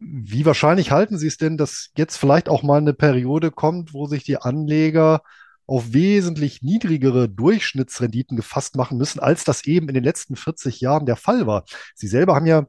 [0.00, 4.06] wie wahrscheinlich halten Sie es denn, dass jetzt vielleicht auch mal eine Periode kommt, wo
[4.06, 5.22] sich die Anleger
[5.66, 11.04] auf wesentlich niedrigere Durchschnittsrenditen gefasst machen müssen, als das eben in den letzten 40 Jahren
[11.04, 11.64] der Fall war?
[11.94, 12.66] Sie selber haben ja,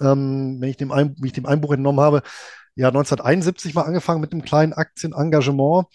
[0.00, 2.22] ähm, wenn ich dem, Ein ich dem Einbuch entnommen habe,
[2.74, 5.86] ja 1971 mal angefangen mit einem kleinen Aktienengagement.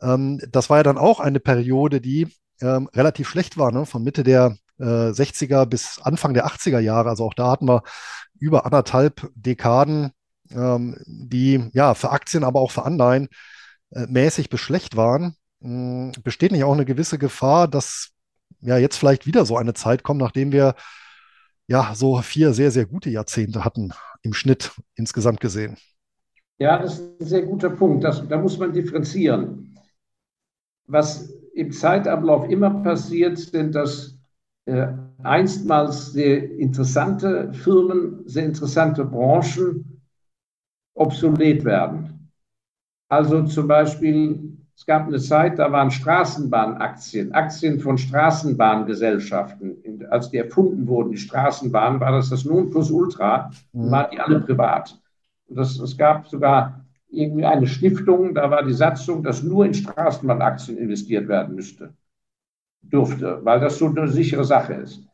[0.00, 2.28] Ähm, das war ja dann auch eine Periode, die
[2.60, 3.86] ähm, relativ schlecht war, ne?
[3.86, 7.10] von Mitte der äh, 60er bis Anfang der 80er Jahre.
[7.10, 7.82] Also auch da hatten wir
[8.38, 10.12] über anderthalb Dekaden,
[10.50, 13.28] ähm, die ja für Aktien, aber auch für Anleihen
[13.90, 15.36] äh, mäßig beschlecht waren.
[15.62, 18.10] Ähm, besteht nicht auch eine gewisse Gefahr, dass
[18.60, 20.74] ja jetzt vielleicht wieder so eine Zeit kommt, nachdem wir
[21.68, 23.92] ja so vier sehr, sehr gute Jahrzehnte hatten
[24.22, 25.76] im Schnitt insgesamt gesehen?
[26.58, 28.04] Ja, das ist ein sehr guter Punkt.
[28.04, 29.76] Das, da muss man differenzieren.
[30.86, 34.18] Was im Zeitablauf immer passiert, sind, dass
[34.66, 34.88] äh,
[35.22, 40.02] einstmals sehr interessante Firmen, sehr interessante Branchen
[40.94, 42.30] obsolet werden.
[43.08, 49.76] Also zum Beispiel, es gab eine Zeit, da waren Straßenbahnaktien, Aktien von Straßenbahngesellschaften.
[50.10, 53.90] Als die erfunden wurden, die Straßenbahn, war das das Nonplusultra, mhm.
[53.90, 54.98] waren die alle privat.
[55.48, 60.76] Das, es gab sogar irgendwie eine Stiftung, da war die Satzung, dass nur in Straßenbahnaktien
[60.76, 61.94] investiert werden müsste,
[62.82, 65.06] durfte, weil das so eine sichere Sache ist.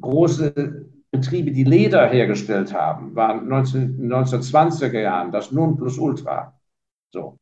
[0.00, 6.54] Große Betriebe, die Leder hergestellt haben, waren 19, 1920er Jahren das Nonplusultra.
[7.12, 7.38] So.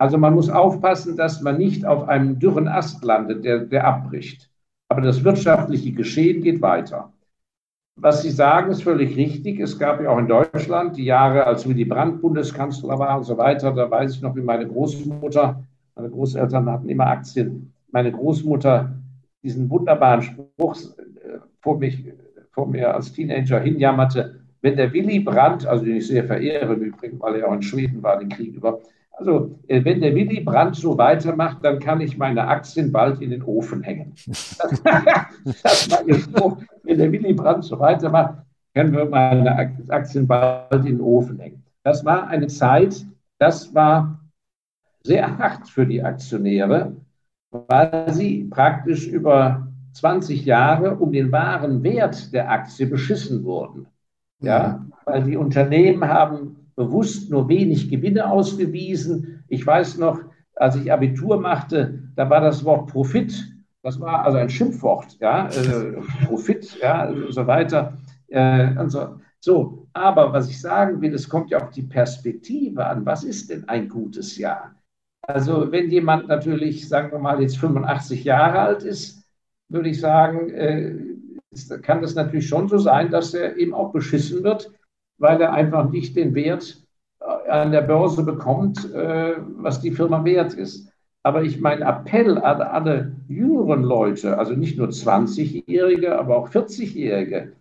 [0.00, 4.48] Also man muss aufpassen, dass man nicht auf einem dürren Ast landet, der, der abbricht.
[4.88, 7.12] Aber das wirtschaftliche Geschehen geht weiter.
[7.96, 9.60] Was Sie sagen, ist völlig richtig.
[9.60, 13.36] Es gab ja auch in Deutschland die Jahre, als Willy Brandt Bundeskanzler war und so
[13.36, 13.72] weiter.
[13.72, 15.62] Da weiß ich noch, wie meine Großmutter,
[15.94, 17.74] meine Großeltern hatten immer Aktien.
[17.90, 18.94] Meine Großmutter
[19.42, 22.06] diesen wunderbaren Spruch äh, vor, mich,
[22.52, 26.80] vor mir als Teenager hinjammerte, wenn der Willy Brandt, also den ich sehr verehre im
[26.80, 28.80] Übrigen, weil er auch in Schweden war, den Krieg über,
[29.12, 33.30] also, äh, wenn der Willy Brandt so weitermacht, dann kann ich meine Aktien bald in
[33.30, 34.14] den Ofen hängen.
[34.26, 36.56] das war ihr Spruch.
[36.84, 38.38] Wenn der Willy Brandt so weitermacht,
[38.74, 41.62] können wir meine Aktien bald in den Ofen hängen.
[41.82, 43.04] Das war eine Zeit,
[43.38, 44.20] das war
[45.02, 46.96] sehr hart für die Aktionäre,
[47.50, 53.86] weil sie praktisch über 20 Jahre um den wahren Wert der Aktie beschissen wurden.
[54.40, 59.44] Ja, weil die Unternehmen haben bewusst nur wenig Gewinne ausgewiesen.
[59.48, 60.18] Ich weiß noch,
[60.54, 63.52] als ich Abitur machte, da war das Wort Profit,
[63.82, 67.98] das war also ein Schimpfwort, ja, äh, Profit, ja, und so weiter.
[68.28, 69.20] Äh, und so.
[69.40, 73.04] so, aber was ich sagen will, es kommt ja auf die Perspektive an.
[73.04, 74.74] Was ist denn ein gutes Jahr?
[75.20, 79.22] Also, wenn jemand natürlich, sagen wir mal, jetzt 85 Jahre alt ist,
[79.68, 80.96] würde ich sagen, äh,
[81.82, 84.70] kann das natürlich schon so sein, dass er eben auch beschissen wird,
[85.20, 86.82] weil er einfach nicht den Wert
[87.20, 90.90] äh, an der Börse bekommt, äh, was die Firma wert ist.
[91.22, 97.52] Aber ich mein Appell an alle jüngeren Leute, also nicht nur 20-Jährige, aber auch 40-Jährige,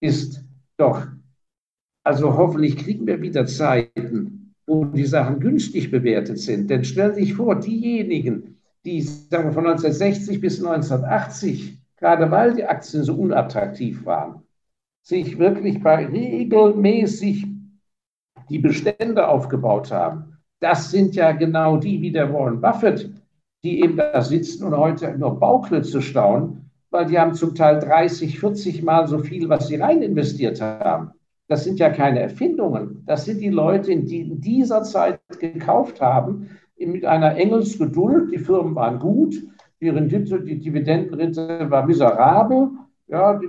[0.00, 0.44] ist
[0.76, 1.04] doch,
[2.04, 6.70] also hoffentlich kriegen wir wieder Zeiten, wo die Sachen günstig bewertet sind.
[6.70, 12.54] Denn stellen Sie sich vor, diejenigen, die sagen wir, von 1960 bis 1980, gerade weil
[12.54, 14.42] die Aktien so unattraktiv waren,
[15.08, 17.46] sich wirklich regelmäßig
[18.50, 23.10] die Bestände aufgebaut haben, das sind ja genau die wie der Warren Buffett,
[23.62, 28.38] die eben da sitzen und heute nur Bauklötze staunen, weil die haben zum Teil 30,
[28.38, 31.12] 40 Mal so viel, was sie rein investiert haben.
[31.46, 33.02] Das sind ja keine Erfindungen.
[33.06, 38.30] Das sind die Leute, die in dieser Zeit gekauft haben, mit einer Engelsgeduld.
[38.30, 39.34] Die Firmen waren gut,
[39.80, 42.68] die Rendite, die Dividendenrente war miserabel.
[43.06, 43.48] Ja, die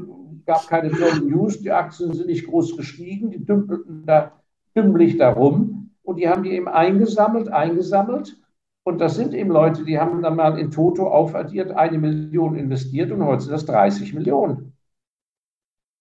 [0.49, 4.31] gab keine tollen News, die Aktien sind nicht groß gestiegen, die dümpelten da
[4.75, 5.91] dümmlich darum.
[6.01, 8.35] Und die haben die eben eingesammelt, eingesammelt.
[8.83, 13.11] Und das sind eben Leute, die haben dann mal in Toto aufaddiert, eine Million investiert
[13.11, 14.73] und heute sind das 30 Millionen.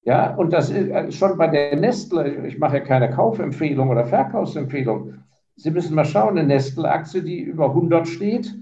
[0.03, 4.07] Ja, und das ist äh, schon bei der Nestle, ich mache ja keine Kaufempfehlung oder
[4.07, 5.25] Verkaufsempfehlung.
[5.57, 8.55] Sie müssen mal schauen, eine Nestle-Aktie, die über 100 steht,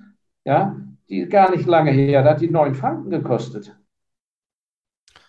[0.44, 0.74] ja,
[1.08, 3.76] die gar nicht lange her, da hat die 9 Franken gekostet.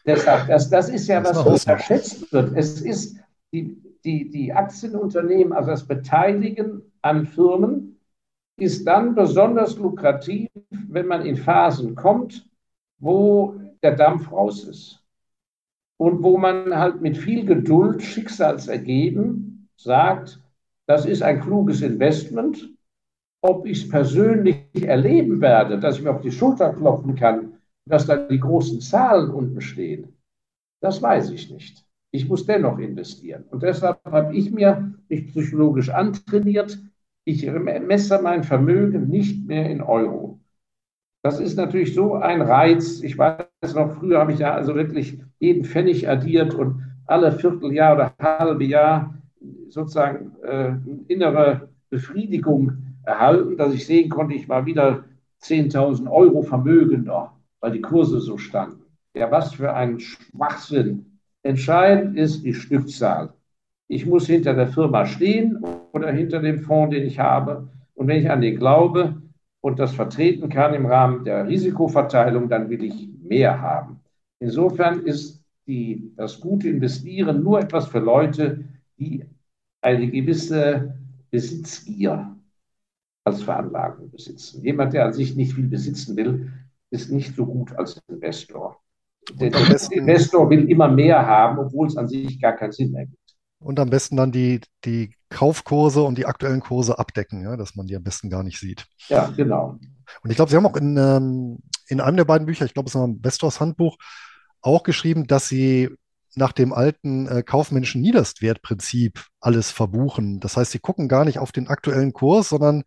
[0.07, 2.55] Deshalb, das, das ist ja, was unterschätzt wird.
[2.55, 3.17] Es ist
[3.51, 7.99] die, die, die Aktienunternehmen, also das Beteiligen an Firmen,
[8.57, 12.49] ist dann besonders lukrativ, wenn man in Phasen kommt,
[12.99, 15.03] wo der Dampf raus ist.
[15.97, 20.39] Und wo man halt mit viel Geduld, schicksalsergeben, sagt,
[20.87, 22.69] das ist ein kluges Investment.
[23.41, 27.56] Ob ich es persönlich erleben werde, dass ich mir auf die Schulter klopfen kann,
[27.87, 30.13] dass da die großen Zahlen unten stehen,
[30.81, 31.85] das weiß ich nicht.
[32.11, 33.43] Ich muss dennoch investieren.
[33.49, 36.79] Und deshalb habe ich mir mich psychologisch antrainiert.
[37.25, 40.39] Ich messe mein Vermögen nicht mehr in Euro.
[41.23, 43.01] Das ist natürlich so ein Reiz.
[43.01, 47.95] Ich weiß noch, früher habe ich ja also wirklich jeden Pfennig addiert und alle Vierteljahr
[47.95, 49.13] oder halbe Jahr
[49.69, 50.75] sozusagen äh,
[51.07, 55.05] innere Befriedigung erhalten, dass ich sehen konnte, ich war wieder
[55.41, 58.83] 10.000 Euro vermögender, weil die Kurse so standen.
[59.15, 61.19] Ja, was für ein Schwachsinn.
[61.43, 63.33] Entscheidend ist die Stückzahl.
[63.87, 65.63] Ich muss hinter der Firma stehen
[65.93, 67.69] oder hinter dem Fonds, den ich habe.
[67.95, 69.21] Und wenn ich an den glaube
[69.61, 74.01] und das vertreten kann im Rahmen der Risikoverteilung, dann will ich mehr haben.
[74.39, 78.65] Insofern ist die, das gute Investieren nur etwas für Leute,
[78.97, 79.25] die
[79.81, 80.95] eine gewisse
[81.31, 82.35] Besitzgier
[83.23, 84.63] als Veranlagung besitzen.
[84.63, 86.51] Jemand, der an sich nicht viel besitzen will,
[86.89, 88.79] ist nicht so gut als Investor.
[89.33, 93.17] Der, der Investor will immer mehr haben, obwohl es an sich gar keinen Sinn ergibt.
[93.59, 97.87] Und am besten dann die, die Kaufkurse und die aktuellen Kurse abdecken, ja, dass man
[97.87, 98.85] die am besten gar nicht sieht.
[99.09, 99.79] Ja, genau.
[100.23, 102.87] Und ich glaube, Sie haben auch in, ähm, in einem der beiden Bücher, ich glaube,
[102.87, 103.97] es war ein Investors Handbuch,
[104.61, 105.89] auch geschrieben, dass Sie
[106.35, 110.39] nach dem alten äh, kaufmännischen Niederstwertprinzip alles verbuchen.
[110.39, 112.83] Das heißt, Sie gucken gar nicht auf den aktuellen Kurs, sondern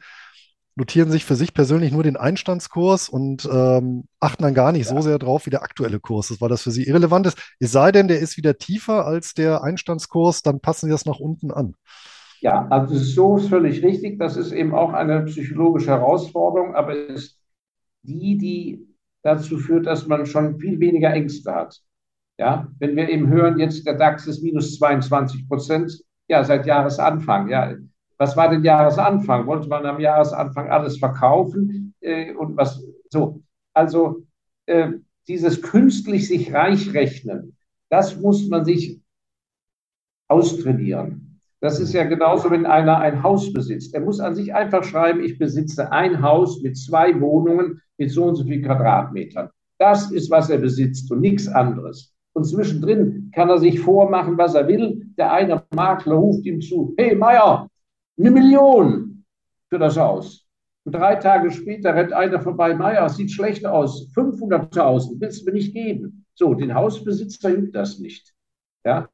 [0.76, 4.94] notieren sich für sich persönlich nur den Einstandskurs und ähm, achten dann gar nicht ja.
[4.94, 7.38] so sehr drauf, wie der aktuelle Kurs ist, weil das für sie irrelevant ist.
[7.58, 11.18] Es sei denn, der ist wieder tiefer als der Einstandskurs, dann passen sie das nach
[11.18, 11.74] unten an.
[12.40, 14.18] Ja, also so ist völlig richtig.
[14.18, 17.40] Das ist eben auch eine psychologische Herausforderung, aber es ist
[18.02, 18.86] die, die
[19.22, 21.80] dazu führt, dass man schon viel weniger Ängste hat.
[22.38, 27.48] Ja, wenn wir eben hören, jetzt der DAX ist minus 22 Prozent, ja, seit Jahresanfang,
[27.50, 27.74] ja,
[28.20, 29.46] was war denn Jahresanfang?
[29.46, 33.40] Wollte man am Jahresanfang alles verkaufen äh, und was so?
[33.72, 34.26] Also
[34.66, 34.90] äh,
[35.26, 37.56] dieses künstlich sich reich rechnen,
[37.88, 39.00] das muss man sich
[40.28, 41.40] austrainieren.
[41.60, 43.94] Das ist ja genauso, wenn einer ein Haus besitzt.
[43.94, 48.24] Er muss an sich einfach schreiben, ich besitze ein Haus mit zwei Wohnungen mit so
[48.24, 49.48] und so viel Quadratmetern.
[49.78, 52.14] Das ist, was er besitzt und nichts anderes.
[52.34, 55.06] Und zwischendrin kann er sich vormachen, was er will.
[55.16, 57.69] Der eine Makler ruft ihm zu, hey Meier,
[58.20, 59.24] eine Million
[59.68, 60.46] für das Haus.
[60.84, 65.52] Und drei Tage später rennt einer vorbei, Meier, sieht schlecht aus, 500.000, willst du mir
[65.52, 66.24] nicht geben?
[66.34, 68.32] So, den Hausbesitzer hilft das nicht.
[68.84, 69.08] Ja?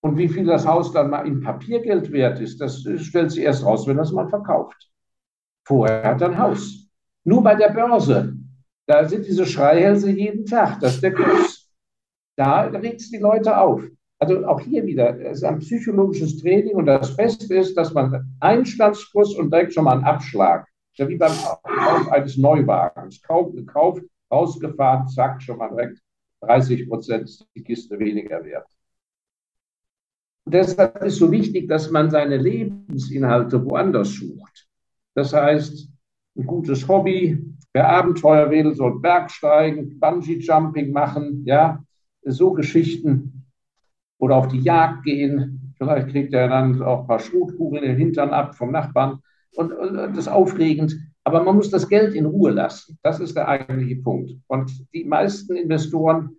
[0.00, 3.64] Und wie viel das Haus dann mal in Papiergeld wert ist, das stellt sich erst
[3.64, 4.90] raus, wenn das mal verkauft.
[5.66, 6.88] Vorher hat er ein Haus.
[7.24, 8.36] Nur bei der Börse,
[8.86, 11.72] da sind diese Schreihälse jeden Tag, das ist der Kurs.
[12.36, 13.82] Da regt es die Leute auf.
[14.18, 18.36] Also auch hier wieder, es ist ein psychologisches Training und das Beste ist, dass man
[18.40, 21.32] Einstandskurs und direkt schon mal einen Abschlag, ja wie beim
[21.62, 26.00] Kauf eines Neuwagens, Kauf, gekauft, rausgefahren, zack, schon mal direkt
[26.42, 28.68] 30 Prozent die Kiste weniger wert.
[30.44, 34.68] Und deshalb ist so wichtig, dass man seine Lebensinhalte woanders sucht.
[35.14, 35.88] Das heißt,
[36.36, 37.42] ein gutes Hobby.
[37.72, 41.82] Wer Abenteuer will, soll Bergsteigen, Bungee-Jumping machen, ja,
[42.22, 43.33] so Geschichten.
[44.24, 45.74] Oder auf die Jagd gehen.
[45.76, 49.18] Vielleicht kriegt er dann auch ein paar Schrotkugeln in den Hintern ab vom Nachbarn.
[49.54, 50.96] Und, und das ist aufregend.
[51.24, 52.98] Aber man muss das Geld in Ruhe lassen.
[53.02, 54.32] Das ist der eigentliche Punkt.
[54.46, 56.36] Und die meisten Investoren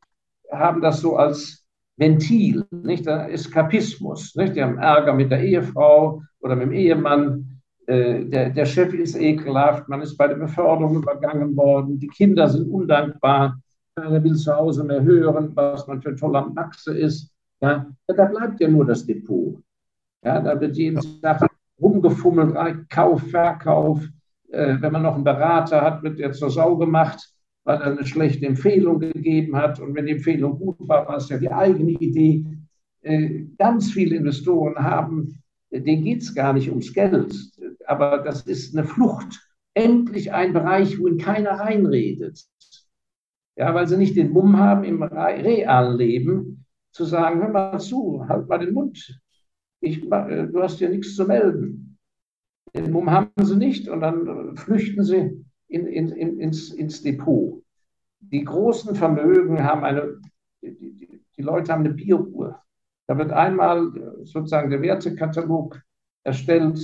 [0.52, 1.64] haben das so als
[1.98, 3.06] Ventil, nicht?
[3.06, 4.36] Da Eskapismus.
[4.36, 4.56] Nicht?
[4.56, 7.62] Die haben Ärger mit der Ehefrau oder mit dem Ehemann.
[7.86, 12.50] Äh, der, der Chef ist ekelhaft, man ist bei der Beförderung übergangen worden, die Kinder
[12.50, 13.60] sind undankbar,
[13.96, 17.35] keiner will zu Hause mehr hören, was man für ein toller Maxe ist.
[17.66, 19.62] Ja, da bleibt ja nur das Depot.
[20.24, 21.34] Ja, da wird jeden ja.
[21.34, 24.08] Tag rumgefummelt, Kauf, Verkauf.
[24.50, 27.36] Äh, wenn man noch einen Berater hat, wird der zur Sau gemacht
[27.66, 29.80] weil er eine schlechte Empfehlung gegeben hat.
[29.80, 32.46] Und wenn die Empfehlung gut war, war es ja die eigene Idee.
[33.02, 37.36] Äh, ganz viele Investoren haben, denen geht es gar nicht ums Geld,
[37.86, 39.42] aber das ist eine Flucht.
[39.74, 42.46] Endlich ein Bereich, wo ihnen keiner reinredet.
[43.58, 46.65] Ja, weil sie nicht den Mumm haben, im realen Leben
[46.96, 49.20] zu sagen, hör mal zu, halt mal den Mund.
[49.82, 51.98] Ich, äh, du hast ja nichts zu melden.
[52.74, 57.62] Den Mumm haben sie nicht und dann flüchten sie in, in, in, ins, ins Depot.
[58.22, 60.22] Die großen Vermögen haben eine,
[60.62, 62.62] die, die Leute haben eine Bieruhr.
[63.08, 63.92] Da wird einmal
[64.24, 65.82] sozusagen der Wertekatalog
[66.24, 66.80] erstellt,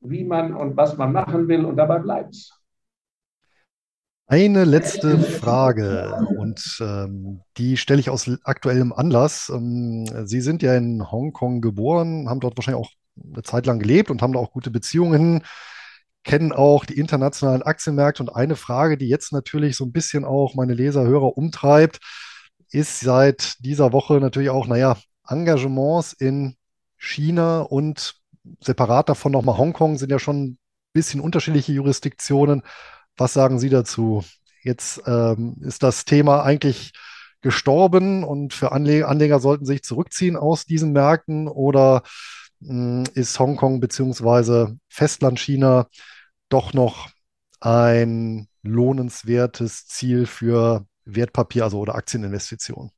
[0.00, 2.57] wie man und was man machen will, und dabei bleibt es.
[4.30, 9.48] Eine letzte Frage und ähm, die stelle ich aus aktuellem Anlass.
[9.48, 12.92] Ähm, Sie sind ja in Hongkong geboren, haben dort wahrscheinlich auch
[13.32, 15.42] eine Zeit lang gelebt und haben da auch gute Beziehungen
[16.24, 18.22] kennen auch die internationalen Aktienmärkte.
[18.22, 22.00] Und eine Frage, die jetzt natürlich so ein bisschen auch meine Leser, Hörer umtreibt,
[22.70, 26.56] ist seit dieser Woche natürlich auch, naja, Engagements in
[26.98, 28.14] China und
[28.60, 30.58] separat davon nochmal Hongkong sind ja schon ein
[30.92, 32.62] bisschen unterschiedliche Jurisdiktionen.
[33.18, 34.24] Was sagen Sie dazu?
[34.62, 36.92] Jetzt ähm, ist das Thema eigentlich
[37.40, 42.02] gestorben und für Anleger, Anleger sollten sich zurückziehen aus diesen Märkten oder
[42.60, 45.88] hm, ist Hongkong beziehungsweise Festland China
[46.48, 47.10] doch noch
[47.60, 52.92] ein lohnenswertes Ziel für Wertpapier, also oder Aktieninvestitionen?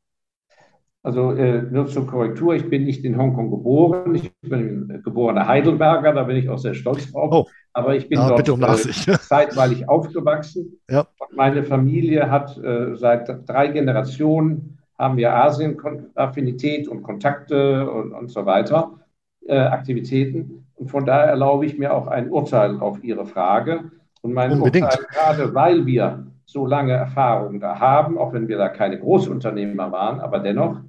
[1.03, 6.13] Also äh, nur zur Korrektur, ich bin nicht in Hongkong geboren, ich bin geborener Heidelberger,
[6.13, 7.31] da bin ich auch sehr stolz drauf.
[7.33, 8.77] Oh, Aber ich bin ja, dort um äh,
[9.21, 10.79] zeitweilig aufgewachsen.
[10.91, 11.07] Ja.
[11.35, 18.45] meine Familie hat äh, seit drei Generationen haben wir Asien-Affinität und Kontakte und, und so
[18.45, 18.99] weiter,
[19.47, 20.67] äh, Aktivitäten.
[20.75, 23.91] Und von daher erlaube ich mir auch ein Urteil auf Ihre Frage.
[24.21, 24.85] Und mein Unbedingt.
[24.85, 29.93] Urteil, gerade weil wir so lange Erfahrung da haben, auch wenn wir da keine Großunternehmer
[29.93, 30.81] waren, aber dennoch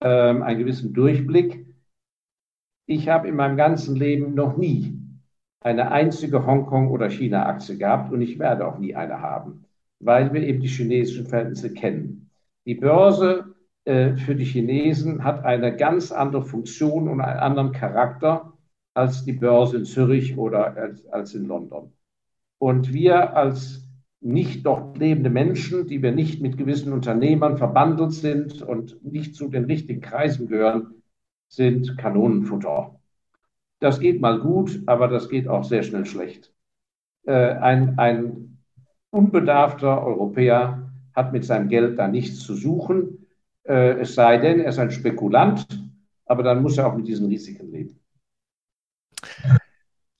[0.00, 1.66] ähm, einen gewissen Durchblick.
[2.86, 4.98] Ich habe in meinem ganzen Leben noch nie
[5.60, 9.64] eine einzige Hongkong- oder China-Aktie gehabt und ich werde auch nie eine haben,
[10.00, 12.30] weil wir eben die chinesischen Verhältnisse kennen.
[12.66, 13.54] Die Börse
[13.84, 18.52] äh, für die Chinesen hat eine ganz andere Funktion und einen anderen Charakter
[18.94, 21.92] als die Börse in Zürich oder als, als in London.
[22.58, 23.82] Und wir als
[24.22, 29.48] nicht dort lebende Menschen, die wir nicht mit gewissen Unternehmern verbandelt sind und nicht zu
[29.48, 31.02] den richtigen Kreisen gehören,
[31.48, 32.98] sind Kanonenfutter.
[33.80, 36.52] Das geht mal gut, aber das geht auch sehr schnell schlecht.
[37.24, 38.58] Äh, ein, ein
[39.10, 43.26] unbedarfter Europäer hat mit seinem Geld da nichts zu suchen,
[43.64, 45.66] äh, es sei denn, er ist ein Spekulant,
[46.26, 48.00] aber dann muss er auch mit diesen Risiken leben.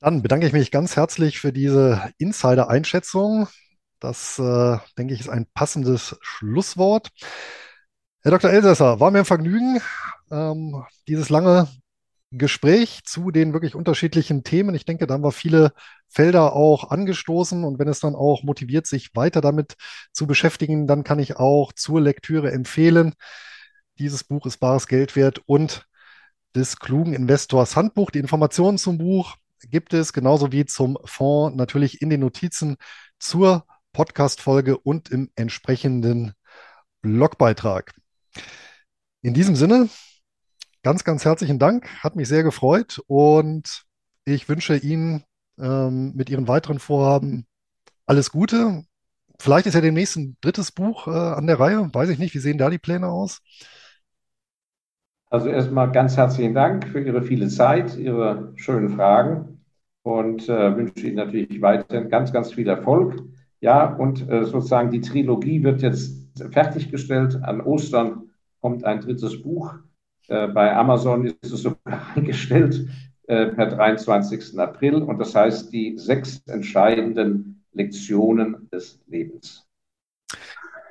[0.00, 3.46] Dann bedanke ich mich ganz herzlich für diese Insider-Einschätzung.
[4.02, 7.10] Das, äh, denke ich, ist ein passendes Schlusswort.
[8.22, 8.50] Herr Dr.
[8.50, 9.80] Elsässer, war mir ein Vergnügen,
[10.28, 11.68] ähm, dieses lange
[12.32, 14.74] Gespräch zu den wirklich unterschiedlichen Themen.
[14.74, 15.72] Ich denke, da haben wir viele
[16.08, 19.76] Felder auch angestoßen und wenn es dann auch motiviert, sich weiter damit
[20.12, 23.14] zu beschäftigen, dann kann ich auch zur Lektüre empfehlen.
[24.00, 25.86] Dieses Buch ist bares Geld wert und
[26.56, 28.10] des klugen Investors Handbuch.
[28.10, 29.36] Die Informationen zum Buch
[29.70, 32.78] gibt es genauso wie zum Fonds natürlich in den Notizen
[33.20, 36.32] zur Podcast-Folge und im entsprechenden
[37.02, 37.92] Blogbeitrag.
[39.22, 39.88] In diesem Sinne,
[40.82, 41.88] ganz, ganz herzlichen Dank.
[42.02, 43.84] Hat mich sehr gefreut und
[44.24, 45.24] ich wünsche Ihnen
[45.58, 47.46] ähm, mit Ihren weiteren Vorhaben
[48.06, 48.84] alles Gute.
[49.38, 51.88] Vielleicht ist ja demnächst ein drittes Buch äh, an der Reihe.
[51.92, 52.34] Weiß ich nicht.
[52.34, 53.40] Wie sehen da die Pläne aus?
[55.30, 59.64] Also erstmal ganz herzlichen Dank für Ihre viele Zeit, Ihre schönen Fragen
[60.02, 63.22] und äh, wünsche Ihnen natürlich weiterhin ganz, ganz viel Erfolg.
[63.62, 66.16] Ja, und äh, sozusagen die Trilogie wird jetzt
[66.50, 67.36] fertiggestellt.
[67.42, 68.30] An Ostern
[68.60, 69.74] kommt ein drittes Buch.
[70.28, 71.78] Äh, bei Amazon ist es sogar
[72.16, 72.86] eingestellt.
[73.28, 74.58] äh, per 23.
[74.58, 74.96] April.
[74.96, 79.66] Und das heißt die sechs entscheidenden Lektionen des Lebens.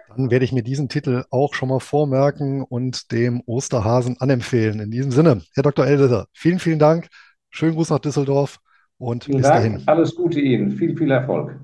[0.08, 4.80] Dann werde ich mir diesen Titel auch schon mal vormerken und dem Osterhasen anempfehlen.
[4.80, 5.86] In diesem Sinne, Herr Dr.
[5.86, 7.08] Elsässer, vielen, vielen Dank.
[7.50, 8.60] Schönen Gruß nach Düsseldorf
[8.98, 9.58] und vielen bis Dank.
[9.58, 9.84] dahin.
[9.86, 10.72] Alles Gute Ihnen.
[10.72, 11.60] Viel, viel Erfolg.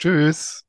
[0.00, 0.64] Tschüss.